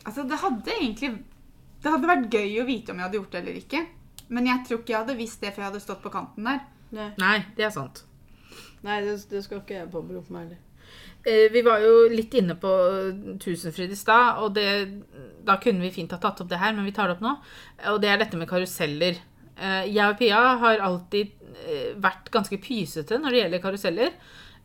Altså, 0.04 0.26
det 0.30 0.38
hadde 0.42 0.76
egentlig 0.78 1.12
Det 1.84 1.92
hadde 1.92 2.08
vært 2.10 2.30
gøy 2.34 2.62
å 2.62 2.66
vite 2.68 2.94
om 2.94 3.00
jeg 3.02 3.08
hadde 3.10 3.20
gjort 3.20 3.32
det 3.36 3.42
eller 3.44 3.60
ikke. 3.60 3.82
Men 4.34 4.46
jeg 4.48 4.64
tror 4.68 4.80
ikke 4.82 4.94
jeg 4.94 5.02
hadde 5.04 5.18
visst 5.20 5.42
det 5.44 5.52
før 5.54 5.66
jeg 5.66 5.72
hadde 5.72 5.84
stått 5.84 6.04
på 6.04 6.12
kanten 6.14 6.48
der. 6.48 6.62
Nei, 6.94 7.10
Nei, 7.20 7.38
det 7.58 7.66
er 7.68 7.74
sant. 7.76 8.04
Nei 8.86 9.00
det, 9.04 9.18
det 9.32 9.42
skal 9.46 9.60
ikke 9.64 9.76
jeg 9.82 9.90
påberope 9.92 10.32
meg 10.34 10.46
heller. 10.46 10.62
Eh, 11.26 11.48
Vi 11.54 11.62
var 11.66 11.80
jo 11.84 12.08
litt 12.12 12.34
inne 12.40 12.56
på 12.60 12.72
Tusenfryd 13.44 13.92
i 13.96 13.98
stad, 14.00 14.40
og 14.44 14.54
det, 14.56 14.68
da 15.48 15.58
kunne 15.64 15.84
vi 15.86 15.92
fint 15.96 16.12
ha 16.16 16.20
tatt 16.22 16.42
opp 16.44 16.50
det 16.52 16.60
her, 16.62 16.74
men 16.76 16.86
vi 16.88 16.96
tar 16.96 17.10
det 17.12 17.18
opp 17.18 17.24
nå. 17.26 17.36
Og 17.94 18.00
det 18.04 18.12
er 18.12 18.22
dette 18.22 18.40
med 18.40 18.50
karuseller. 18.52 19.20
Eh, 19.58 19.84
Jeg 19.92 20.06
og 20.08 20.18
Pia 20.20 20.42
har 20.64 20.84
alltid 20.88 21.32
eh, 21.68 21.92
vært 22.04 22.32
ganske 22.34 22.60
pysete 22.64 23.20
når 23.20 23.32
det 23.36 23.44
gjelder 23.44 23.64
karuseller. 23.68 24.16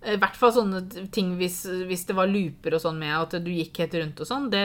Eh, 0.00 0.14
I 0.14 0.18
hvert 0.22 0.37
fall 0.38 0.52
sånne 0.54 0.80
ting 1.11 1.32
hvis, 1.40 1.56
hvis 1.88 2.04
det 2.06 2.14
var 2.14 2.28
looper 2.30 2.76
og 2.76 2.82
sånn 2.84 3.00
med 3.00 3.11
at 3.16 3.32
du 3.42 3.48
gikk 3.50 3.80
helt 3.82 3.94
rundt 3.98 4.20
og 4.22 4.28
sånn. 4.28 4.44
Det, 4.52 4.61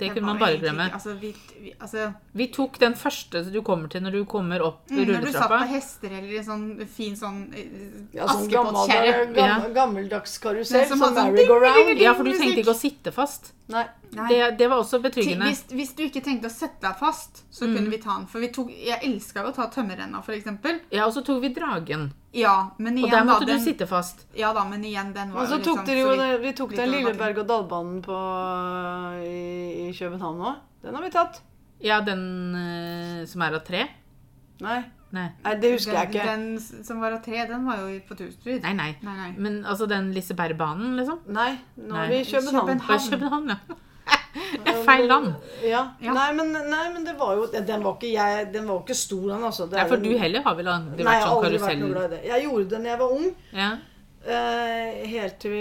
det 0.00 0.06
Jeg 0.08 0.14
kunne 0.16 0.30
man 0.30 0.38
bare 0.40 0.56
glemme. 0.62 0.86
Altså, 0.96 1.12
vi, 1.20 1.34
vi, 1.60 1.74
altså, 1.78 2.06
Vi 2.32 2.46
tok 2.54 2.78
den 2.80 2.94
første 2.96 3.42
du 3.52 3.60
kommer 3.66 3.92
til 3.92 4.00
når 4.06 4.16
du 4.16 4.24
kommer 4.24 4.64
opp 4.64 4.88
mm, 4.88 5.02
når 5.04 5.26
du 5.26 5.32
satt 5.34 5.52
på 5.52 5.58
hester 5.74 6.14
eller 6.16 6.38
en 6.40 6.46
sånn 6.48 6.64
fin 6.88 7.18
sånn 7.18 7.42
eh, 7.52 7.66
Ja, 8.16 8.24
sånn 8.30 8.48
gammel, 8.48 8.78
Askepott-kjerre. 8.80 9.34
gammel, 9.36 9.74
gammeldags 9.76 10.38
karusell 10.40 10.86
som 10.88 10.98
som 11.04 11.14
sånn 11.14 11.28
merry-go-round. 11.34 12.00
Ja, 12.00 12.14
for 12.16 12.24
du 12.24 12.32
trengte 12.32 12.64
ikke 12.64 12.72
å 12.72 12.80
sitte 12.80 13.12
fast. 13.12 13.52
Nei. 13.70 13.84
Nei. 14.16 14.26
Det, 14.32 14.38
det 14.58 14.66
var 14.72 14.80
også 14.82 14.98
betryggende. 15.04 15.46
Hvis, 15.52 15.60
hvis 15.76 15.92
du 15.94 16.02
ikke 16.08 16.24
trengte 16.24 16.48
å 16.48 16.54
sette 16.54 16.80
deg 16.82 16.96
fast, 16.98 17.44
så 17.52 17.68
Mm. 17.68 17.76
kunne 17.76 17.90
vi 17.92 17.98
ta 18.02 18.16
den. 18.16 18.26
For 18.26 18.40
vi 18.42 18.48
tok, 18.48 18.72
jeg 18.72 18.98
elska 19.06 19.44
jo 19.44 19.52
å 19.52 19.54
ta 19.54 19.68
tømmerrenna, 19.70 20.24
eksempel. 20.34 20.80
Ja, 20.90 21.04
og 21.06 21.12
så 21.14 21.22
tok 21.22 21.42
vi 21.44 21.52
dragen. 21.54 22.08
Ja, 22.32 22.70
men 22.78 22.94
Og 23.02 23.10
der 23.10 23.24
måtte 23.24 23.46
da. 23.46 23.52
måtte 23.52 23.58
du 23.58 23.64
sitte 23.64 23.86
fast. 23.90 24.26
ja 24.38 24.52
da, 24.54 24.62
men 24.64 24.84
igjen, 24.86 25.12
den 25.12 25.32
var 25.34 25.42
Og 25.42 25.48
så 25.50 25.58
jo 25.58 25.64
tok 25.64 25.80
liksom 25.80 25.86
dere 25.86 25.98
jo 26.04 26.10
så 26.12 26.16
det- 26.20 26.40
Vi 26.44 26.52
tok 26.52 26.70
den 26.76 26.90
lille 26.90 27.14
berg-og-dal-banen 27.18 28.02
på 28.02 28.18
i, 29.26 29.88
i 29.88 29.92
København 29.98 30.38
òg. 30.38 30.56
Den 30.82 30.94
har 30.94 31.02
vi 31.02 31.10
tatt. 31.10 31.42
Ja, 31.82 32.00
den 32.00 32.54
uh, 32.54 33.26
som 33.26 33.42
er 33.42 33.54
av 33.58 33.64
tre? 33.66 33.88
Nei, 34.60 34.84
Nei. 35.10 35.26
Nei 35.42 35.54
det 35.58 35.72
husker 35.74 35.96
jeg 35.96 36.10
ikke. 36.12 36.24
Den, 36.24 36.42
den 36.54 36.84
som 36.86 37.00
var 37.02 37.16
av 37.16 37.22
tre, 37.24 37.40
den 37.48 37.64
var 37.66 37.80
jo 37.82 37.98
på 38.06 38.14
Tusenfryd. 38.14 38.62
Nei, 38.62 38.74
nei. 38.78 38.90
Nei, 39.02 39.14
nei. 39.16 39.30
Men 39.42 39.64
altså 39.66 39.88
den 39.90 40.12
Lisebergbanen, 40.14 40.92
liksom? 41.00 41.18
Nei, 41.26 41.58
nå 41.80 41.94
Nei. 41.96 42.04
er 42.04 42.12
vi 42.12 42.20
i 42.20 42.28
København. 42.30 42.78
København. 42.78 43.08
København, 43.10 43.48
ja. 43.56 43.56
Det 44.30 44.70
er 44.70 44.82
feil 44.86 45.06
land. 45.10 45.32
Ja. 45.66 45.80
Ja. 46.00 46.12
Nei, 46.14 46.28
men, 46.38 46.52
nei, 46.52 46.84
men 46.94 47.04
det 47.04 47.16
var 47.18 47.34
jo 47.36 47.46
Den 47.52 47.82
var 47.82 47.96
ikke, 47.98 48.12
jeg, 48.14 48.46
den 48.54 48.66
var 48.68 48.78
ikke 48.84 48.94
stor, 48.94 49.24
den. 49.32 49.42
altså. 49.48 49.66
Det 49.70 49.78
Ja, 49.78 49.84
er 49.84 49.88
for 49.90 49.96
du 50.04 50.10
heller 50.18 50.42
har 50.46 50.54
vel 50.58 50.68
aldri 50.70 51.04
Nei, 51.04 51.10
vært 51.10 51.18
jeg 51.18 51.22
har 51.22 51.30
sånn 51.34 51.44
aldri 51.44 51.58
vært 51.64 51.78
noe 51.80 51.88
karusell... 51.88 51.94
glad 51.94 52.04
i 52.04 52.14
det. 52.16 52.20
Jeg 52.30 52.44
gjorde 52.46 52.68
det 52.70 52.80
da 52.84 52.90
jeg 52.92 52.98
var 53.02 53.14
ung. 53.16 53.28
Ja. 53.58 53.70
Eh, 54.20 55.06
helt 55.10 55.38
til 55.40 55.54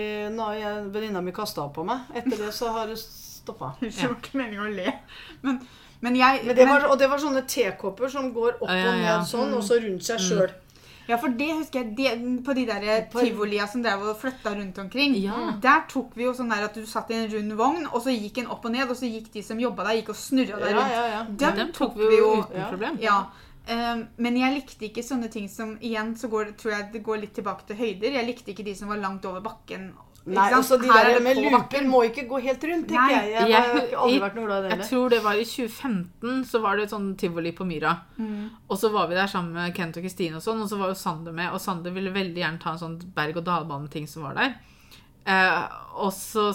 venninna 0.94 1.22
mi 1.24 1.32
kasta 1.36 1.68
på 1.74 1.86
meg. 1.88 2.10
Etter 2.14 2.38
det 2.46 2.54
så 2.54 2.72
har 2.76 2.88
det 2.92 2.98
stoppa. 3.02 3.74
Det 3.82 3.92
var 4.04 4.16
ikke 4.18 4.38
meningen 4.42 4.66
å 4.68 4.72
le. 4.76 4.94
Men, 5.42 5.60
men 6.06 6.16
jeg 6.20 6.44
Men 6.46 6.56
det 6.56 6.66
men- 6.66 6.74
var, 6.76 6.90
og 6.92 7.00
det 7.00 7.10
var 7.12 7.18
sånne 7.24 7.46
tekopper 7.48 8.10
som 8.12 8.32
går 8.36 8.58
opp 8.62 8.70
Ja, 8.70 8.76
ja, 8.76 8.90
og 8.92 8.98
ned 9.04 9.28
sånn, 9.32 9.54
og 9.58 9.64
så 9.64 9.80
rundt 9.84 10.04
seg 10.06 10.20
sjøl. 10.20 10.52
Ja, 11.10 11.18
for 11.18 11.34
det 11.34 11.48
husker 11.58 11.82
jeg 11.82 11.96
de, 11.98 12.38
på 12.46 12.54
de 12.54 12.66
der 12.70 12.86
På- 13.10 13.24
tivolia 13.26 13.66
som 13.68 13.82
drev 13.82 14.04
og 14.12 14.18
flytta 14.22 14.54
rundt 14.56 14.78
omkring. 14.78 15.16
Ja. 15.18 15.56
Der 15.62 15.84
tok 15.90 16.14
vi 16.16 16.28
jo 16.28 16.34
sånn 16.38 16.52
der 16.54 16.68
at 16.68 16.78
du 16.78 16.86
satt 16.86 17.10
i 17.10 17.18
en 17.18 17.28
rund 17.34 17.56
vogn, 17.58 17.88
og 17.90 18.02
så 18.06 18.14
gikk 18.14 18.38
en 18.44 18.52
opp 18.54 18.66
og 18.70 18.72
ned, 18.76 18.86
og 18.90 18.96
så 19.00 19.10
gikk 19.10 19.32
de 19.34 19.42
som 19.44 19.60
jobba 19.60 19.88
der, 19.90 19.98
gikk 20.04 20.14
og 20.14 20.20
snurra 20.22 20.60
der 20.62 20.76
rundt. 20.78 20.94
ja, 20.94 21.06
ja. 21.16 21.24
Dem, 21.26 21.56
Dem 21.64 21.72
tok 21.74 21.98
vi 21.98 22.18
jo 22.22 22.32
uten 22.44 22.70
problem. 22.70 23.00
Ja. 23.02 23.24
Um, 23.70 24.08
men 24.18 24.38
jeg 24.40 24.54
likte 24.56 24.88
ikke 24.88 25.04
sånne 25.06 25.28
ting 25.30 25.46
som 25.52 25.76
Igjen 25.86 26.16
så 26.18 26.28
går, 26.32 26.56
tror 26.58 26.72
jeg 26.74 26.88
det 26.94 27.04
går 27.06 27.20
litt 27.22 27.36
tilbake 27.38 27.68
til 27.68 27.76
høyder. 27.78 28.16
Jeg 28.18 28.26
likte 28.26 28.50
ikke 28.54 28.64
de 28.66 28.74
som 28.76 28.90
var 28.90 28.98
langt 28.98 29.26
over 29.30 29.42
bakken. 29.46 29.92
Ikke 30.30 30.38
Nei, 30.40 30.50
sant? 30.50 30.58
altså 30.60 30.78
De 30.82 30.88
Her 30.90 31.00
er 31.00 31.08
der 31.10 31.18
det 31.20 31.24
med 31.26 31.40
looper 31.52 31.86
må 31.90 32.02
ikke 32.08 32.24
gå 32.30 32.40
helt 32.46 32.64
rundt, 32.70 32.88
tenker 32.88 33.02
Nei. 33.10 33.14
jeg. 33.18 33.32
Jeg, 33.34 33.50
Jeg- 33.50 33.62
har 33.64 34.04
aldri 34.06 34.20
vært 34.24 34.36
noe 34.40 34.46
glad 34.46 34.66
i 34.66 34.70
det 34.70 34.78
Jeg 34.78 34.88
tror 34.90 35.10
det 35.10 35.20
var 35.26 35.34
i 35.42 35.46
2015, 35.50 36.44
så 36.46 36.62
var 36.62 36.76
det 36.78 36.84
et 36.88 36.94
sånn 36.96 37.10
tivoli 37.18 37.52
på 37.58 37.66
Myra. 37.68 37.94
Mm. 38.18 38.50
Og 38.70 38.78
så 38.78 38.92
var 38.94 39.08
vi 39.10 39.16
der 39.16 39.28
sammen 39.28 39.54
med 39.54 39.76
Kent 39.76 39.98
og 39.98 40.04
Kristine 40.04 40.36
og 40.38 40.42
sånn, 40.46 40.62
og 40.62 40.70
så 40.70 40.78
var 40.80 40.88
jo 40.94 41.00
Sander 41.02 41.32
med, 41.34 41.52
og 41.52 41.60
Sander 41.60 41.92
ville 41.92 42.12
veldig 42.14 42.38
gjerne 42.44 42.60
ta 42.62 42.72
en 42.72 42.84
sånn 42.84 43.00
berg-og-dal-bane-ting 43.16 44.08
som 44.08 44.24
var 44.24 44.36
der. 44.36 44.56
Eh, 45.26 45.64
og 45.96 46.12
så 46.14 46.52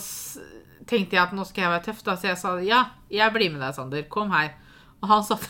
tenkte 0.87 1.17
jeg 1.17 1.23
at 1.23 1.33
nå 1.33 1.45
skal 1.47 1.65
jeg 1.65 1.73
være 1.75 1.85
tøff, 1.89 2.03
da, 2.05 2.15
så 2.17 2.29
jeg 2.33 2.39
sa 2.39 2.57
ja, 2.61 2.85
jeg 3.11 3.33
blir 3.33 3.51
med 3.53 3.61
deg, 3.61 3.75
Sander. 3.75 4.03
Kom 4.09 4.31
her. 4.31 4.53
Og 5.03 5.09
han 5.09 5.23
satt 5.25 5.49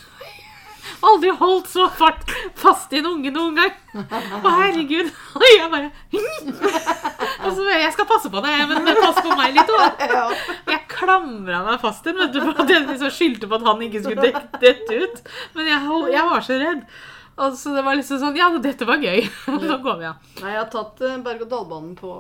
Aldri 1.05 1.31
holdt 1.38 1.68
så 1.73 1.87
fart 1.92 2.23
fast 2.59 2.92
i 2.92 3.01
en 3.01 3.09
unge 3.12 3.33
noen 3.35 3.57
gang. 3.59 3.73
Å, 3.94 4.53
herregud. 4.59 5.11
Og 5.38 5.44
jeg 5.47 5.70
bare 5.70 5.90
Og 6.14 7.51
så 7.55 7.62
bare 7.62 7.81
Jeg 7.83 7.92
skal 7.94 8.09
passe 8.11 8.31
på 8.33 8.42
deg, 8.44 8.64
men, 8.70 8.90
pass 9.01 9.20
på 9.23 9.37
meg 9.38 9.57
litt 9.57 9.73
òg. 9.75 10.05
Jeg 10.75 10.81
klamra 10.94 11.62
meg 11.66 11.81
fast 11.83 12.05
til 12.05 12.14
den, 12.14 12.25
vet 12.27 12.37
du, 12.37 12.40
for 12.44 12.62
at 12.64 12.70
jeg 12.70 12.85
liksom 12.87 13.11
skyldte 13.12 13.49
på 13.51 13.59
at 13.59 13.64
han 13.66 13.83
ikke 13.87 14.01
skulle 14.05 14.31
dette 14.62 15.01
ut. 15.03 15.18
Men 15.57 15.66
jeg, 15.68 15.99
jeg 16.14 16.29
var 16.31 16.44
så 16.47 16.59
redd. 16.61 16.85
Og 17.35 17.57
så 17.59 17.73
det 17.75 17.83
var 17.83 17.99
liksom 17.99 18.20
sånn 18.23 18.37
Ja, 18.38 18.47
dette 18.62 18.87
var 18.87 19.03
gøy. 19.03 19.25
Så 19.66 19.79
går 19.83 19.99
vi 20.01 20.07
av. 20.07 20.23
Nei, 20.40 20.53
jeg 20.55 20.61
har 20.61 20.70
tatt 20.73 21.03
eh, 21.03 21.16
berg-og-dal-banen 21.27 21.97
på, 21.99 22.12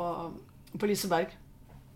på 0.80 0.90
Liseberg. 0.90 1.30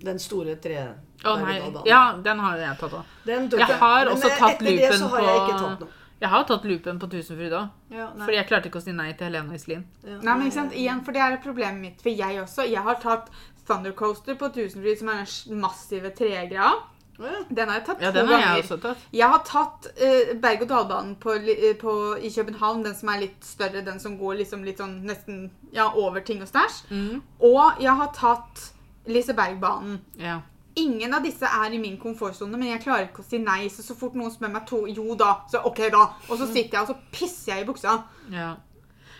Den 0.06 0.20
store 0.22 0.54
tre 0.62 0.84
Å 1.26 1.32
nei. 1.42 1.56
Ja, 1.88 2.02
den 2.22 2.38
har 2.44 2.60
jeg 2.62 2.76
tatt 2.78 2.94
òg. 3.00 3.14
Jeg 3.26 3.78
har 3.82 4.12
også 4.12 4.30
tatt 4.38 4.60
etter 4.62 4.76
det 4.78 4.92
så 5.00 5.10
har 5.16 5.24
jeg 5.26 5.40
ikke 5.42 5.56
på- 5.56 5.64
tatt 5.64 5.82
noe. 5.82 5.94
Jeg 6.18 6.30
har 6.32 6.44
tatt 6.48 6.64
loopen 6.66 6.98
på 6.98 7.06
Tusenfryd 7.12 7.54
òg. 7.54 7.74
Ja, 7.94 8.08
nei. 8.10 8.24
Fordi 8.24 8.38
jeg 8.40 8.48
klarte 8.48 8.70
ikke 8.70 8.80
å 8.80 8.84
si 8.84 8.94
nei 8.96 9.12
til 9.14 9.28
Helene 9.28 9.54
Iselin. 9.54 9.84
Ja, 10.02 10.18
Nei, 10.18 10.34
men 10.34 10.48
ikke 10.48 10.56
sant, 10.56 10.74
igjen, 10.74 11.02
for 11.06 11.14
det 11.14 11.22
er 11.22 11.38
problemet 11.44 11.80
mitt. 11.82 12.02
For 12.02 12.10
jeg 12.10 12.42
også. 12.42 12.66
Jeg 12.66 12.82
har 12.82 12.98
tatt 13.02 13.30
Thundercoaster 13.68 14.38
på 14.40 14.50
Tusenfryd, 14.54 14.98
som 14.98 15.12
er 15.14 15.26
den 15.26 15.60
massive 15.62 16.10
tregreia. 16.18 16.72
Den 17.18 17.66
har 17.66 17.80
jeg 17.80 17.84
tatt 17.88 18.02
Ja, 18.02 18.10
to 18.14 18.20
den 18.20 18.28
har 18.30 18.42
jeg 18.44 18.64
også 18.64 18.76
tatt. 18.82 19.06
Jeg 19.14 19.30
har 19.32 19.40
tatt 19.46 19.88
uh, 19.98 20.34
berg-og-dal-banen 20.42 21.16
eh, 21.18 21.72
på, 21.78 21.94
i 22.22 22.30
København, 22.30 22.84
den 22.86 22.94
som 22.94 23.10
er 23.10 23.24
litt 23.24 23.46
større, 23.46 23.82
den 23.86 23.98
som 24.02 24.14
går 24.20 24.38
liksom 24.42 24.62
litt 24.66 24.78
sånn 24.82 25.00
nesten 25.06 25.48
ja, 25.74 25.88
over 25.98 26.22
ting 26.22 26.42
og 26.44 26.50
stæsj. 26.50 26.84
Mm. 26.94 27.24
Og 27.50 27.82
jeg 27.82 27.96
har 28.02 28.12
tatt 28.14 28.68
Lisebergbanen. 29.08 29.98
Ja. 30.20 30.40
Ingen 30.78 31.14
av 31.16 31.24
disse 31.26 31.48
er 31.48 31.74
i 31.74 31.80
min 31.82 31.98
komfortsone, 32.00 32.56
men 32.58 32.70
jeg 32.72 32.82
klarer 32.84 33.08
ikke 33.08 33.24
å 33.24 33.26
si 33.26 33.40
nei. 33.42 33.66
Så 33.72 33.82
så 33.86 33.96
fort 33.98 34.14
noen 34.18 34.30
spør 34.34 34.52
meg 34.54 34.64
to, 34.68 34.84
jo 34.90 35.14
da, 35.18 35.34
så 35.50 35.62
ok 35.66 35.84
da. 35.94 36.06
Og 36.28 36.38
så 36.40 36.46
sitter 36.48 36.78
jeg 36.78 36.86
og 36.86 36.90
så 36.92 36.96
pisser 37.12 37.54
jeg 37.56 37.66
i 37.66 37.68
buksa. 37.68 37.98
ja. 38.32 38.54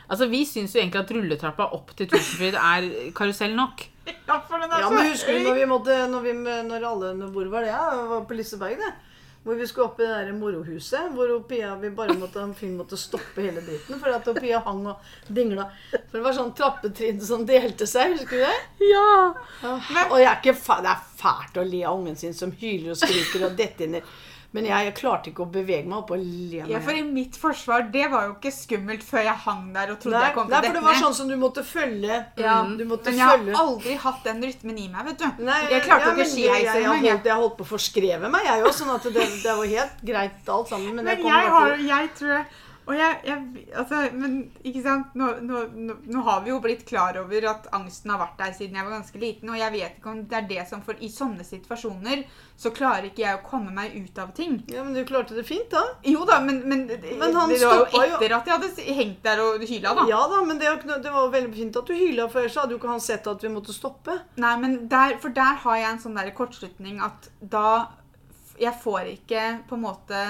Altså, 0.08 0.24
vi 0.32 0.38
syns 0.48 0.72
jo 0.72 0.80
egentlig 0.80 1.02
at 1.02 1.10
rulletrappa 1.12 1.66
opp 1.76 1.90
til 1.98 2.06
Tusenfryd 2.08 2.54
er 2.56 2.86
karusell 3.16 3.52
nok. 3.58 3.82
Ja, 4.28 4.38
for 4.48 4.56
den 4.56 4.70
er 4.72 4.80
Ja, 4.80 4.86
så 4.88 4.94
men 4.94 5.10
husker 5.10 5.36
du 5.36 5.42
når 5.44 5.58
vi 5.58 5.64
måtte 5.68 5.96
når, 6.08 6.22
vi, 6.24 6.32
når 6.64 6.84
alle 6.88 7.10
Hvor 7.28 7.50
var 7.52 7.66
det? 7.66 7.74
Ja, 7.74 7.82
det 7.92 8.06
var 8.08 8.22
på 8.24 8.38
Liseberg, 8.38 8.78
det. 8.80 8.88
Hvor 9.44 9.56
vi 9.56 9.66
skulle 9.66 9.86
opp 9.86 10.00
i 10.00 10.04
det 10.04 10.12
der 10.12 10.32
morohuset. 10.36 11.12
Hvor 11.14 11.30
Pia 11.48 11.74
vi 11.80 11.90
bare 11.94 12.16
måtte, 12.18 12.42
Finn 12.58 12.76
måtte 12.76 12.98
stoppe 13.00 13.44
hele 13.44 13.62
dritten. 13.64 14.00
For 14.00 14.12
at 14.12 14.28
Pia 14.40 14.60
hang 14.66 14.86
og 14.90 15.12
dingla. 15.28 15.68
For 15.92 16.18
det 16.18 16.24
var 16.26 16.36
sånn 16.36 16.54
trappetrinn 16.58 17.20
som 17.24 17.46
delte 17.48 17.86
seg. 17.88 18.16
Husker 18.16 18.42
du 18.42 18.44
det? 18.44 18.88
Ja! 18.90 19.12
Og 20.08 20.18
jeg 20.18 20.28
er 20.28 20.40
ikke 20.40 20.58
fa 20.58 20.80
det 20.84 20.92
er 20.92 21.06
fælt 21.18 21.60
å 21.62 21.66
le 21.68 21.84
av 21.86 22.00
ungen 22.00 22.18
sin 22.18 22.36
som 22.36 22.52
hyler 22.60 22.92
og 22.94 23.00
skriker 23.00 23.46
og 23.48 23.56
detter 23.58 24.00
i 24.00 24.02
Men 24.56 24.64
jeg, 24.64 24.84
jeg 24.86 24.94
klarte 24.96 25.28
ikke 25.28 25.42
å 25.44 25.50
bevege 25.52 25.84
meg 25.84 25.98
opp 25.98 26.10
og 26.14 26.22
le 26.22 26.62
meg. 26.62 26.70
Ja, 26.72 26.78
for 26.80 26.96
i 26.96 27.02
mitt 27.04 27.34
forsvar, 27.36 27.82
det 27.92 28.06
var 28.08 28.30
jo 28.30 28.36
ikke 28.38 28.52
skummelt 28.56 29.02
før 29.04 29.26
jeg 29.26 29.36
hang 29.44 29.66
der 29.74 29.90
og 29.92 29.98
trodde 30.00 30.16
Nei, 30.16 30.22
jeg 30.30 30.34
kom 30.38 30.46
til 30.48 30.56
å 30.56 30.60
for 30.64 30.78
det 30.78 30.84
var 30.86 31.00
sånn 31.02 31.16
som 31.18 31.28
du 31.28 31.34
måtte 31.36 31.64
følge. 31.68 32.20
Ja, 32.40 32.54
Du 32.64 32.84
måtte 32.88 33.12
men 33.12 33.20
jeg 33.20 33.28
følge. 33.34 33.52
har 33.58 33.66
aldri 33.66 33.96
hatt 34.06 34.22
den 34.24 34.40
rytmen 34.48 34.78
i 34.80 34.86
meg, 34.88 35.04
vet 35.10 35.18
du. 35.20 35.42
Nei, 35.44 35.58
jeg 35.68 35.82
klarte 35.84 36.06
ja, 36.08 36.14
ikke 36.14 36.24
å 36.24 36.30
skiheise 36.32 36.62
jeg, 36.62 36.64
jeg, 36.64 36.84
engang. 36.86 37.04
jeg. 37.04 37.12
holdt, 37.18 37.28
jeg 37.28 37.42
holdt 37.42 37.58
på 37.60 37.66
å 37.66 37.70
forskreve 37.74 38.32
meg, 38.32 38.48
jeg 38.48 38.64
òg. 38.64 38.72
Sånn 38.78 38.94
at 38.96 39.10
det, 39.18 39.26
det 39.44 39.58
var 39.60 39.70
helt 39.74 40.00
greit 40.12 40.50
alt 40.56 40.72
sammen. 40.72 40.94
Men, 40.96 41.04
Men 41.04 41.20
jeg 41.20 41.28
jeg, 41.28 41.52
har, 41.58 41.76
jeg 41.92 42.10
tror 42.22 42.40
Og 42.88 42.96
jeg, 42.96 43.16
jeg 43.28 43.64
altså, 43.76 43.98
Men 44.16 44.36
ikke 44.64 44.80
sant 44.84 45.16
nå, 45.18 45.26
nå, 45.44 45.62
nå, 46.08 46.22
har 46.24 46.40
vi 46.44 46.52
jo 46.54 46.60
blitt 46.64 46.86
klar 46.88 47.18
over 47.20 47.44
at 47.50 47.66
angsten 47.76 48.12
har 48.14 48.20
vært 48.22 48.38
der 48.40 48.54
siden 48.56 48.78
jeg 48.78 48.86
var 48.86 48.94
ganske 48.96 49.20
liten. 49.20 49.50
Og 49.52 49.58
jeg 49.60 49.74
vet 49.74 49.98
ikke 49.98 50.12
om 50.14 50.22
det 50.30 50.38
er 50.38 50.46
det 50.48 50.64
som 50.70 50.80
For 50.86 50.96
i 51.04 51.10
sånne 51.12 51.44
situasjoner 51.44 52.24
så 52.58 52.72
klarer 52.74 53.06
ikke 53.06 53.22
jeg 53.22 53.38
å 53.38 53.44
komme 53.46 53.70
meg 53.70 53.92
ut 53.94 54.16
av 54.18 54.32
ting. 54.34 54.56
Ja, 54.72 54.82
Men 54.82 54.96
du 54.96 55.04
klarte 55.06 55.36
det 55.36 55.44
fint, 55.46 55.68
da. 55.70 55.84
Jo 56.02 56.24
da, 56.26 56.40
men, 56.42 56.62
men, 56.66 56.86
Men 56.88 57.36
han 57.36 57.52
det 57.52 57.60
var 57.62 57.84
jo 57.84 58.00
etter 58.00 58.32
jo- 58.32 58.38
at 58.40 58.48
jeg 58.50 58.56
hadde 58.56 58.96
hengt 58.98 59.20
der 59.28 59.42
og 59.44 59.62
hyla, 59.62 59.92
da. 59.94 60.06
Ja 60.10 60.24
da, 60.32 60.40
men 60.48 60.58
det, 60.58 60.72
det 60.88 61.12
var 61.12 61.28
jo 61.28 61.34
veldig 61.36 61.54
fint 61.54 61.78
at 61.78 61.86
du 61.86 61.94
hyla, 61.94 62.26
for 62.32 62.42
ellers 62.42 62.58
hadde 62.58 62.74
jo 62.74 62.80
ikke 62.80 62.90
han 62.90 63.04
sett 63.04 63.28
at 63.30 63.44
vi 63.46 63.52
måtte 63.52 63.76
stoppe. 63.76 64.16
Nei, 64.42 64.56
men 64.64 64.74
der, 64.90 65.14
For 65.22 65.30
der 65.36 65.60
har 65.62 65.78
jeg 65.78 65.90
en 65.92 66.02
sånn 66.08 66.18
der 66.18 66.32
kortslutning 66.34 66.98
at 67.04 67.30
da 67.38 67.68
Jeg 68.58 68.74
får 68.82 69.12
ikke 69.12 69.42
på 69.70 69.76
en 69.78 69.84
måte 69.86 70.26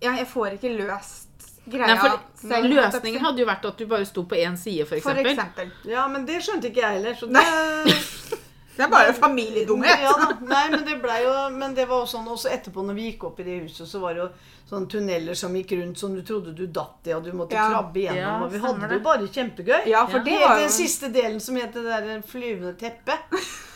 Ja, 0.00 0.14
jeg 0.16 0.26
får 0.26 0.54
ikke 0.56 0.70
løst 0.78 1.26
greia 1.70 1.86
Nei, 1.92 1.96
for 2.00 2.20
selv. 2.40 2.70
Løsningen 2.72 3.20
hadde 3.20 3.42
jo 3.42 3.46
vært 3.46 3.66
at 3.68 3.76
du 3.78 3.86
bare 3.86 4.06
sto 4.08 4.22
på 4.24 4.34
én 4.40 4.56
side, 4.58 4.86
for 4.88 5.00
For 5.04 5.20
eksempel. 5.20 5.70
Ja, 5.84 6.06
men 6.08 6.24
det 6.26 6.40
skjønte 6.42 6.70
ikke 6.70 6.80
jeg 6.80 7.00
heller. 7.00 7.14
Så 7.14 7.26
det, 7.26 7.44
Det 8.80 8.86
er 8.86 8.88
bare 8.94 9.12
familiedumhet. 9.12 10.00
Ja 10.00 10.12
da. 10.16 10.28
Nei, 10.40 10.62
men 10.72 10.84
det 10.86 10.94
ble 11.02 11.18
jo 11.20 11.32
Men 11.52 11.74
det 11.76 11.84
var 11.90 12.00
jo 12.00 12.06
sånn 12.08 12.24
også 12.32 12.48
etterpå, 12.54 12.80
når 12.86 12.94
vi 12.96 13.10
gikk 13.10 13.26
opp 13.28 13.40
i 13.42 13.44
det 13.44 13.58
huset, 13.66 13.84
så 13.90 14.00
var 14.00 14.14
det 14.16 14.22
jo 14.22 14.28
sånne 14.70 14.88
tunneler 14.88 15.34
som 15.36 15.52
gikk 15.58 15.72
rundt 15.76 15.98
som 16.00 16.14
du 16.16 16.22
trodde 16.24 16.54
du 16.56 16.64
datt 16.66 17.06
i, 17.10 17.12
og 17.12 17.24
du 17.26 17.32
måtte 17.36 17.58
Ja. 17.58 17.66
krabbe 17.74 17.98
igjennom. 18.00 18.16
Ja, 18.22 18.44
og 18.46 18.52
vi 18.54 18.58
hadde 18.62 18.80
det 18.80 18.88
det. 18.88 18.96
jo 19.00 19.04
bare 19.04 19.28
kjempegøy. 19.28 19.86
Ja, 19.90 20.06
for 20.06 20.18
Ja. 20.18 20.24
det 20.24 20.32
Helt 20.38 20.48
var 20.48 20.56
den 20.62 20.70
siste 20.70 21.08
delen 21.12 21.40
som 21.40 21.56
het 21.56 21.74
det 21.74 21.84
der 21.84 22.22
flyvende 22.22 22.72
teppet. 22.78 23.18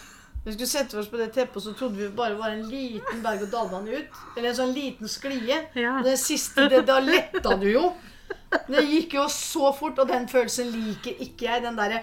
Vi 0.45 0.53
skulle 0.53 0.69
sette 0.69 0.99
oss 1.01 1.07
på 1.09 1.17
det 1.17 1.31
teppet, 1.33 1.63
så 1.65 1.73
trodde 1.73 1.97
vi 1.97 2.09
bare 2.13 2.37
var 2.37 2.53
en 2.53 2.67
liten 2.69 3.23
berg-og-dal-bane 3.25 3.95
ut. 3.97 4.19
Eller 4.37 4.51
en 4.51 4.59
sånn 4.59 4.75
liten 4.77 5.09
sklie. 5.09 5.63
Ja. 5.73 5.95
Og 6.03 6.05
det 6.05 6.19
siste, 6.21 6.67
det, 6.69 6.83
da 6.89 6.99
letta 7.01 7.55
du 7.57 7.71
jo. 7.71 7.87
Det 8.69 8.83
gikk 8.87 9.17
jo 9.17 9.25
så 9.33 9.71
fort, 9.75 9.99
og 9.99 10.11
den 10.11 10.29
følelsen 10.31 10.69
liker 10.75 11.17
ikke 11.25 11.49
jeg. 11.49 11.63
Den 11.65 11.79
derre 11.79 12.03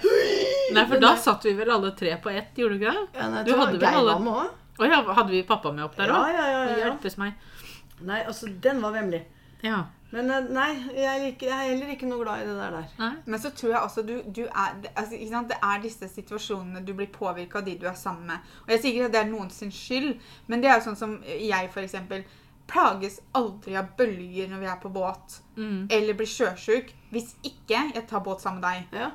Nei, 0.74 0.84
for 0.90 0.98
da 1.02 1.14
satt 1.22 1.46
vi 1.48 1.54
vel 1.60 1.70
alle 1.72 1.94
tre 1.98 2.16
på 2.24 2.34
ett, 2.34 2.50
gjorde 2.58 2.80
du 2.80 2.82
ikke 2.82 2.96
det? 2.98 3.06
ja, 3.22 3.30
nei, 3.30 3.44
Du 3.46 3.54
hadde 3.60 3.78
vel 3.78 4.02
alle-. 4.02 4.50
Å 4.82 4.90
ja, 4.90 5.00
hadde 5.14 5.30
vi 5.36 5.44
pappa 5.46 5.72
med 5.76 5.86
opp 5.86 5.96
der 6.00 6.10
òg? 6.10 6.32
ja, 6.34 6.34
ja, 6.34 6.50
ja, 6.50 6.62
ja. 6.72 6.78
Hjelpes 6.86 7.20
meg. 7.22 7.38
Nei, 8.02 8.24
altså, 8.26 8.50
den 8.64 8.82
var 8.82 8.96
vemmelig. 8.98 9.22
Ja. 9.64 9.84
Men 10.12 10.28
eh, 10.32 10.48
nei, 10.52 10.70
jeg, 10.98 11.22
liker, 11.24 11.48
jeg 11.48 11.56
er 11.56 11.70
heller 11.72 11.92
ikke 11.94 12.08
noe 12.10 12.24
glad 12.24 12.42
i 12.44 12.48
det 12.50 12.56
der. 12.60 12.78
der. 12.98 13.16
Men 13.26 13.40
så 13.40 13.50
tror 13.56 13.72
jeg 13.72 13.80
også 13.86 14.04
du, 14.08 14.14
du 14.28 14.42
er 14.44 14.74
altså, 14.96 15.16
ikke 15.16 15.30
sant? 15.32 15.48
Det 15.54 15.58
er 15.64 15.82
disse 15.86 16.10
situasjonene 16.12 16.84
du 16.86 16.94
blir 16.98 17.08
påvirka 17.14 17.62
av 17.62 17.66
de 17.70 17.78
du 17.80 17.88
er 17.88 17.96
sammen 17.96 18.28
med. 18.28 18.52
Og 18.66 18.74
jeg 18.76 18.82
sier 18.84 18.94
ikke 18.98 19.06
at 19.12 19.16
det 19.16 19.22
er 19.24 19.32
noens 19.32 19.64
skyld, 19.78 20.14
men 20.48 20.62
det 20.64 20.70
er 20.72 20.80
jo 20.80 20.88
sånn 20.90 21.00
som 21.00 21.18
jeg 21.28 21.72
eksempel 21.86 22.26
plages 22.72 23.20
aldri 23.36 23.76
av 23.80 23.90
bølger 23.98 24.48
når 24.52 24.60
vi 24.62 24.70
er 24.74 24.80
på 24.84 24.92
båt, 24.94 25.40
Mm. 25.58 25.88
eller 25.92 26.14
blir 26.16 26.28
sjøsjuk 26.28 26.94
hvis 27.12 27.34
ikke 27.44 27.82
jeg 27.94 28.06
tar 28.08 28.22
båt 28.24 28.40
sammen 28.42 28.62
med 28.62 28.70
deg. 28.70 29.00
Ja. 29.02 29.10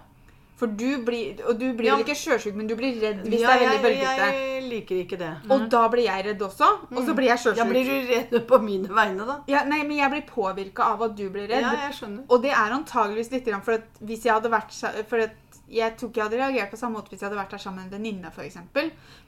For 0.57 0.67
du 0.73 1.05
blir 1.05 1.43
Og 1.47 1.59
du 1.61 1.67
blir 1.77 1.85
Ja. 1.91 1.97
vel 1.97 2.05
ikke 2.07 2.17
sjøsjuk, 2.17 2.55
men 2.57 2.67
du 2.67 2.75
blir 2.77 2.95
redd 3.01 3.25
hvis 3.27 3.41
Ja, 3.41 3.59
det 3.59 3.63
er 3.67 3.71
veldig 3.71 3.83
bølgete. 3.85 4.29
jeg 4.33 4.63
liker 4.71 4.97
ikke 5.05 5.19
det. 5.19 5.33
Og 5.51 5.69
da 5.71 5.89
blir 5.93 6.05
jeg 6.07 6.25
redd 6.25 6.41
også, 6.41 6.69
og 6.91 7.03
så 7.05 7.15
blir 7.15 7.27
jeg 7.29 7.39
sjøsjuk. 7.39 7.57
Ja, 7.59 7.65
blir 7.65 7.85
du 7.85 7.97
redd 8.15 8.47
på 8.49 8.59
mine 8.63 8.89
vegne, 8.89 9.27
da? 9.27 9.41
Ja, 9.49 9.65
nei, 9.65 9.83
men 9.83 9.99
jeg 9.99 10.11
blir 10.11 10.25
påvirka 10.27 10.83
av 10.95 11.03
at 11.03 11.17
du 11.17 11.29
blir 11.29 11.47
redd. 11.49 11.61
Ja, 11.61 11.73
jeg 11.89 11.93
skjønner. 11.93 12.25
Og 12.31 12.41
det 12.43 12.51
er 12.53 12.71
antageligvis 12.73 13.31
litt 13.33 13.45
for 13.65 13.73
at 13.75 13.85
hvis 14.03 14.25
jeg 14.25 14.33
hadde 14.33 14.51
vært 14.51 14.73
For 15.09 15.19
at 15.19 15.35
jeg 15.69 15.97
tror 15.99 16.09
ikke 16.11 16.15
jeg 16.23 16.25
hadde 16.31 16.39
reagert 16.41 16.71
på 16.71 16.79
samme 16.79 16.95
måte 16.97 17.11
hvis 17.11 17.21
jeg 17.21 17.29
hadde 17.29 17.39
vært 17.43 17.51
der 17.51 17.59
sammen 17.59 17.85
med 17.85 17.93
en 17.93 17.99
venninne, 18.01 18.33
f.eks. 18.33 18.57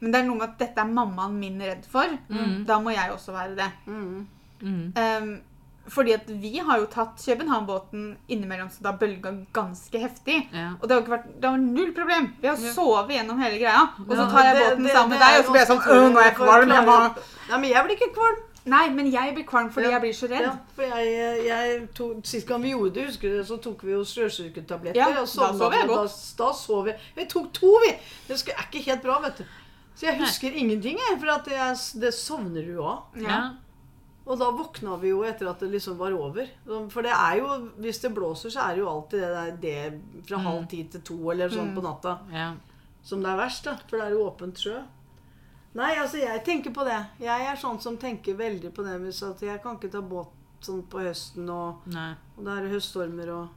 Men 0.00 0.12
det 0.12 0.20
er 0.20 0.24
noe 0.24 0.36
med 0.38 0.48
at 0.48 0.58
dette 0.58 0.78
er 0.78 0.84
mammaen 0.86 1.34
min 1.38 1.60
redd 1.60 1.84
for. 1.84 2.06
Da 2.64 2.78
må 2.80 2.90
jeg 2.94 3.10
også 3.10 3.32
være 3.32 3.54
det. 3.56 3.70
Mm. 3.86 4.26
Mm. 4.62 5.40
Fordi 5.88 6.12
at 6.12 6.26
vi 6.28 6.58
har 6.58 6.78
jo 6.78 6.86
tatt 6.86 7.16
København-båten 7.24 8.16
innimellom, 8.28 8.68
så 8.70 8.82
da 8.82 8.92
bølga 8.92 9.32
ganske 9.52 9.98
heftig. 10.02 10.48
Ja. 10.52 10.72
Og 10.80 10.88
det 10.88 10.94
har 10.94 11.00
ikke 11.02 11.14
vært, 11.16 11.28
det 11.40 11.50
har 11.50 11.56
null 11.62 11.92
problem. 11.96 12.32
Vi 12.42 12.48
har 12.48 12.56
Ja. 12.56 12.72
sovet 12.74 13.08
gjennom 13.16 13.38
hele 13.40 13.58
greia. 13.58 13.88
Og 14.08 14.16
så 14.16 14.30
tar 14.30 14.44
jeg 14.44 14.56
det- 14.56 14.66
båten 14.66 14.82
det- 14.84 14.92
sammen 14.92 15.08
med 15.10 15.20
deg, 15.20 15.38
og 15.38 15.44
så 15.44 15.50
blir 15.52 15.60
jeg 15.60 15.68
sånn 15.68 15.82
Øh, 15.88 16.12
nå 16.12 16.18
er 16.18 16.24
jeg 16.24 16.34
kvalm. 16.36 16.68
Jeg 16.68 16.84
må 16.86 17.14
Nei, 17.48 17.58
men 17.60 17.70
jeg 17.70 17.84
blir 17.84 17.96
ikke 17.96 18.12
kvalm. 18.14 18.36
Nei, 18.66 18.88
men 18.90 19.10
jeg 19.10 19.34
blir 19.34 19.44
kvalm 19.44 19.70
fordi 19.72 19.84
Ja. 19.86 19.90
jeg 19.92 20.00
blir 20.02 20.12
så 20.12 20.28
redd. 20.28 20.42
Ja, 20.42 20.52
for 20.74 20.82
jeg, 20.82 21.46
jeg 21.46 21.88
tok, 21.94 22.16
Sist 22.24 22.46
gang 22.46 22.60
vi 22.62 22.70
gjorde 22.72 22.94
det, 22.94 23.06
husker 23.06 23.28
du, 23.30 23.42
så 23.44 23.56
tok 23.62 23.82
vi 23.82 23.92
jo 23.92 24.04
sjøsyketabletter. 24.04 24.94
Ja, 24.96 25.06
og 25.08 25.14
da 25.14 25.24
sovna 25.24 25.58
sov 25.58 25.72
jeg 25.72 25.88
godt. 25.88 26.36
Da, 26.36 26.44
da 26.44 26.52
sov 26.52 26.86
jeg. 26.86 26.96
Vi 27.16 27.24
tok 27.24 27.52
to, 27.54 27.78
vi! 27.86 27.92
Det 28.28 28.36
er 28.48 28.52
ikke 28.72 28.84
helt 28.84 29.02
bra, 29.02 29.20
vet 29.22 29.38
du. 29.38 29.44
Så 29.96 30.06
jeg 30.06 30.18
husker 30.20 30.50
ingenting, 30.52 30.98
jeg. 30.98 31.18
For 31.20 31.26
at 31.30 31.46
jeg, 31.46 32.00
det 32.00 32.12
sovner 32.14 32.62
du 32.66 32.82
av. 32.82 33.02
Ja. 33.16 33.50
Og 34.28 34.36
da 34.38 34.50
våkna 34.52 34.96
vi 35.00 35.08
jo 35.08 35.22
etter 35.24 35.48
at 35.48 35.62
det 35.64 35.70
liksom 35.72 35.96
var 35.96 36.12
over. 36.12 36.48
For 36.92 37.00
det 37.06 37.14
er 37.16 37.38
jo, 37.40 37.46
hvis 37.80 38.00
det 38.02 38.10
blåser, 38.12 38.52
så 38.52 38.66
er 38.66 38.74
det 38.76 38.82
jo 38.82 38.90
alltid 38.90 39.22
det 39.24 39.30
der 39.32 39.56
det 39.62 40.26
fra 40.28 40.40
halv 40.44 40.66
ti 40.68 40.82
til 40.92 41.00
to 41.08 41.16
eller 41.32 41.48
sånn 41.48 41.70
på 41.76 41.80
natta 41.84 42.18
Ja. 42.32 42.50
som 43.02 43.22
det 43.24 43.30
er 43.30 43.38
verst, 43.40 43.64
da. 43.64 43.76
For 43.88 43.96
det 43.96 44.06
er 44.06 44.10
jo 44.18 44.26
åpent 44.28 44.60
sjø. 44.60 44.82
Nei, 45.78 45.94
altså, 45.96 46.18
jeg 46.20 46.42
tenker 46.44 46.74
på 46.74 46.84
det. 46.84 46.98
Jeg 47.20 47.46
er 47.46 47.56
sånn 47.56 47.80
som 47.80 47.96
tenker 47.96 48.34
veldig 48.36 48.74
på 48.74 48.84
det. 48.84 48.98
Hvis 49.00 49.22
at 49.24 49.40
jeg 49.40 49.62
kan 49.62 49.76
ikke 49.78 49.90
ta 49.92 50.00
båt 50.04 50.28
sånn 50.60 50.82
på 50.90 51.00
høsten, 51.04 51.48
og, 51.48 51.86
og 52.36 52.44
det 52.44 52.52
er 52.58 52.68
høststormer 52.74 53.28
og 53.32 53.48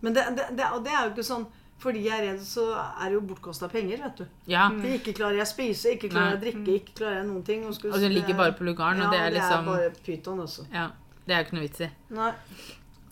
Men 0.00 0.12
det, 0.14 0.24
det, 0.36 0.44
det, 0.58 0.66
og 0.74 0.84
det 0.84 0.92
er 0.92 1.06
jo 1.06 1.10
ikke 1.14 1.24
sånn 1.26 1.46
fordi 1.78 2.04
jeg 2.08 2.18
er 2.18 2.32
redd, 2.32 2.40
så 2.42 2.64
er 2.74 3.04
det 3.08 3.14
jo 3.14 3.20
bortkasta 3.28 3.68
penger, 3.70 4.00
vet 4.02 4.16
du. 4.18 4.24
Ja. 4.50 4.68
For 4.68 4.86
ikke 4.96 5.12
klarer 5.14 5.38
jeg 5.38 5.46
å 5.46 5.50
spise, 5.52 5.92
ikke 5.94 6.08
klarer 6.10 6.32
jeg 6.32 6.38
å 6.38 6.42
drikke, 6.46 6.74
ikke 6.80 6.96
klarer 7.02 7.20
jeg 7.20 7.26
noen 7.28 7.44
ting. 7.46 7.64
Og, 7.68 7.76
Og 7.92 8.00
den 8.00 8.12
ligger 8.12 8.34
er- 8.34 8.40
bare 8.42 8.52
på 8.58 8.64
lugaren, 8.66 8.98
ja, 8.98 9.06
og 9.06 9.12
det 9.12 9.20
er 9.20 9.30
liksom 9.36 9.66
Ja, 9.68 9.76
det 9.76 9.84
er 9.84 9.90
bare 9.90 10.02
pyton, 10.06 10.40
altså. 10.40 10.66
Ja. 10.74 10.88
Det 11.28 11.34
er 11.34 11.38
jo 11.38 11.44
ikke 11.44 11.54
noe 11.58 11.66
vits 11.68 11.80
i. 11.80 11.90
Nei. 12.10 12.32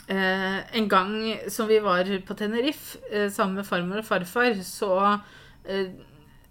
Eh, 0.08 0.76
en 0.78 0.88
gang 0.88 1.14
som 1.50 1.66
vi 1.68 1.78
var 1.82 2.04
på 2.26 2.34
Tenerife 2.38 2.98
eh, 3.10 3.28
sammen 3.28 3.56
med 3.56 3.66
farmor 3.66 3.98
og 3.98 4.04
farfar, 4.06 4.54
så 4.62 4.90
eh, 5.66 5.88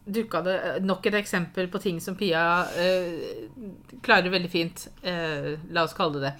dukka 0.05 0.41
det 0.45 0.55
nok 0.85 1.05
et 1.09 1.15
eksempel 1.21 1.67
på 1.73 1.81
ting 1.81 1.99
som 2.01 2.15
Pia 2.15 2.41
eh, 2.77 3.47
klarer 4.05 4.29
veldig 4.29 4.51
fint. 4.51 4.87
Eh, 5.01 5.55
la 5.73 5.83
oss 5.83 5.93
kalle 5.97 6.19
det 6.21 6.29
det. 6.29 6.33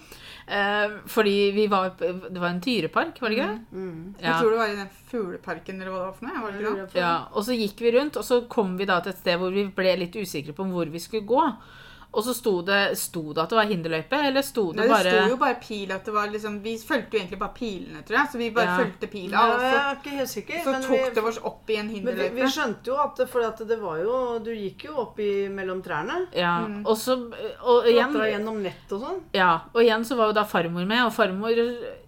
Eh, 0.47 0.91
fordi 1.09 1.51
vi 1.55 1.63
var 1.67 1.95
Det 1.97 2.37
var 2.37 2.49
en 2.51 2.59
dyrepark, 2.61 3.21
var 3.21 3.29
det 3.29 3.37
ikke 3.39 3.47
Mm, 3.49 3.65
Mm. 3.73 4.15
Jeg 4.21 4.41
tror 4.41 4.51
det 4.51 4.57
var 4.59 4.67
i 4.69 4.75
den 4.75 4.89
fugleparken 5.09 5.81
eller 5.81 5.91
hva 5.91 5.99
det 5.99 6.05
var 6.05 6.13
for 6.19 6.25
noe. 6.25 6.41
Var 6.43 6.51
det 6.51 6.61
ikke 6.61 6.93
det? 6.93 7.01
Ja, 7.01 7.15
og 7.33 7.43
så 7.43 7.57
gikk 7.57 7.81
vi 7.81 7.91
rundt, 7.97 8.17
og 8.17 8.23
så 8.23 8.41
kom 8.47 8.77
vi 8.77 8.85
da 8.85 8.99
til 9.01 9.11
et 9.13 9.17
sted 9.17 9.39
hvor 9.39 9.51
vi 9.51 9.65
ble 9.65 9.95
litt 9.97 10.13
usikre 10.15 10.53
på 10.53 10.67
hvor 10.69 10.85
vi 10.85 10.99
skulle 10.99 11.25
gå. 11.25 11.41
Og 12.15 12.23
så 12.23 12.33
sto 12.33 12.61
det, 12.63 12.79
sto 12.97 13.21
det 13.35 13.41
at 13.43 13.49
det 13.51 13.57
var 13.59 13.65
hinderløype, 13.67 14.19
eller 14.29 14.41
sto 14.47 14.63
det 14.71 14.77
Nei, 14.79 14.85
det 14.87 14.91
bare 14.95 15.11
sto 15.17 15.29
jo 15.33 15.37
bare 15.41 15.57
pil 15.59 15.91
at 15.91 16.05
det 16.07 16.13
var 16.15 16.29
liksom 16.31 16.53
Vi 16.63 16.77
fulgte 16.79 17.17
jo 17.17 17.19
egentlig 17.19 17.39
bare 17.41 17.53
pilene, 17.57 18.03
tror 18.07 18.17
jeg. 18.21 18.27
Så 18.31 18.37
vi 18.39 18.49
bare 18.55 18.65
Ja. 18.71 18.77
fulgte 18.79 19.09
pila, 19.11 19.31
Ja, 19.35 19.43
og 19.55 19.61
jeg 19.61 19.73
så, 19.73 19.81
er 19.81 19.95
ikke 19.99 20.15
helt 20.19 20.29
sikker. 20.29 20.63
så 20.63 20.71
men 20.71 20.81
tok 20.81 20.91
vi- 20.91 21.13
det 21.15 21.23
oss 21.23 21.39
opp 21.43 21.69
i 21.69 21.75
en 21.81 21.89
hinderløype. 21.89 22.23
Men 22.31 22.35
vi, 22.35 22.41
vi 22.41 22.47
skjønte 22.55 22.85
jo 22.87 22.95
at 23.03 23.15
det, 23.17 23.29
for 23.29 23.41
at 23.41 23.57
det 23.67 23.79
var 23.81 23.97
jo 23.99 24.39
Du 24.39 24.51
gikk 24.51 24.85
jo 24.85 24.95
opp 24.97 25.19
i, 25.19 25.47
mellom 25.49 25.81
trærne. 25.83 26.27
Ja. 26.33 26.65
Mm. 26.67 26.85
Og 26.85 26.95
så 26.97 27.17
Og 27.63 27.83
igjen 27.85 28.11
Klatra 28.13 28.31
gjennom 28.31 28.61
nett 28.63 28.91
og 28.91 29.01
sånn. 29.01 29.21
Ja, 29.33 29.61
og 29.73 29.81
igjen 29.81 30.05
så 30.05 30.15
var 30.15 30.27
jo 30.27 30.33
da 30.33 30.43
farmor 30.45 30.85
med, 30.87 31.03
og 31.05 31.11
farmor 31.13 31.51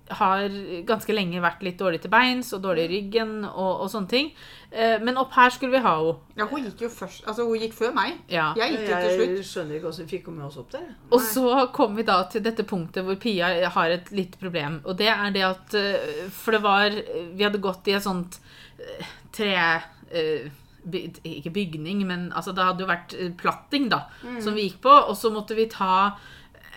har 0.10 0.47
ganske 0.88 1.14
lenge 1.14 1.41
vært 1.43 1.64
litt 1.66 1.78
dårlig 1.80 1.99
til 2.03 2.12
beins 2.14 2.53
og 2.55 2.62
dårlig 2.64 2.86
i 2.86 2.91
ryggen 2.93 3.34
og, 3.45 3.82
og 3.84 3.89
sånne 3.91 4.08
ting. 4.12 4.30
Eh, 4.72 4.97
Men 5.03 5.18
opp 5.20 5.34
her 5.36 5.49
skulle 5.51 5.74
vi 5.76 5.82
ha 5.84 5.93
henne. 5.99 6.16
Ja, 6.39 6.45
hun 6.47 6.64
gikk 6.64 6.84
jo 6.86 6.89
først. 6.93 7.26
Altså, 7.28 7.45
hun 7.49 7.60
gikk 7.60 7.74
før 7.76 7.91
meg. 7.97 8.20
Ja. 8.32 8.53
Jeg 8.55 8.76
gikk 8.76 8.86
jo 8.88 8.99
til 9.03 9.16
slutt. 9.18 9.34
Jeg 9.38 9.47
skjønner 9.49 9.76
ikke 9.80 9.88
hvordan 9.89 10.05
vi 10.05 10.12
fikk 10.14 10.30
henne 10.30 10.38
med 10.38 10.47
oss 10.47 10.60
opp 10.62 10.72
der. 10.72 10.86
Og 11.12 11.26
så 11.28 11.66
kom 11.76 11.97
vi 11.99 12.05
da 12.08 12.18
til 12.32 12.45
dette 12.45 12.64
punktet 12.68 13.03
hvor 13.08 13.20
Pia 13.20 13.51
har 13.76 13.95
et 13.97 14.12
litt 14.16 14.38
problem. 14.39 14.80
Og 14.86 14.95
det 15.01 15.10
er 15.12 15.36
det 15.36 15.43
at 15.47 15.76
eh, 15.82 16.24
For 16.32 16.55
det 16.55 16.64
var 16.64 16.95
Vi 17.36 17.43
hadde 17.43 17.64
gått 17.64 17.88
i 17.91 17.97
et 17.97 18.05
sånt 18.08 18.39
eh, 18.80 19.12
tre 19.36 19.51
eh, 20.12 20.47
Ikke 21.28 21.51
bygning, 21.51 22.05
men 22.08 22.30
altså 22.32 22.53
det 22.55 22.64
hadde 22.64 22.86
jo 22.86 22.88
vært 22.88 23.14
platting, 23.41 23.89
da, 23.91 24.05
som 24.39 24.55
vi 24.55 24.70
gikk 24.70 24.80
på. 24.86 24.93
Og 25.12 25.18
så 25.20 25.34
måtte 25.36 25.58
vi 25.58 25.66
ta 25.68 26.14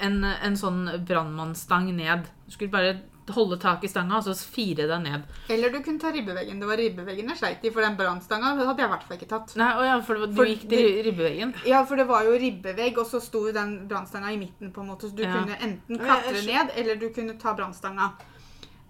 en, 0.02 0.24
en 0.24 0.56
sånn 0.58 0.80
brannmannsstang 1.06 1.90
ned. 1.94 2.24
Du 2.48 2.54
skulle 2.56 2.72
bare 2.72 2.96
holde 3.34 3.58
tak 3.60 3.84
i 3.84 3.88
stanga 3.88 4.18
og 4.18 4.24
så 4.24 4.34
fire 4.36 4.86
deg 4.90 5.02
ned. 5.04 5.22
Eller 5.48 5.70
du 5.72 5.80
kunne 5.82 6.00
ta 6.02 6.10
ribbeveggen. 6.14 6.60
Det 6.60 6.68
var 6.68 6.76
ribbeveggen 6.80 7.28
jeg 7.32 7.38
sleit 7.40 7.64
i, 7.64 7.70
for 7.74 7.82
den 7.82 7.96
brannstanga 7.98 8.54
hadde 8.56 8.76
jeg 8.82 8.88
i 8.88 8.92
hvert 8.94 9.06
fall 9.08 9.16
ikke 9.18 9.28
tatt. 9.30 9.54
Nei, 9.60 9.70
ja, 9.86 10.00
for 10.06 10.14
det 10.14 10.20
var, 10.36 10.46
du 10.46 10.50
gikk 10.52 10.66
til 10.70 11.02
ribbeveggen. 11.08 11.54
Ja, 11.66 11.84
for 11.84 11.96
det 12.00 12.06
var 12.08 12.24
jo 12.28 12.36
ribbevegg, 12.38 12.98
og 12.98 13.06
så 13.06 13.20
sto 13.24 13.44
den 13.52 13.76
brannstanga 13.90 14.32
i 14.32 14.38
midten, 14.40 14.72
på 14.72 14.80
en 14.84 14.90
måte, 14.92 15.10
så 15.10 15.16
du 15.16 15.22
Ja. 15.22 15.32
kunne 15.32 15.56
enten 15.60 15.96
jeg- 15.96 16.04
klatre 16.06 16.34
jeg 16.36 16.46
ned, 16.46 16.70
eller 16.76 16.96
du 16.96 17.08
kunne 17.10 17.38
ta 17.38 17.54
brannstanga. 17.54 18.12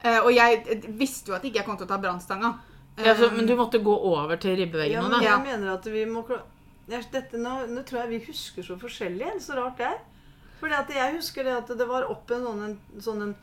Uh, 0.05 0.21
og 0.25 0.33
jeg 0.33 0.83
visste 0.97 1.29
jo 1.29 1.35
at 1.37 1.43
ikke 1.45 1.57
jeg 1.61 1.67
kom 1.67 1.77
til 1.77 1.87
å 1.87 1.89
ta 1.89 1.99
brannstanga. 1.99 2.55
Ja, 2.99 3.15
så, 3.15 3.29
Eh, 3.31 3.37
men 3.37 3.47
du 3.47 3.55
måtte 3.57 3.79
gå 3.83 3.93
over 3.97 4.37
til 4.37 4.57
ribbeveggen 4.57 4.93
Ja, 4.93 5.03
men 5.03 5.11
men 5.11 5.21
da? 5.21 5.27
Jeg 5.27 5.45
mener 5.45 5.73
at 5.75 5.85
vi 5.85 6.05
må 6.05 6.25
dette, 6.89 7.37
nå, 7.39 7.67
nå 7.69 7.85
tror 7.87 8.03
jeg 8.03 8.09
vi 8.09 8.19
husker 8.27 8.63
så 8.63 8.77
forskjellig. 8.81 9.41
Så 9.41 9.55
rart 9.57 9.77
det 9.79 9.87
er. 9.87 9.99
Fordi 10.61 10.75
at 10.77 10.91
jeg 10.93 11.15
husker 11.17 11.45
det 11.45 11.53
at 11.57 11.71
det 11.79 11.87
var 11.89 12.05
opp 12.11 12.31
en 12.31 12.43
sånn 12.45 12.65
en, 12.65 12.75
sånn 13.01 13.23
en 13.23 13.35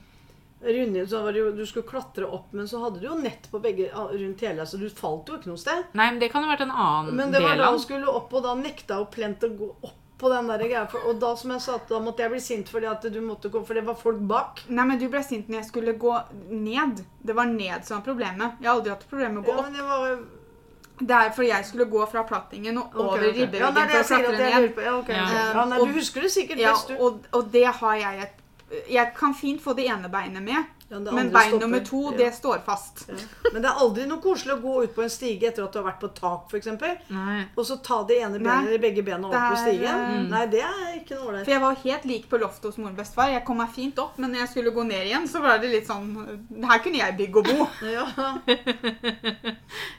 runding 0.61 1.07
så 1.07 1.21
var 1.23 1.33
det 1.33 1.39
jo, 1.39 1.51
Du 1.51 1.65
skulle 1.65 1.87
klatre 1.87 2.25
opp, 2.25 2.49
men 2.53 2.67
så 2.67 2.81
hadde 2.81 2.99
du 2.99 3.07
jo 3.07 3.19
nett 3.19 3.51
på 3.51 3.59
begge 3.61 3.91
ah, 3.93 4.09
rundt 4.13 4.41
hele, 4.41 4.65
så 4.65 4.79
du 4.81 4.89
falt 4.89 5.29
jo 5.29 5.37
ikke 5.37 5.51
noe 5.51 5.61
sted. 5.61 5.85
Nei, 5.93 6.09
men 6.11 6.19
det 6.23 6.31
kan 6.33 6.45
ha 6.45 6.51
vært 6.53 6.65
en 6.67 6.73
annen 6.73 7.15
Men 7.17 7.31
det 7.35 7.43
var 7.45 7.59
da 7.59 7.71
hun 7.71 7.81
skulle 7.83 8.09
opp, 8.09 8.33
og 8.33 8.45
da 8.45 8.57
nekta 8.57 9.01
hun 9.01 9.09
plent 9.13 9.45
å 9.45 9.53
gå 9.53 9.71
opp 9.77 10.03
på 10.17 10.29
den 10.29 10.47
der 10.49 10.63
greia. 10.63 10.85
Og 11.05 11.19
da 11.21 11.35
som 11.37 11.51
jeg 11.53 11.61
sa, 11.61 11.77
da 11.89 11.99
måtte 12.01 12.25
jeg 12.25 12.33
bli 12.33 12.41
sint 12.41 12.71
fordi 12.73 12.89
at 12.89 13.05
du 13.13 13.19
måtte 13.21 13.51
gå, 13.53 13.61
for 13.65 13.77
det 13.77 13.85
var 13.85 13.99
folk 13.99 14.23
bak. 14.29 14.63
Nei, 14.69 14.87
men 14.89 14.97
du 15.01 15.05
ble 15.13 15.21
sint 15.25 15.49
når 15.49 15.61
jeg 15.61 15.69
skulle 15.69 15.93
gå 16.01 16.15
ned. 16.49 17.03
Det 17.21 17.37
var 17.37 17.51
ned 17.51 17.85
som 17.85 17.99
var 17.99 18.07
problemet. 18.07 18.57
Jeg 18.61 18.71
har 18.71 18.79
aldri 18.79 18.95
hatt 18.95 19.05
problem 19.11 19.37
med 19.37 19.43
å 19.43 19.47
gå 19.47 19.53
Ja, 19.53 19.59
opp. 19.61 19.69
men 19.69 19.77
det 19.77 19.87
var 19.91 20.17
Det 20.97 21.13
er 21.13 21.29
fordi 21.29 21.49
jeg 21.51 21.65
skulle 21.65 21.85
gå 21.85 22.05
fra 22.09 22.23
plattingen 22.25 22.77
og 22.81 22.95
over 22.95 23.19
okay, 23.19 23.29
okay. 23.29 23.41
ribbeveggen 23.41 23.75
det 23.75 23.81
er 23.83 23.91
for 23.91 24.01
å 24.01 24.21
klatre 24.23 24.49
ned. 24.49 24.81
Ja, 24.81 24.93
okay. 24.97 25.15
Ja. 25.15 25.43
ja, 25.53 25.65
nei, 25.69 25.79
du 25.85 25.93
husker 25.99 26.25
det 26.25 26.31
sikkert 26.33 26.63
best, 26.63 26.89
du. 26.89 26.97
og, 26.97 27.27
og 27.37 27.51
det 27.53 27.67
har 27.67 27.99
jeg 28.01 28.25
et 28.25 28.43
Jeg 28.91 29.13
kan 29.15 29.33
fint 29.33 29.61
få 29.63 29.73
det 29.77 29.85
ene 29.87 30.09
beinet 30.11 30.43
med, 30.43 30.65
Ja, 30.89 30.99
men, 30.99 31.15
men 31.15 31.29
bein 31.31 31.49
stopper. 31.49 31.59
nummer 31.65 31.79
to, 31.83 32.01
Ja. 32.11 32.17
det 32.17 32.33
står 32.35 32.61
fast. 32.65 33.05
Ja. 33.09 33.15
Men 33.53 33.61
det 33.61 33.69
er 33.69 33.79
aldri 33.83 34.05
noe 34.07 34.21
koselig 34.23 34.53
å 34.55 34.61
gå 34.61 34.73
ut 34.83 34.93
på 34.95 35.03
en 35.03 35.09
stige 35.11 35.47
etter 35.49 35.63
at 35.65 35.71
du 35.73 35.79
har 35.81 35.85
vært 35.89 35.99
på 35.99 36.09
tak, 36.15 36.45
f.eks. 36.51 36.67
Og 37.57 37.65
så 37.67 37.77
ta 37.83 37.97
det 38.07 38.21
ene 38.23 38.39
benet 38.39 38.67
eller 38.67 38.79
begge 38.79 39.03
bena 39.07 39.27
opp 39.27 39.33
Det 39.35 39.41
på 39.51 39.57
stigen. 39.63 40.03
Mm. 40.23 40.29
Nei, 40.31 40.45
det 40.51 40.61
er 40.63 40.93
ikke 40.99 41.15
noe 41.15 41.27
ålreit. 41.31 41.43
For 41.45 41.51
jeg 41.55 41.61
var 41.65 41.75
helt 41.83 42.05
lik 42.11 42.29
på 42.31 42.39
loftet 42.39 42.69
hos 42.71 42.77
mor 42.77 42.89
og 42.91 42.95
bestefar. 42.99 43.31
Jeg 43.35 43.43
kom 43.45 43.57
meg 43.57 43.69
fint 43.75 43.99
opp, 43.99 44.17
men 44.17 44.31
når 44.31 44.39
jeg 44.45 44.49
skulle 44.55 44.71
gå 44.75 44.87
ned 44.87 45.05
igjen, 45.11 45.27
så 45.27 45.41
var 45.43 45.59
det 45.63 45.71
litt 45.71 45.87
sånn 45.87 46.07
Her 46.71 46.79
kunne 46.79 46.97
jeg 47.03 47.17
bygge 47.17 47.37
og 47.37 47.45
bo. 47.51 47.67
Ja. 47.87 48.07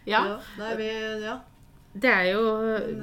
Ja. 0.09 0.25
ja. 0.27 0.39
Nei, 0.59 0.75
vi, 0.77 0.89
ja. 1.25 1.39
Det 2.03 2.11
er 2.11 2.27
jo 2.33 2.43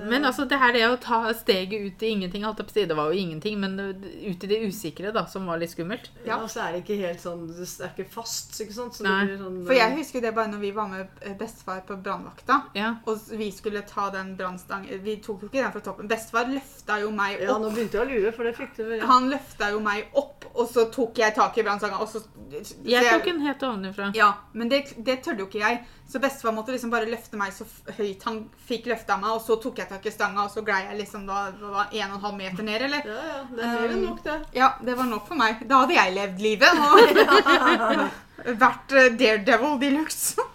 Men, 0.07 0.23
eh, 0.23 0.27
altså, 0.29 0.45
det 0.49 0.59
her 0.61 0.73
det 0.75 0.83
å 0.87 0.97
ta 1.01 1.19
steget 1.37 1.85
ut 1.85 2.03
i 2.05 2.11
ingenting 2.13 2.45
alt 2.47 2.61
si, 2.71 2.85
Det 2.85 2.97
var 2.97 3.11
jo 3.11 3.19
ingenting, 3.19 3.59
men 3.59 3.79
ut 3.79 4.43
i 4.43 4.49
det 4.51 4.61
usikre, 4.65 5.11
da, 5.15 5.25
som 5.29 5.47
var 5.49 5.59
litt 5.61 5.73
skummelt. 5.73 6.09
Ja. 6.25 6.39
og 6.41 6.49
så 6.51 6.65
er 6.65 6.75
det 6.75 6.83
ikke 6.83 6.99
helt 7.01 7.21
sånn 7.21 7.45
Det 7.49 7.67
er 7.83 7.91
ikke 7.93 8.09
fast, 8.15 8.55
ikke 8.61 8.75
sant? 8.75 8.97
Så 8.97 9.05
Nei. 9.05 9.19
det 9.25 9.35
blir 9.35 9.43
sånn 9.43 9.59
For 9.67 9.77
jeg 9.77 9.97
husker 9.99 10.25
det 10.25 10.33
bare 10.37 10.53
når 10.53 10.63
vi 10.63 10.71
var 10.75 10.89
med 10.91 11.21
eh, 11.21 11.35
bestefar 11.39 11.83
på 11.87 11.97
brannvakta. 12.01 12.61
Ja. 12.77 12.95
Og 13.05 13.29
vi 13.35 13.51
skulle 13.55 13.83
ta 13.87 14.09
den 14.13 14.35
brannstangen 14.39 15.03
Vi 15.05 15.17
tok 15.25 15.45
jo 15.45 15.51
ikke 15.51 15.61
den 15.61 15.75
fra 15.75 15.83
toppen. 15.85 16.09
Bestefar 16.11 16.49
løfta 16.51 16.99
jo 17.03 17.11
meg 17.15 17.39
opp. 17.41 17.47
Ja, 17.49 17.59
nå 17.61 17.73
begynte 17.73 17.99
jeg 17.99 18.05
å 18.05 18.09
lure, 18.11 18.35
for 18.35 18.47
det 18.47 18.55
fikk 18.57 18.75
du 18.79 18.83
vel. 18.85 18.99
Ja. 19.01 19.09
Han 19.11 19.29
løfta 19.31 19.71
jo 19.73 19.81
meg 19.83 20.15
opp, 20.17 20.47
og 20.53 20.69
så 20.71 20.87
tok 20.93 21.19
jeg 21.19 21.35
tak 21.35 21.57
i 21.59 21.65
brannstanga, 21.65 21.99
og 22.01 22.09
så 22.11 22.23
så 22.63 22.75
Jeg 22.85 23.05
tok 23.09 23.25
den 23.25 23.41
helt 23.41 23.63
ovenfra. 23.63 24.11
Ja, 24.15 24.31
men 24.53 24.69
det, 24.71 24.85
det 25.05 25.21
tørde 25.25 25.43
jo 25.43 25.49
ikke 25.49 25.61
jeg. 25.61 25.81
Så 26.07 26.19
bestefar 26.21 26.53
måtte 26.53 26.71
liksom 26.71 26.91
bare 26.93 27.09
løfte 27.09 27.37
meg 27.39 27.53
så 27.53 27.65
høyt 27.97 28.23
han 28.27 28.43
fikk 28.67 28.91
løfta 28.91 29.17
meg, 29.17 29.31
og 29.33 29.41
så 29.41 29.55
tok 29.61 29.79
jeg 29.81 29.89
tak 29.89 30.05
i 30.05 30.11
stanga, 30.13 30.43
og 30.45 30.53
så 30.53 30.61
glei 30.65 30.83
jeg 30.85 30.99
liksom 30.99 31.23
da 31.25 31.47
var 31.63 31.89
en 31.89 32.11
og 32.11 32.19
en 32.19 32.25
halv 32.27 32.35
meter 32.37 32.67
ned, 32.67 32.85
eller? 32.87 33.07
Ja, 33.09 33.23
ja. 33.31 33.39
Det 33.49 33.63
er 33.65 33.71
mer 33.73 33.95
enn 33.95 34.03
nok, 34.05 34.19
det. 34.23 34.35
Ja, 34.53 34.67
det 34.85 34.97
var 34.99 35.09
nok 35.09 35.25
for 35.27 35.39
meg. 35.39 35.63
Da 35.65 35.81
hadde 35.81 35.97
jeg 35.97 36.13
levd 36.19 36.43
livet 36.45 36.83
og 36.85 38.05
vært 38.65 38.93
eh, 38.93 39.15
daredevil 39.17 39.79
de 39.81 39.89
luxe. 39.95 40.45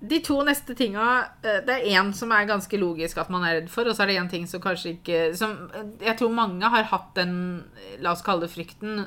De 0.00 0.16
to 0.24 0.38
neste 0.48 0.72
tinga 0.72 1.06
eh, 1.44 1.58
Det 1.66 1.74
er 1.74 1.98
én 2.00 2.14
som 2.16 2.30
er 2.32 2.46
ganske 2.48 2.78
logisk 2.80 3.18
at 3.20 3.28
man 3.28 3.44
er 3.44 3.58
redd 3.58 3.68
for, 3.68 3.84
og 3.84 3.92
så 3.92 4.06
er 4.06 4.14
det 4.14 4.16
én 4.22 4.30
ting 4.32 4.46
som 4.48 4.62
kanskje 4.64 4.94
ikke 4.94 5.20
som, 5.36 5.52
eh, 5.76 5.90
Jeg 6.06 6.16
tror 6.22 6.32
mange 6.32 6.72
har 6.72 6.88
hatt 6.88 7.12
den, 7.20 7.34
la 8.00 8.14
oss 8.16 8.24
kalle 8.24 8.46
det 8.48 8.54
frykten. 8.54 9.04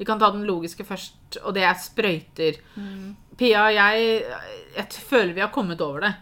Vi 0.00 0.08
kan 0.08 0.18
ta 0.18 0.32
den 0.34 0.42
logiske 0.48 0.82
først, 0.88 1.38
og 1.44 1.54
det 1.54 1.62
er 1.70 1.78
sprøyter. 1.78 2.58
Pia 3.38 3.66
og 3.68 3.74
jeg, 3.76 4.24
jeg 4.76 5.04
føler 5.08 5.34
vi 5.36 5.40
har 5.44 5.52
kommet 5.54 5.80
over 5.84 6.00
det. 6.08 6.14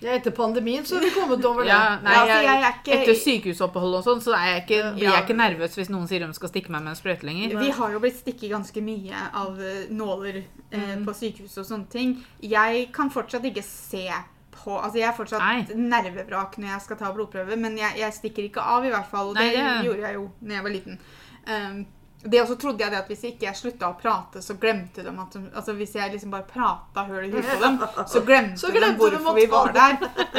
Ja, 0.00 0.14
etter 0.16 0.32
pandemien 0.32 0.84
så 0.88 0.96
har 0.96 1.02
vi 1.04 1.10
kommet 1.12 1.44
over 1.44 1.60
det. 1.66 1.68
Ja, 1.68 1.98
nei, 2.00 2.12
Ja, 2.14 2.36
jeg, 2.40 2.60
jeg 2.62 2.74
ikke- 2.78 2.94
Etter 3.02 3.14
sykehusopphold 3.20 3.96
og 3.98 4.04
sånn, 4.06 4.20
så 4.24 4.32
er 4.32 4.46
jeg 4.54 4.62
ikke, 4.64 4.94
blir 4.96 5.10
jeg 5.10 5.24
ikke 5.26 5.36
nervøs 5.36 5.74
hvis 5.76 5.90
noen 5.92 6.08
sier 6.08 6.24
de 6.24 6.32
skal 6.32 6.48
stikke 6.48 6.70
meg 6.72 6.82
med 6.86 6.94
en 6.94 6.96
sprøyte 6.96 7.26
lenger. 7.28 7.58
Vi 7.60 7.68
har 7.76 7.92
jo 7.92 8.00
blitt 8.00 8.16
stikket 8.16 8.50
ganske 8.54 8.80
mye 8.82 9.12
av 9.42 9.60
eh, 9.60 9.86
nåler 9.92 10.38
eh, 10.72 10.96
Mm. 10.96 11.04
på 11.04 11.12
sykehus 11.18 11.58
og 11.58 11.66
sånne 11.68 11.88
ting. 11.92 12.14
Jeg 12.40 12.90
kan 12.92 13.10
fortsatt 13.10 13.44
ikke 13.44 13.62
se 13.64 14.06
på 14.50 14.72
Altså, 14.82 14.96
jeg 15.00 15.08
er 15.08 15.12
fortsatt 15.16 15.40
Nei. 15.40 15.66
nervevrak 15.74 16.56
når 16.58 16.68
jeg 16.72 16.80
skal 16.82 16.96
ta 16.96 17.12
blodprøve, 17.12 17.56
men 17.58 17.76
jeg, 17.78 17.96
jeg 17.98 18.12
stikker 18.12 18.42
ikke 18.48 18.60
av, 18.60 18.84
i 18.84 18.90
hvert 18.90 19.06
fall. 19.10 19.28
Og 19.28 19.34
Nei, 19.34 19.50
det, 19.52 19.56
det- 19.56 19.84
gjorde 19.84 20.00
jeg 20.08 20.14
jo 20.14 20.30
når 20.42 20.54
jeg 20.54 20.62
var 20.62 20.70
liten. 20.70 20.98
Um, 21.46 21.86
det 22.22 22.40
også 22.42 22.56
trodde 22.60 22.82
jeg 22.84 22.90
det 22.92 22.98
at 22.98 23.06
hvis 23.08 23.22
ikke 23.24 23.46
jeg 23.46 23.56
slutta 23.56 23.88
å 23.88 23.94
prate, 23.96 24.42
så 24.44 24.52
glemte 24.60 25.00
de 25.02 25.08
at 25.08 25.32
de, 25.32 25.40
Altså 25.56 25.72
hvis 25.78 25.94
jeg 25.96 26.12
liksom 26.12 26.30
bare 26.34 26.44
prata 26.44 27.04
høl 27.08 27.24
i 27.24 27.30
huet 27.32 27.46
på 27.48 27.60
dem, 27.62 27.78
så 28.06 28.20
glemte, 28.28 28.58
Så 28.60 28.68
de 28.68 28.76
glemte 28.76 29.08
de 29.10 29.16
hvorfor 29.16 29.38
vi 29.38 29.46
var 29.48 29.72
der. 29.72 29.96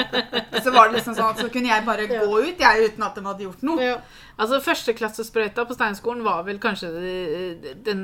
Så 0.63 0.69
var 0.75 0.89
det 0.91 0.99
liksom 0.99 1.15
sånn 1.17 1.31
at 1.31 1.39
så 1.41 1.47
kunne 1.49 1.71
jeg 1.71 1.85
bare 1.87 2.05
Ja. 2.05 2.19
gå 2.21 2.37
ut, 2.43 2.59
jeg, 2.61 2.85
uten 2.91 3.03
at 3.07 3.15
de 3.17 3.23
hadde 3.25 3.43
gjort 3.47 3.63
noe. 3.65 3.81
Ja. 3.81 3.95
Altså, 4.37 4.59
Førsteklassesprøyta 4.61 5.65
på 5.65 5.73
Steinskolen 5.73 6.21
var 6.23 6.43
vel 6.45 6.59
kanskje 6.61 6.91
det- 6.93 7.73
den, 7.85 8.03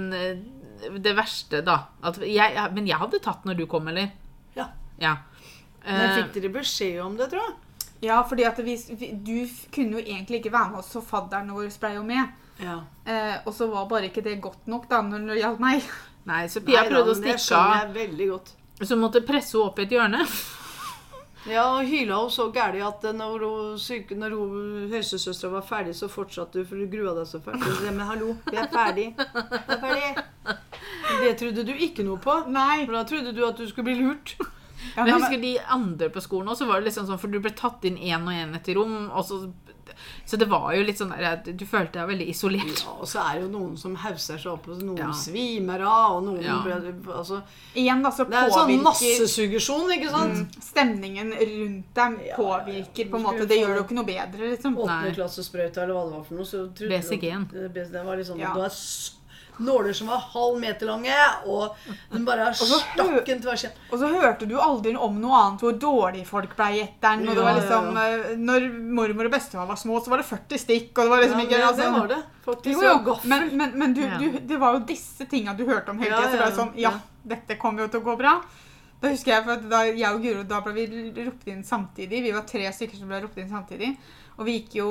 det 1.03 1.13
verste, 1.17 1.61
da. 1.65 1.78
At 2.03 2.17
jeg, 2.25 2.57
men 2.73 2.88
jeg 2.88 2.97
hadde 2.97 3.19
tatt 3.21 3.45
når 3.45 3.57
du 3.61 3.65
kom, 3.69 3.88
eller? 3.93 4.09
Ja. 4.57 4.69
Ja. 4.99 5.17
Men 5.86 6.09
Eh, 6.09 6.15
fikk 6.23 6.34
dere 6.41 6.49
beskjed 6.57 6.97
om 7.05 7.15
det, 7.17 7.30
tror 7.30 7.45
jeg? 7.45 7.53
Ja, 8.09 8.23
fordi 8.23 8.43
at 8.45 8.57
vi, 8.65 8.75
du 9.23 9.47
kunne 9.73 9.99
jo 9.99 10.03
egentlig 10.03 10.41
ikke 10.41 10.51
være 10.51 10.71
med 10.71 10.80
oss, 10.80 10.89
så 10.93 11.01
fadderen 11.01 11.53
vår 11.53 11.69
ble 11.80 11.93
jo 11.95 12.03
med. 12.03 12.34
Ja. 12.64 12.78
Eh, 13.05 13.36
og 13.45 13.53
så 13.53 13.68
var 13.72 13.89
bare 13.89 14.10
ikke 14.10 14.24
det 14.26 14.39
godt 14.41 14.70
nok 14.72 14.88
da, 14.89 15.01
når 15.05 15.34
det 15.34 15.41
gjaldt 15.41 15.64
meg. 15.64 15.89
nei, 16.30 16.45
så 16.51 16.64
Pia 16.66 16.84
Nei 16.84 16.89
da, 16.89 16.95
prøvde 16.95 17.16
å 17.16 17.20
stikke 17.22 17.64
av. 17.64 18.53
Så 18.86 18.99
måtte 18.99 19.26
presse 19.26 19.58
henne 19.58 19.72
opp 19.72 19.82
i 19.82 19.88
et 19.88 19.97
hjørne. 19.97 20.24
Ja, 21.47 21.62
og 21.78 21.86
hyla 21.88 22.18
hun 22.20 22.32
så 22.34 22.49
gæli 22.51 22.82
at 22.84 23.05
når, 23.16 23.43
hun, 23.45 23.78
syke, 23.80 24.18
når 24.20 24.34
hun, 24.36 24.88
helsesøstera 24.91 25.53
var 25.53 25.64
ferdig, 25.64 25.93
så 25.95 26.10
fortsatte 26.12 26.60
hun, 26.60 26.68
for 26.68 26.82
du 26.82 26.89
grua 26.91 27.14
deg 27.16 27.30
så 27.30 27.39
fælt. 27.43 27.64
Men 27.86 28.03
hallo, 28.10 28.34
vi 28.49 28.60
er 28.60 28.68
ferdig. 28.74 29.05
Vi 29.16 29.76
er 29.78 29.80
ferdig. 29.86 30.58
Det 31.22 31.32
trodde 31.39 31.64
du 31.70 31.72
ikke 31.72 32.03
noe 32.03 32.20
på. 32.20 32.36
Nei. 32.51 32.84
For 32.84 32.97
da 32.97 33.05
trodde 33.08 33.34
du 33.38 33.41
at 33.47 33.62
du 33.62 33.64
skulle 33.70 33.93
bli 33.93 34.01
lurt. 34.01 34.36
Ja, 34.39 34.49
Men 35.05 35.14
jeg 35.14 35.22
husker 35.22 35.41
de 35.45 35.53
andre 35.78 36.12
på 36.12 36.26
skolen 36.26 36.51
også, 36.51 36.68
var 36.68 36.82
det 36.82 36.89
liksom 36.89 37.08
sånn, 37.08 37.22
for 37.22 37.32
du 37.32 37.39
ble 37.43 37.53
tatt 37.55 37.88
inn 37.88 37.95
én 37.95 38.28
og 38.28 38.36
én 38.36 38.55
etter 38.60 38.76
rom. 38.82 38.97
Og 39.08 39.24
så, 39.30 39.39
så 40.26 40.38
det 40.38 40.48
var 40.50 40.74
jo 40.76 40.84
litt 40.84 40.98
sånn 40.98 41.10
der 41.18 41.38
du 41.54 41.66
følte 41.66 41.93
deg 42.00 42.08
veldig 42.10 42.28
isolert. 42.30 42.84
Ja, 42.84 42.91
og 43.00 43.08
så 43.08 43.20
er 43.24 43.34
det 43.39 43.41
jo 43.43 43.60
noen 43.60 43.78
som 43.78 43.95
hauser 43.95 44.38
seg 44.38 44.52
opp, 44.52 44.68
og 44.68 44.82
noen 44.84 44.98
Ja. 44.98 45.12
svimer 45.12 45.82
av, 45.82 46.18
og 46.18 46.24
noen 46.24 46.41
Ja. 46.43 46.58
ble- 46.64 47.14
altså, 47.14 47.41
Igjen 47.76 48.02
da, 48.04 48.10
så 48.10 48.26
Det 48.30 48.34
er 48.34 48.50
sånn 48.50 48.68
påvirker 48.68 48.84
massesuggesjon, 48.84 49.91
ikke 49.98 50.10
sant? 50.10 50.34
mm, 50.34 50.62
stemningen 50.62 51.32
rundt 51.34 51.93
dem 51.93 52.20
Ja, 52.26 52.36
påvirker 52.36 53.10
på 53.10 53.16
en 53.18 53.24
måte. 53.24 53.48
Det 53.48 53.58
gjør 53.60 53.68
det 53.74 53.78
jo 53.78 53.84
ikke 53.84 53.95
noe 53.95 54.06
bedre, 54.06 54.50
liksom. 54.52 54.78
Åttende 54.78 55.12
eller 55.78 55.93
hva 55.93 56.06
det 56.08 56.14
var 56.18 56.24
for 56.24 56.34
noe. 56.36 56.89
BCG-en. 56.89 57.48
det- 57.52 57.91
Det 57.91 58.04
var 58.06 58.16
liksom, 58.18 58.38
Ja. 58.39 58.54
Du 58.54 58.62
er 58.62 58.70
nåler 59.60 59.93
som 59.93 60.08
var 60.12 60.22
halv 60.34 60.60
meter 60.62 60.86
lange, 60.89 61.16
og 61.45 61.76
den 62.12 62.26
bare 62.28 62.49
stakk 62.53 63.30
en 63.30 63.41
tvers 63.41 63.64
igjen. 63.64 63.76
Og 63.91 63.99
så 64.01 64.10
hørte 64.12 64.47
du 64.49 64.55
aldri 64.62 64.93
om 64.95 65.18
noe 65.22 65.39
annet 65.41 65.64
hvor 65.66 65.78
dårlige 65.82 66.28
folk 66.30 66.55
ble 66.58 66.70
etter 66.84 67.18
den. 67.18 67.28
Og 67.30 67.36
det 67.36 67.45
var 67.45 67.58
Ja, 67.58 67.58
ja, 67.58 67.64
liksom, 67.64 67.97
eh, 68.03 68.38
når 68.38 68.68
mormor 68.99 69.30
og 69.30 69.34
bestefar 69.38 69.68
var 69.70 69.80
små, 69.82 69.99
så 70.03 70.14
var 70.14 70.22
det 70.24 70.28
40 70.30 70.64
stikk. 70.66 70.91
Og 70.97 71.03
det 71.03 71.10
var 71.10 71.24
liksom 71.26 71.39
Ja, 71.39 71.45
ikke 71.47 71.58
det, 71.58 71.66
altså, 71.72 71.82
det 71.82 71.99
var 71.99 72.08
det. 72.14 72.22
Faktisk. 72.45 72.84
Jo, 72.84 72.93
jo, 73.08 73.18
men, 73.24 73.49
men, 73.58 73.76
men 73.80 73.93
du, 73.93 74.01
du, 74.20 74.39
det 74.39 74.58
var 74.62 74.78
jo 74.78 74.86
disse 74.88 75.26
tinga 75.28 75.53
du 75.58 75.66
hørte 75.68 75.91
om 75.91 75.99
hele 75.99 76.14
Ja, 76.16 76.22
tida. 76.22 76.32
Så 76.32 76.38
ja, 76.38 76.45
det 76.47 76.55
sånn 76.62 76.72
Ja, 76.76 76.91
ja. 76.91 77.28
dette 77.36 77.58
kommer 77.60 77.86
jo 77.86 77.91
til 77.91 78.03
å 78.03 78.08
gå 78.12 78.18
bra. 78.20 78.38
Da 79.01 79.12
husker 79.12 79.36
jeg, 79.36 79.43
for 79.45 79.53
at 79.58 79.66
da 79.70 79.84
jeg 79.86 80.10
og 80.10 80.24
Guro 80.24 80.43
da 80.49 80.62
ble 80.66 80.74
vi 80.74 80.88
ropt 81.26 81.47
inn 81.51 81.64
samtidig. 81.64 82.24
Vi 82.24 82.32
var 82.34 82.47
tre 82.49 82.66
stykker 82.74 82.97
som 82.97 83.12
ble 83.12 83.20
ropt 83.26 83.38
inn 83.38 83.49
samtidig. 83.51 83.91
Og 84.38 84.45
vi 84.47 84.55
gikk 84.60 84.80
jo 84.80 84.88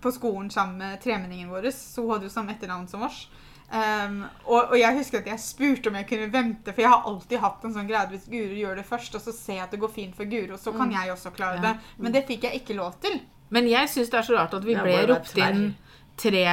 på 0.00 0.12
skolen 0.12 0.50
sammen 0.52 0.78
med 0.80 1.00
tremenningen 1.02 1.48
vår, 1.52 1.70
så 1.72 2.02
hun 2.04 2.14
hadde 2.14 2.28
jo 2.28 2.32
samme 2.32 2.52
etternavn 2.54 2.88
som 2.88 3.02
oss. 3.06 3.26
Um, 3.74 4.20
og, 4.46 4.68
og 4.70 4.74
jeg 4.78 4.94
husker 5.00 5.18
at 5.18 5.26
jeg 5.32 5.40
spurte 5.42 5.90
om 5.90 5.96
jeg 5.98 6.06
kunne 6.06 6.28
vente, 6.30 6.70
for 6.70 6.84
jeg 6.84 6.90
har 6.92 7.08
alltid 7.10 7.40
hatt 7.42 7.64
en 7.66 7.72
sånn 7.74 7.88
greie 7.88 8.06
hvis 8.12 8.28
Guro 8.30 8.54
gjør 8.60 8.76
det 8.78 8.84
først, 8.86 9.16
og 9.18 9.24
så 9.24 9.34
ser 9.34 9.56
jeg 9.58 9.64
at 9.64 9.74
det 9.74 9.80
går 9.82 9.90
fint 9.90 10.14
for 10.14 10.30
Guro, 10.30 10.58
så 10.60 10.70
kan 10.76 10.92
jeg 10.94 11.10
også 11.10 11.32
klare 11.34 11.58
Ja. 11.58 11.72
det. 11.72 11.74
Men 11.98 12.12
det 12.14 12.26
fikk 12.28 12.46
jeg 12.46 12.60
ikke 12.62 12.76
lov 12.78 12.94
til. 13.02 13.18
Men 13.50 13.66
jeg 13.66 13.90
syns 13.90 14.10
det 14.12 14.18
er 14.20 14.28
så 14.28 14.36
rart 14.38 14.54
at 14.54 14.64
vi 14.64 14.76
ble 14.78 14.94
ropt 15.10 15.34
inn 15.42 15.74
tre 16.16 16.44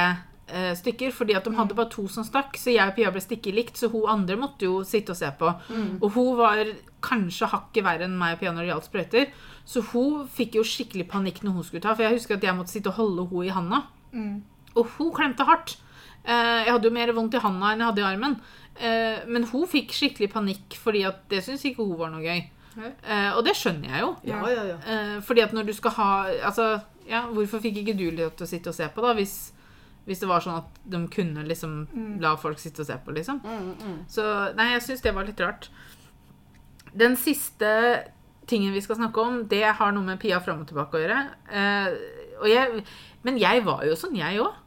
eh, 0.48 0.72
stykker, 0.74 1.12
fordi 1.14 1.36
at 1.38 1.46
de 1.46 1.54
hadde 1.54 1.76
bare 1.78 1.90
to 1.94 2.08
som 2.10 2.26
stakk, 2.26 2.58
så 2.58 2.74
jeg 2.74 2.90
og 2.90 2.96
Pia 2.96 3.12
ble 3.14 3.22
stikket 3.22 3.54
likt, 3.54 3.78
så 3.78 3.88
hun 3.92 4.08
andre 4.10 4.36
måtte 4.36 4.66
jo 4.66 4.82
sitte 4.82 5.14
og 5.14 5.20
se 5.20 5.30
på. 5.38 5.52
Og 6.00 6.08
hun 6.16 6.36
var 6.40 6.64
kanskje 7.02 7.46
hakket 7.54 7.86
verre 7.86 8.08
enn 8.08 8.18
meg 8.18 8.34
og 8.34 8.42
Pia 8.42 8.50
når 8.50 8.66
det 8.66 8.72
gjaldt 8.72 8.90
sprøyter, 8.90 9.30
så 9.64 9.84
hun 9.92 10.26
fikk 10.26 10.58
jo 10.58 10.66
skikkelig 10.66 11.06
panikk 11.08 11.42
når 11.46 11.52
hun 11.54 11.64
skulle 11.70 11.82
ta, 11.86 11.94
for 11.94 12.02
jeg 12.02 12.18
husker 12.18 12.34
at 12.34 12.42
jeg 12.42 12.58
måtte 12.58 12.74
sitte 12.74 12.90
og 12.90 12.98
holde 12.98 13.28
henne 13.30 13.46
i 13.46 13.54
handa. 13.54 13.82
Mm. 14.12 14.42
Og 14.74 14.86
hun 14.98 15.14
klemte 15.14 15.46
hardt. 15.46 15.78
Eh, 16.22 16.58
jeg 16.66 16.72
hadde 16.72 16.88
jo 16.88 16.94
mer 16.94 17.12
vondt 17.16 17.36
i 17.36 17.42
handa 17.42 17.72
enn 17.72 17.82
jeg 17.82 17.90
hadde 17.90 18.02
i 18.02 18.08
armen. 18.08 18.36
Eh, 18.76 19.22
men 19.28 19.46
hun 19.50 19.68
fikk 19.70 19.94
skikkelig 19.96 20.30
panikk, 20.32 20.76
fordi 20.80 21.04
at 21.08 21.24
det 21.30 21.42
syntes 21.44 21.64
ikke 21.68 21.84
hun 21.84 21.98
var 21.98 22.12
noe 22.14 22.24
gøy. 22.24 22.44
Eh, 22.80 23.30
og 23.36 23.42
det 23.44 23.54
skjønner 23.58 23.90
jeg 23.90 24.04
jo. 24.04 24.12
Ja, 24.28 24.38
ja, 24.48 24.62
ja. 24.70 24.76
Eh, 24.88 25.16
fordi 25.24 25.44
at 25.44 25.52
når 25.52 25.66
du 25.68 25.74
skal 25.76 25.92
ha 25.98 26.12
Altså, 26.48 26.80
ja, 27.08 27.26
hvorfor 27.28 27.60
fikk 27.60 27.82
ikke 27.82 27.96
du 27.98 28.06
lov 28.10 28.32
til 28.36 28.46
å 28.46 28.48
sitte 28.48 28.72
og 28.72 28.78
se 28.78 28.88
på, 28.88 29.04
da? 29.04 29.12
Hvis, 29.18 29.52
hvis 30.06 30.22
det 30.22 30.30
var 30.30 30.44
sånn 30.44 30.60
at 30.62 30.80
de 30.94 31.02
kunne 31.12 31.44
liksom 31.44 31.76
la 32.22 32.36
folk 32.40 32.62
sitte 32.62 32.84
og 32.84 32.88
se 32.88 32.96
på, 33.04 33.12
liksom. 33.12 33.42
Mm, 33.44 33.74
mm. 33.82 33.98
Så 34.10 34.24
nei, 34.56 34.70
jeg 34.76 34.86
syns 34.86 35.04
det 35.04 35.14
var 35.16 35.28
litt 35.28 35.42
rart. 35.42 35.68
Den 36.96 37.16
siste 37.20 37.68
tingen 38.48 38.74
vi 38.74 38.82
skal 38.84 38.98
snakke 38.98 39.20
om, 39.22 39.42
det 39.50 39.64
har 39.64 39.94
noe 39.94 40.06
med 40.06 40.20
Pia 40.22 40.40
fram 40.42 40.62
og 40.62 40.70
tilbake 40.70 40.98
å 40.98 41.02
gjøre. 41.02 41.20
Eh, 41.50 42.00
og 42.40 42.48
jeg, 42.50 42.84
men 43.26 43.38
jeg 43.40 43.62
var 43.66 43.84
jo 43.86 43.98
sånn, 43.98 44.16
jeg 44.18 44.40
òg. 44.42 44.61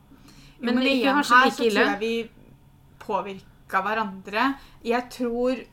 Jo, 0.60 0.66
Men, 0.66 0.78
ikke 0.82 0.96
igjen, 0.96 1.16
her 1.16 1.24
så 1.24 1.56
tror 1.58 1.80
jeg 1.82 2.00
vi 2.00 2.30
påvirka 3.00 3.82
hverandre. 3.86 4.56
Jeg 4.86 5.10
tror 5.12 5.64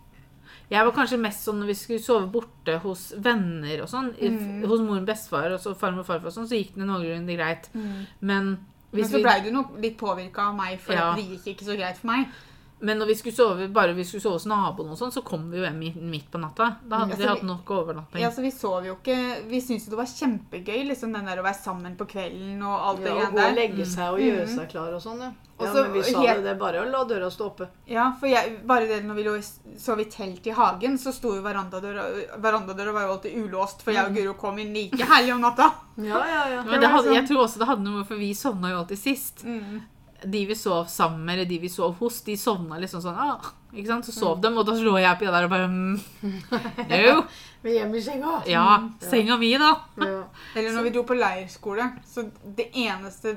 Jeg 0.73 0.85
var 0.87 0.93
kanskje 0.97 1.19
mest 1.21 1.45
sånn 1.45 1.59
når 1.61 1.69
vi 1.69 1.75
skulle 1.77 2.01
sove 2.01 2.27
borte 2.33 2.79
hos 2.81 3.11
venner 3.21 3.83
og 3.85 3.89
sånn. 3.93 4.07
Mm. 4.17 4.63
Hos 4.69 4.81
mor 4.81 5.03
og 5.03 5.05
bestefar 5.07 5.53
og 5.53 5.61
så 5.61 5.75
farmor 5.77 6.01
og 6.01 6.07
farfar 6.09 6.31
og 6.31 6.33
sånn, 6.33 6.49
så 6.49 6.57
gikk 6.57 6.79
det 6.79 6.87
noenlunde 6.89 7.37
greit. 7.37 7.69
Men, 7.75 8.09
Men 8.23 8.57
hvis 8.91 9.11
så 9.13 9.21
blei 9.21 9.43
du 9.45 9.51
nok 9.53 9.77
litt 9.85 9.99
påvirka 10.01 10.49
av 10.49 10.57
meg, 10.57 10.81
for 10.81 10.95
Ja. 10.97 11.15
det 11.15 11.27
gikk 11.29 11.53
ikke 11.55 11.69
så 11.69 11.77
greit 11.77 12.01
for 12.01 12.07
meg. 12.09 12.33
Men 12.83 12.99
når 12.99 13.07
vi 13.13 13.15
skulle 13.15 13.37
sove 13.37 13.69
bare 13.73 13.95
vi 13.95 14.05
skulle 14.05 14.21
sove 14.25 14.37
hos 14.41 14.47
naboen, 14.51 14.91
og 14.91 14.99
sånn, 14.99 15.13
så 15.15 15.23
kom 15.25 15.47
vi 15.53 15.61
jo 15.61 15.65
hjem 15.65 15.79
midt 16.11 16.27
på 16.33 16.41
natta. 16.43 16.67
Da 16.83 16.99
hadde 17.05 17.15
Ja, 17.15 17.21
vi 17.23 17.29
hatt 17.31 17.43
nok 17.47 17.71
overnatting. 17.71 18.21
Ja, 18.25 18.31
så 18.35 18.43
Vi 18.43 18.51
sov 18.51 18.85
jo 18.85 18.97
ikke 18.99 19.17
Vi 19.49 19.61
syntes 19.63 19.87
jo 19.87 19.95
det 19.95 20.01
var 20.03 20.11
kjempegøy 20.11 20.83
liksom 20.91 21.13
den 21.15 21.25
der 21.31 21.39
å 21.39 21.47
være 21.47 21.61
sammen 21.63 21.95
på 21.97 22.07
kvelden 22.11 22.61
og 22.67 22.75
alt 22.91 23.03
det 23.05 23.13
Ja, 23.13 23.15
greiene 23.15 23.33
gå 23.39 23.49
og 23.49 23.57
legge 23.61 23.87
seg 23.87 24.13
og 24.13 24.21
gjøre 24.21 24.49
seg 24.51 24.69
klar 24.75 24.93
og 24.97 25.03
sånn, 25.05 25.21
ja. 25.23 25.31
Og 25.63 25.67
ja 25.69 25.73
så 25.73 25.83
men 25.85 25.93
vi 25.93 26.03
sa 26.03 26.21
helt- 26.27 26.43
det, 26.45 26.59
bare 26.59 26.81
å 26.83 26.91
la 26.91 27.05
døra 27.07 27.29
stå 27.31 27.47
oppe. 27.47 27.69
Ja, 27.87 28.09
for 28.19 28.27
jeg, 28.27 28.57
bare 28.67 28.89
det 28.89 29.05
når 29.07 29.15
vi 29.15 29.23
lå, 29.29 29.35
sov 29.79 30.01
i 30.01 30.09
telt 30.11 30.47
i 30.47 30.51
hagen, 30.51 30.97
så 30.99 31.13
sto 31.15 31.37
jo 31.37 31.43
verandadøra 31.45 32.07
Verandadøra 32.43 32.93
var 32.97 33.03
jo 33.07 33.13
alltid 33.13 33.37
ulåst, 33.45 33.83
for 33.85 33.93
jeg 33.95 34.05
og 34.11 34.17
Guro 34.17 34.35
kom 34.35 34.59
inn 34.59 34.73
like 34.75 34.99
herlig 35.07 35.35
om 35.37 35.41
natta. 35.45 35.71
Ja, 36.03 36.19
ja, 36.27 36.43
ja. 36.49 36.63
Men 36.65 36.81
det 36.81 36.89
hadde, 36.89 37.13
jeg 37.15 37.29
tror 37.29 37.45
også 37.45 37.59
det 37.61 37.67
hadde 37.69 37.85
noe, 37.85 38.03
for 38.09 38.17
vi 38.17 38.33
sovna 38.35 38.71
jo 38.73 38.79
alltid 38.83 38.99
sist. 38.99 39.45
Mm. 39.45 39.83
De 40.25 40.45
vi 40.47 40.55
sov 40.55 40.87
sammen 40.87 41.25
med, 41.25 41.35
eller 41.35 41.49
de 41.51 41.59
vi 41.59 41.69
sov 41.69 41.97
hos, 41.99 42.21
de 42.23 42.37
sovna 42.39 42.79
liksom 42.79 43.01
sånn 43.03 43.17
ah, 43.19 43.53
ikke 43.73 43.87
sant? 43.89 44.05
Så 44.07 44.13
Mm. 44.13 44.21
sov 44.21 44.41
dem, 44.43 44.59
og 44.59 44.67
da 44.67 44.73
lå 44.73 44.99
jeg 45.01 45.11
oppi 45.11 45.27
der 45.27 45.45
og 45.45 45.51
bare 45.51 45.67
mm, 45.69 46.01
No! 46.89 47.23
Vi 47.63 47.77
hjemme 47.77 47.95
i 47.97 48.03
senga. 48.03 48.41
Ja, 48.51 48.89
senga 48.99 49.37
mi, 49.39 49.53
da. 49.57 49.69
Ja. 50.03 50.25
Eller 50.57 50.73
når 50.75 50.83
vi 50.83 50.91
dro 50.91 51.05
på 51.07 51.15
leirskole, 51.15 51.85
så 52.05 52.25
det 52.43 52.73
eneste 52.75 53.37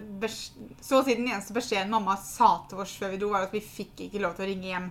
Så 0.82 0.98
å 0.98 1.04
si 1.06 1.14
den 1.14 1.28
eneste 1.30 1.54
beskjeden 1.54 1.92
mamma 1.94 2.16
sa 2.18 2.56
til 2.68 2.80
oss 2.82 2.96
før 2.98 3.12
vi 3.14 3.20
dro, 3.22 3.30
var 3.36 3.46
at 3.46 3.54
vi 3.54 3.62
fikk 3.62 4.08
ikke 4.08 4.24
lov 4.24 4.34
til 4.34 4.48
å 4.48 4.50
ringe 4.50 4.72
hjem. 4.72 4.88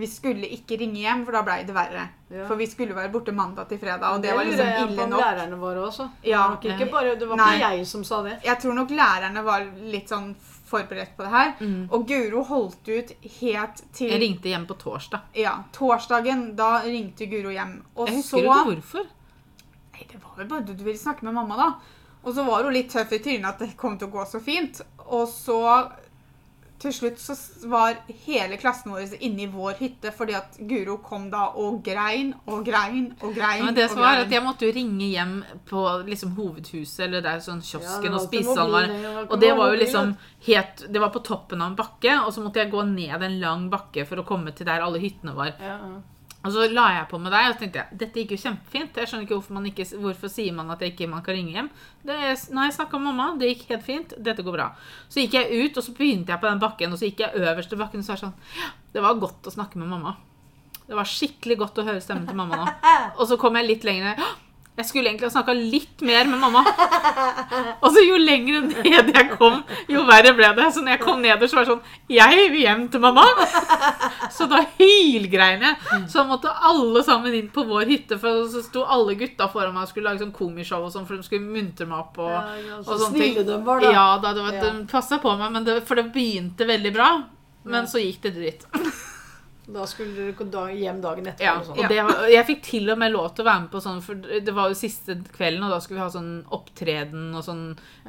Vi 0.00 0.06
skulle 0.08 0.48
ikke 0.48 0.78
ringe 0.80 1.02
hjem, 1.02 1.26
for 1.26 1.36
da 1.36 1.42
blei 1.44 1.58
det 1.68 1.74
verre. 1.76 2.06
Ja. 2.32 2.46
For 2.48 2.56
vi 2.56 2.70
skulle 2.70 2.96
være 2.96 3.10
borte 3.12 3.34
mandag 3.36 3.68
til 3.68 3.80
fredag, 3.82 4.14
og 4.14 4.22
det 4.24 4.32
var 4.32 4.46
lurer 4.48 4.56
liksom 4.56 4.94
ille 4.94 5.06
nok. 5.10 5.20
lærerne 5.20 5.58
våre 5.60 5.82
også. 5.90 6.06
Ja. 6.24 6.30
Det 6.30 6.38
var 6.40 6.54
nok 6.54 6.64
ikke 6.70 6.90
bare, 6.94 7.14
det 7.20 7.28
var 7.28 7.42
ikke 7.44 7.70
jeg 7.74 7.86
som 7.90 8.04
sa 8.06 8.22
det. 8.24 8.38
Jeg 8.46 8.62
tror 8.62 8.78
nok 8.80 8.94
lærerne 8.96 9.44
var 9.44 9.66
litt 9.92 10.08
sånn 10.08 10.30
forberedt 10.70 11.16
på 11.16 11.26
det 11.26 11.32
her. 11.34 11.52
Mm. 11.60 11.86
Og 11.90 12.06
Guro 12.08 12.42
holdt 12.48 12.90
ut 12.90 13.14
helt 13.40 13.82
til 13.96 14.12
Jeg 14.12 14.22
ringte 14.22 14.52
hjem 14.52 14.66
på 14.70 14.76
torsdag. 14.80 15.30
Ja, 15.38 15.56
torsdagen. 15.76 16.50
Da 16.58 16.72
ringte 16.86 17.28
Guro 17.30 17.52
hjem. 17.54 17.80
Og 17.96 18.08
Jeg 18.08 18.22
så 18.22 18.40
husker 18.40 18.46
ikke 18.46 18.68
hvorfor. 18.74 19.08
Nei, 19.94 20.06
det 20.12 20.20
var 20.22 20.36
vel 20.38 20.50
bare 20.50 20.66
du, 20.66 20.74
du 20.74 20.84
ville 20.86 21.00
snakke 21.00 21.26
med 21.28 21.36
mamma, 21.36 21.58
da. 21.60 21.98
Og 22.20 22.34
så 22.36 22.44
var 22.44 22.64
hun 22.64 22.76
litt 22.76 22.90
tøff 22.92 23.12
i 23.16 23.20
trynet 23.22 23.48
at 23.48 23.62
det 23.62 23.74
kom 23.80 23.96
til 23.98 24.10
å 24.10 24.14
gå 24.14 24.24
så 24.28 24.40
fint. 24.44 24.82
Og 25.08 25.26
så 25.32 25.60
til 26.80 26.94
slutt 26.96 27.20
så 27.20 27.34
var 27.68 27.98
hele 28.24 28.56
klassen 28.60 28.92
vår 28.94 29.16
inne 29.20 29.44
i 29.44 29.48
vår 29.52 29.78
hytte 29.82 30.12
fordi 30.16 30.36
at 30.38 30.56
Guro 30.68 30.96
kom 31.04 31.28
da 31.32 31.50
og 31.60 31.82
grein 31.84 32.32
og 32.46 32.64
grein 32.66 33.10
og 33.20 33.34
grein. 33.36 33.64
Men 33.66 33.76
det 33.76 33.90
som 33.92 34.00
var 34.00 34.22
at 34.22 34.32
Jeg 34.32 34.44
måtte 34.44 34.68
jo 34.68 34.74
ringe 34.74 35.10
hjem 35.10 35.34
på 35.68 35.82
liksom 36.08 36.32
hovedhuset 36.38 37.04
eller 37.06 37.24
der 37.24 37.42
sånn 37.44 37.60
kiosken 37.64 38.08
ja, 38.08 38.14
og 38.16 38.24
spisehallen 38.26 38.96
var. 39.04 39.26
Og 39.28 39.42
det 39.42 39.52
var 39.58 39.74
jo 39.74 39.80
liksom 39.82 40.14
helt 40.46 40.86
Det 40.88 41.02
var 41.02 41.12
på 41.12 41.24
toppen 41.26 41.60
av 41.60 41.72
en 41.72 41.76
bakke, 41.76 42.16
og 42.24 42.32
så 42.32 42.44
måtte 42.44 42.62
jeg 42.62 42.72
gå 42.72 42.84
ned 42.88 43.26
en 43.28 43.40
lang 43.42 43.68
bakke 43.72 44.06
for 44.08 44.22
å 44.22 44.26
komme 44.26 44.54
til 44.56 44.68
der 44.68 44.84
alle 44.84 45.02
hyttene 45.02 45.36
var. 45.36 45.52
Ja, 45.60 45.76
ja. 45.76 46.00
Og 46.40 46.54
så 46.54 46.64
la 46.72 46.86
jeg 46.94 47.08
på 47.10 47.18
med 47.20 47.34
deg, 47.34 47.50
og 47.50 47.58
tenkte 47.60 47.82
jeg 47.82 47.98
dette 48.00 48.22
gikk 48.22 48.30
jo 48.32 48.40
kjempefint. 48.40 48.96
Jeg 48.96 49.10
skjønner 49.10 49.26
ikke 49.26 49.36
hvorfor 49.36 49.56
man 49.58 49.66
ikke 49.68 49.84
Hvorfor 50.00 50.32
sier 50.32 50.54
man 50.56 50.72
at 50.72 50.84
ikke 50.86 51.08
man 51.10 51.24
kan 51.26 51.36
ringe 51.36 51.52
hjem. 51.52 51.68
Det, 52.00 52.16
nei, 52.56 52.68
jeg 52.70 52.76
snakka 52.78 53.00
med 53.00 53.10
mamma, 53.10 53.26
det 53.40 53.50
gikk 53.52 53.66
helt 53.74 53.84
fint. 53.84 54.14
Dette 54.16 54.44
går 54.46 54.56
bra. 54.56 54.70
Så 55.12 55.20
gikk 55.20 55.36
jeg 55.36 55.66
ut, 55.66 55.76
og 55.76 55.84
så 55.84 55.94
begynte 55.98 56.32
jeg 56.32 56.40
på 56.40 56.48
den 56.48 56.62
bakken, 56.62 56.96
og 56.96 57.00
så 57.00 57.10
gikk 57.10 57.20
jeg 57.26 57.44
øverst 57.44 57.72
til 57.72 57.82
bakken, 57.82 58.00
og 58.00 58.08
så 58.08 58.14
var 58.14 58.22
det 58.22 58.28
sånn 58.28 58.78
det 58.90 59.02
var 59.04 59.20
godt 59.22 59.46
å 59.46 59.52
snakke 59.54 59.78
med 59.78 59.90
mamma. 59.90 60.16
Det 60.90 60.96
var 60.98 61.06
skikkelig 61.06 61.56
godt 61.60 61.76
å 61.78 61.84
høre 61.86 62.02
stemmen 62.02 62.26
til 62.26 62.34
mamma 62.34 62.56
nå. 62.58 62.70
Og 63.20 63.28
så 63.30 63.36
kom 63.38 63.54
jeg 63.60 63.68
litt 63.68 63.84
lenger 63.86 64.08
ned. 64.08 64.39
Jeg 64.78 64.86
skulle 64.88 65.10
egentlig 65.10 65.26
ha 65.28 65.32
snakka 65.34 65.52
litt 65.52 66.02
mer 66.06 66.28
med 66.30 66.40
mamma. 66.40 66.62
Og 67.82 67.90
så 67.92 68.00
jo 68.00 68.16
lenger 68.20 68.62
ned 68.70 69.10
jeg 69.12 69.26
kom, 69.34 69.58
jo 69.90 70.04
verre 70.08 70.32
ble 70.38 70.48
det. 70.56 70.68
Så 70.72 70.80
når 70.80 70.94
jeg 70.94 71.02
kom 71.02 71.20
nederst, 71.20 71.52
så 71.52 71.58
var 71.58 71.66
det 71.66 71.74
sånn 71.74 72.14
Jeg 72.14 72.38
vil 72.54 72.62
hjem 72.62 72.86
til 72.92 73.02
mamma. 73.04 73.26
Så 74.32 74.46
da 74.48 74.62
hylgrein 74.78 75.66
jeg. 75.66 76.00
Så 76.08 76.24
måtte 76.28 76.54
alle 76.70 77.02
sammen 77.04 77.36
inn 77.36 77.50
på 77.52 77.66
vår 77.68 77.92
hytte, 77.92 78.16
for 78.22 78.46
så 78.48 78.64
sto 78.64 78.86
alle 78.86 79.18
gutta 79.20 79.50
foran 79.52 79.74
meg 79.76 79.84
og 79.84 79.92
skulle 79.92 80.14
lage 80.14 80.24
sånn 80.24 80.32
komishow 80.38 80.86
og 80.86 80.94
sånn, 80.94 81.04
for 81.08 81.18
de 81.18 81.28
skulle 81.28 81.50
muntre 81.50 81.88
meg 81.90 82.00
opp. 82.00 82.22
og... 82.22 82.32
Ja, 82.32 82.80
og 82.80 82.90
sånne 82.94 83.12
ting. 83.18 83.38
de 83.42 83.60
var, 83.66 83.84
da. 83.84 83.92
Ja, 83.92 84.08
da, 84.22 84.34
det 84.38 84.46
var, 84.46 84.58
de 84.64 84.88
passa 84.90 85.20
på 85.20 85.36
meg, 85.36 85.52
men 85.58 85.68
det, 85.68 85.80
for 85.88 86.00
det 86.00 86.08
begynte 86.14 86.68
veldig 86.68 86.96
bra. 86.96 87.12
Men 87.68 87.90
så 87.90 88.00
gikk 88.00 88.22
det 88.24 88.36
dritt. 88.38 88.68
Da 89.72 89.84
skulle 89.86 90.14
dere 90.16 90.32
gå 90.34 90.44
da, 90.50 90.64
hjem 90.74 91.00
dagen 91.00 91.26
etter. 91.30 91.44
Ja, 91.44 91.54
og 91.60 91.88
det 91.88 92.02
var, 92.02 92.24
jeg 92.28 92.46
fikk 92.48 92.62
til 92.66 92.90
og 92.90 92.98
med 92.98 93.12
lov 93.12 93.28
til 93.34 93.44
å 93.44 93.48
være 93.50 93.60
med 93.62 93.70
på 93.70 93.80
sånn, 93.84 94.00
for 94.02 94.14
det 94.14 94.54
var 94.56 94.68
jo 94.72 94.74
siste 94.74 95.14
kvelden, 95.36 95.62
og 95.64 95.70
da 95.70 95.78
skulle 95.80 96.00
vi 96.00 96.04
ha 96.04 96.10
sånn 96.10 96.30
opptreden 96.50 97.34
og 97.38 97.44
sånn, 97.46 97.62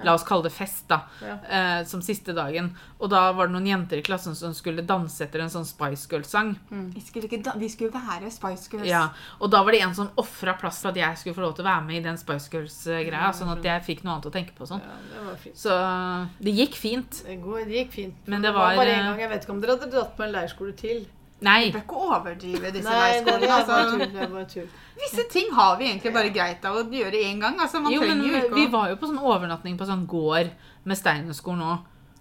la 0.04 0.14
oss 0.16 0.24
kalle 0.28 0.44
det 0.48 0.52
fest, 0.56 0.88
da, 0.90 1.02
Ja. 1.22 1.36
eh, 1.48 1.84
som 1.86 2.02
siste 2.02 2.34
dagen. 2.34 2.72
Og 3.00 3.10
da 3.10 3.32
var 3.32 3.48
det 3.48 3.54
noen 3.54 3.68
jenter 3.68 3.98
i 3.98 4.02
klassen 4.02 4.36
som 4.36 4.54
skulle 4.54 4.82
danse 4.86 5.22
etter 5.26 5.40
en 5.42 5.50
sånn 5.50 5.66
Spice 5.66 6.08
Girls-sang. 6.10 6.56
vi, 6.72 7.02
skulle 7.02 7.28
ikke, 7.30 7.44
da- 7.44 7.54
vi 7.58 7.70
skulle 7.70 7.92
være 7.92 8.32
Spice 8.32 8.70
Girls. 8.72 8.88
Ja, 8.88 9.10
og 9.40 9.52
da 9.52 9.64
var 9.64 9.72
det 9.72 9.82
en 9.82 9.94
som 9.96 10.10
ofra 10.18 10.58
plass 10.58 10.82
for 10.82 10.90
at 10.90 10.96
jeg 10.96 11.18
skulle 11.18 11.36
få 11.36 11.42
lov 11.42 11.56
til 11.56 11.66
å 11.66 11.70
være 11.70 11.86
med 11.86 11.96
i 11.98 12.04
den 12.10 12.18
Spice 12.18 12.50
Girls-greia, 12.52 13.32
sånn 13.34 13.52
at 13.58 13.64
jeg 13.64 13.84
fikk 13.84 14.04
noe 14.04 14.14
annet 14.16 14.26
å 14.26 14.32
tenke 14.34 14.54
på 14.58 14.62
og 14.62 14.68
sånn. 14.68 14.82
Ja, 14.82 14.98
det 15.14 15.26
var 15.28 15.36
fint. 15.36 15.56
Så 15.56 16.44
det 16.44 16.54
gikk 16.56 16.76
fint. 16.76 17.24
Det, 17.26 17.42
går, 17.44 17.66
det 17.66 17.74
gikk 17.86 17.92
fint. 17.92 18.16
Men 18.28 18.42
det 18.42 18.54
var, 18.54 18.76
bare 18.76 18.88
én 18.90 19.00
en 19.00 19.06
gang. 19.12 19.20
Jeg 19.20 19.30
vet 19.30 19.44
ikke 19.46 19.50
om 19.54 19.62
dere 19.62 19.78
hadde 19.78 19.92
dratt 19.92 20.18
på 20.18 20.24
en 20.24 20.32
leirskole 20.34 20.76
til. 20.76 21.06
Nei. 21.42 21.72
Du 21.72 21.78
bør 21.80 21.84
ikke 21.86 22.02
overdrive 22.08 22.72
disse 22.76 22.90
leirskolene. 22.94 23.48
Altså. 23.50 24.66
Visse 25.02 25.24
ting 25.32 25.52
har 25.58 25.78
vi 25.80 25.88
egentlig 25.90 26.14
bare 26.14 26.30
greit 26.34 26.66
av 26.70 26.76
å 26.78 26.84
gjøre 26.86 27.22
én 27.26 27.40
gang. 27.42 27.58
Altså, 27.60 27.82
man 27.82 27.92
Jo, 27.94 28.02
men 28.06 28.22
jo 28.24 28.36
ikke 28.38 28.54
vi 28.60 28.68
var 28.74 28.90
jo 28.92 29.00
på 29.02 29.10
sånn 29.10 29.18
overnatting 29.22 29.78
på 29.80 29.88
sånn 29.90 30.04
gård 30.10 30.52
med 30.86 30.98
Steinersko 31.00 31.56
nå. 31.58 31.80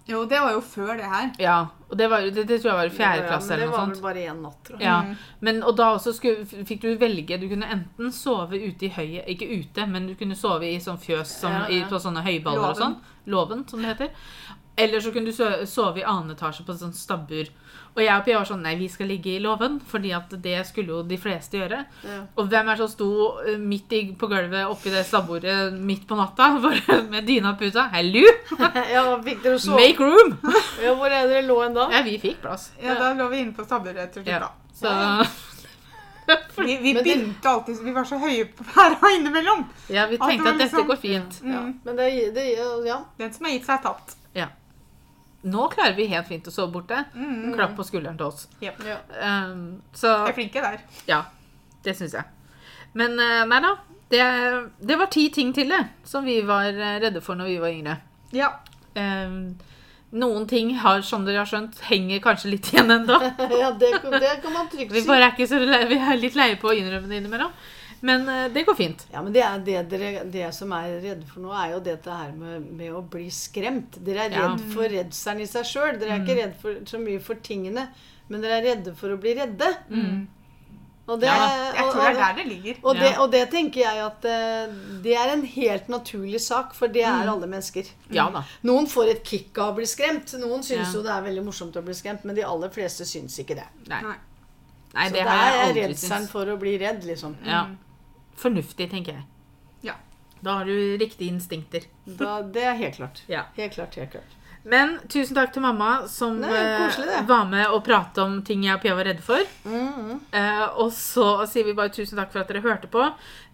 Jo, 0.08 0.24
det 0.26 0.40
var 0.42 0.50
jo 0.56 0.60
før 0.64 0.96
det 0.98 1.06
her. 1.06 1.28
Ja, 1.38 1.58
og 1.90 1.98
det, 2.00 2.08
var, 2.10 2.24
det, 2.24 2.42
det 2.48 2.56
tror 2.62 2.70
jeg 2.72 2.78
var 2.80 2.88
i 2.88 2.94
fjerde 2.96 3.20
Ja, 3.22 3.28
klasse 3.28 3.50
men 3.52 3.60
eller 3.60 3.66
Det 3.66 3.70
noe 3.70 3.76
var 3.76 3.84
sånt. 3.84 3.94
vel 4.00 4.02
bare 4.08 4.22
én 4.32 4.40
natt, 4.42 4.56
tror 4.66 4.78
jeg. 4.80 4.86
Ja, 4.88 4.96
Mm. 5.02 5.16
men, 5.40 5.60
og 5.62 5.76
da 5.78 5.90
også 5.94 6.12
skulle, 6.16 6.46
fikk 6.66 6.80
du 6.82 6.88
velge 6.98 7.38
Du 7.38 7.46
kunne 7.48 7.68
enten 7.70 8.10
sove 8.12 8.58
ute 8.58 8.86
i 8.88 8.90
høyet 8.96 9.28
Ikke 9.28 9.46
ute, 9.52 9.86
men 9.86 10.06
du 10.08 10.14
kunne 10.18 10.34
sove 10.34 10.66
i 10.66 10.80
sånn 10.82 10.98
fjøs 10.98 11.36
som, 11.44 11.52
Ja, 11.52 11.68
I, 11.68 11.84
på 11.84 12.00
sånne 12.00 12.24
høyballer 12.26 12.70
og 12.72 12.76
sånn. 12.80 12.96
Låven, 13.26 13.62
som 13.68 13.82
det 13.84 13.92
heter. 13.92 14.10
Eller 14.80 15.00
så 15.04 15.12
kunne 15.12 15.26
du 15.30 15.66
sove 15.68 16.00
i 16.00 16.04
annen 16.08 16.32
etasje 16.34 16.64
på 16.66 16.74
sånn 16.80 16.94
stabbur. 16.96 17.46
Og 17.96 18.02
jeg 18.04 18.14
og 18.14 18.24
Pia 18.24 18.38
var 18.38 18.44
sånn 18.46 18.62
Nei, 18.62 18.76
vi 18.78 18.86
skal 18.88 19.08
ligge 19.10 19.32
i 19.34 19.40
låven, 19.42 19.80
fordi 19.90 20.12
at 20.14 20.30
det 20.42 20.60
skulle 20.68 20.92
jo 20.94 21.02
de 21.02 21.16
fleste 21.18 21.58
gjøre. 21.58 21.80
Ja. 22.06 22.18
Og 22.38 22.46
hvem 22.48 22.68
er 22.70 22.76
det 22.78 22.84
som 22.84 22.92
sto 22.92 23.08
eh, 23.42 23.56
midt 23.58 23.92
i, 23.92 24.00
på 24.14 24.28
gulvet 24.30 24.66
oppi 24.70 24.92
det 24.94 25.02
stabbordet 25.08 25.72
midt 25.74 26.06
på 26.08 26.14
natta 26.16 26.52
bare 26.64 27.00
med 27.10 27.26
dyna 27.26 27.54
på 27.58 27.66
puta? 27.66 27.88
Hello! 27.92 28.22
ja, 28.92 29.02
fikk 29.26 29.42
dere 29.42 29.58
sove? 29.58 29.80
Make 29.82 30.06
room! 30.06 30.36
Ja, 30.84 30.94
hvor 30.94 31.10
er 31.12 31.26
dere 31.28 31.42
lå 31.48 31.58
en 31.66 31.74
da? 31.74 31.88
Ja, 31.92 32.02
vi 32.06 32.16
fikk 32.22 32.40
plass. 32.44 32.70
Ja, 32.80 32.94
Da 33.00 33.12
lå 33.18 33.26
vi 33.32 33.42
inne 33.42 33.52
på 33.58 33.66
stabburet 33.66 34.14
tror 34.14 34.24
jeg. 34.24 34.38
Ja. 34.38 34.46
da. 34.46 34.54
Så 34.80 35.26
Vi, 36.60 36.76
vi 36.78 36.92
begynte 36.94 37.48
alltid 37.50 37.80
Vi 37.82 37.90
var 37.96 38.04
så 38.06 38.18
høye 38.22 38.44
på 38.54 38.62
pæra 38.70 39.10
innimellom. 39.16 39.64
ja, 39.90 40.04
vi 40.06 40.14
At 40.14 40.20
det 40.20 40.28
tenkte 40.28 40.50
at 40.52 40.58
dette 40.60 40.76
liksom- 40.76 40.86
går 40.86 40.96
fint. 41.02 41.40
Ja, 41.42 41.60
Mm. 41.60 41.80
men 41.84 41.96
det, 41.96 42.34
det 42.34 42.46
Ja. 42.86 43.00
Den 43.18 43.32
som 43.32 43.44
har 43.46 43.52
gitt 43.52 43.66
seg, 43.66 43.78
er 43.78 43.82
tapt. 43.82 44.14
Nå 45.42 45.68
klarer 45.72 45.94
vi 45.96 46.04
helt 46.10 46.26
fint 46.28 46.48
å 46.48 46.52
sove 46.52 46.72
borte. 46.74 46.98
Mm. 47.14 47.54
Klapp 47.56 47.72
på 47.78 47.84
skulderen 47.88 48.18
til 48.20 48.26
oss. 48.26 48.48
ja. 48.60 48.72
Um, 49.16 49.80
så 49.96 50.10
Vi 50.26 50.32
er 50.34 50.36
flinke 50.36 50.60
der. 50.64 50.80
ja, 51.08 51.22
det 51.84 51.94
syns 51.96 52.12
jeg. 52.18 52.24
Men 52.92 53.16
eh, 53.22 53.44
nei 53.48 53.60
da. 53.64 53.76
Det, 54.10 54.22
det 54.82 54.96
var 54.98 55.06
ti 55.06 55.28
ting 55.30 55.52
til 55.54 55.68
det 55.70 55.84
som 56.04 56.24
vi 56.26 56.40
var 56.42 56.66
eh, 56.74 56.96
redde 57.00 57.20
for 57.22 57.38
når 57.38 57.46
vi 57.52 57.58
var 57.62 57.70
yngre. 57.72 57.96
Ja. 58.34 58.48
Um, 58.98 59.54
noen 60.10 60.46
ting 60.50 60.72
har, 60.82 61.00
som 61.06 61.22
dere 61.24 61.44
har 61.44 61.46
skjønt, 61.46 61.78
henger 61.86 62.18
kanskje 62.24 62.50
litt 62.50 62.72
igjen 62.72 62.90
ennå. 62.90 63.20
ja 63.62 63.70
det, 63.78 63.92
kan- 64.02 64.16
det 64.18 64.32
kan 64.42 64.52
man 64.56 64.66
trygt 64.72 64.90
Vi 64.92 65.04
bare 65.06 65.28
er 65.28 65.36
ikke 65.36 65.46
så 65.46 65.60
vi 65.62 66.00
er 66.02 66.18
litt 66.18 66.34
leie 66.36 66.58
på 66.58 66.72
å 66.72 66.74
innrømme 66.74 67.06
det 67.08 67.20
innimellom. 67.22 67.52
Men 68.02 68.28
eh, 68.28 68.48
det 68.52 68.62
går 68.66 68.74
fint. 68.78 69.06
Ja, 69.12 69.20
men 69.22 69.32
det, 69.34 69.42
er 69.44 69.58
det, 69.64 69.80
dere, 69.90 70.24
det 70.32 70.46
som 70.56 70.72
er 70.72 70.94
redde 71.02 71.26
for 71.28 71.40
nå, 71.44 71.50
er 71.52 71.74
jo 71.74 71.80
dette 71.84 72.10
her 72.10 72.32
med, 72.32 72.64
med 72.78 72.92
å 72.96 73.02
bli 73.12 73.26
skremt. 73.30 73.98
Dere 74.06 74.28
er 74.28 74.36
Ja. 74.38 74.56
for 74.72 74.88
redselen 74.88 75.42
i 75.44 75.46
seg 75.50 75.64
sjøl. 75.68 75.98
Dere 76.00 76.16
er 76.16 76.22
ikke 76.24 76.38
redd 76.38 76.54
for, 76.62 76.78
så 76.88 76.98
mye 77.02 77.20
for 77.20 77.34
tingene, 77.44 77.88
men 78.28 78.40
dere 78.40 78.60
er 78.62 78.68
redde 78.70 78.94
for 78.96 79.12
å 79.12 79.18
bli 79.20 79.34
redde. 79.36 79.68
Og 81.10 81.18
det, 81.18 81.26
Ja, 81.26 81.72
Jeg 81.74 81.90
tror 81.90 82.00
det 82.04 82.08
er 82.10 82.18
der 82.20 82.34
det 82.38 82.44
ligger. 82.46 82.74
og, 82.84 82.94
det, 82.94 83.08
og 83.18 83.30
det 83.32 83.40
tenker 83.50 83.80
jeg 83.80 83.98
at 84.04 84.24
eh, 84.30 84.74
det 85.02 85.14
er 85.18 85.32
en 85.32 85.42
helt 85.44 85.88
naturlig 85.90 86.40
sak, 86.40 86.72
for 86.74 86.86
det 86.88 87.02
er 87.02 87.26
alle 87.32 87.48
mennesker. 87.50 87.88
Ja 88.14 88.28
da. 88.30 88.44
Noen 88.62 88.86
får 88.86 89.10
et 89.16 89.24
kick 89.26 89.58
av 89.58 89.72
å 89.72 89.76
bli 89.80 89.88
skremt. 89.90 90.32
Noen 90.38 90.62
syns 90.62 90.92
Ja. 90.92 90.92
jo 90.94 91.02
det 91.02 91.10
er 91.10 91.22
veldig 91.26 91.44
morsomt 91.48 91.74
å 91.76 91.82
bli 91.82 91.94
skremt, 91.98 92.24
men 92.24 92.36
de 92.38 92.44
aller 92.46 92.70
fleste 92.70 93.02
syns 93.04 93.36
ikke 93.42 93.56
det. 93.58 93.66
Nei. 93.88 94.00
Nei. 94.06 94.16
Nei, 94.94 95.08
Så 95.08 95.14
det 95.14 95.24
det 95.24 95.36
er 95.36 95.74
redselen 95.88 96.28
for 96.28 96.46
å 96.46 96.56
bli 96.58 96.78
redd, 96.78 97.04
liksom. 97.04 97.34
Ja. 97.46 97.66
Fornuftig, 98.40 98.88
tenker 98.90 99.18
jeg. 99.20 99.24
Ja. 99.90 99.94
Da 100.40 100.58
har 100.60 100.68
du 100.68 100.96
riktige 101.00 101.28
instinkter. 101.34 101.86
Da, 102.20 102.40
det 102.42 102.64
er 102.64 102.74
helt 102.80 102.96
klart. 102.96 103.22
Ja. 103.30 103.44
Helt 103.56 103.74
klart, 103.76 103.94
helt 104.00 104.10
klart. 104.16 104.36
Men 104.62 104.98
tusen 105.08 105.36
takk 105.38 105.54
til 105.54 105.62
mamma 105.64 106.06
som 106.12 106.34
Nei, 106.42 106.50
eh, 106.52 106.82
koselig 106.82 107.22
var 107.28 107.46
med 107.48 107.62
og 107.72 107.78
prate 107.86 108.20
om 108.20 108.34
ting 108.44 108.66
jeg 108.66 108.76
og 108.76 108.82
Pia 108.82 108.96
var 108.98 109.06
redde 109.08 109.24
for. 109.24 109.40
Mm, 109.64 110.18
Eh, 110.36 110.66
og 110.80 110.90
så 110.92 111.46
sier 111.48 111.64
vi 111.64 111.72
bare 111.78 111.88
tusen 111.94 112.18
takk 112.20 112.28
for 112.34 112.42
at 112.42 112.50
dere 112.52 112.60
hørte 112.66 112.90
på. 112.92 113.06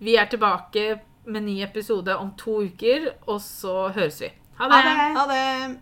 Vi 0.02 0.16
er 0.18 0.26
tilbake 0.26 0.98
med 1.26 1.46
ny 1.46 1.60
episode 1.62 2.14
om 2.18 2.32
to 2.38 2.58
uker, 2.66 3.06
og 3.26 3.38
så 3.42 3.88
høres 3.94 4.18
vi. 4.22 4.32
Ha 4.58 4.68
det! 4.70 4.82
Ha 4.82 4.90
det. 4.98 5.16
Ha 5.16 5.26
det. 5.30 5.78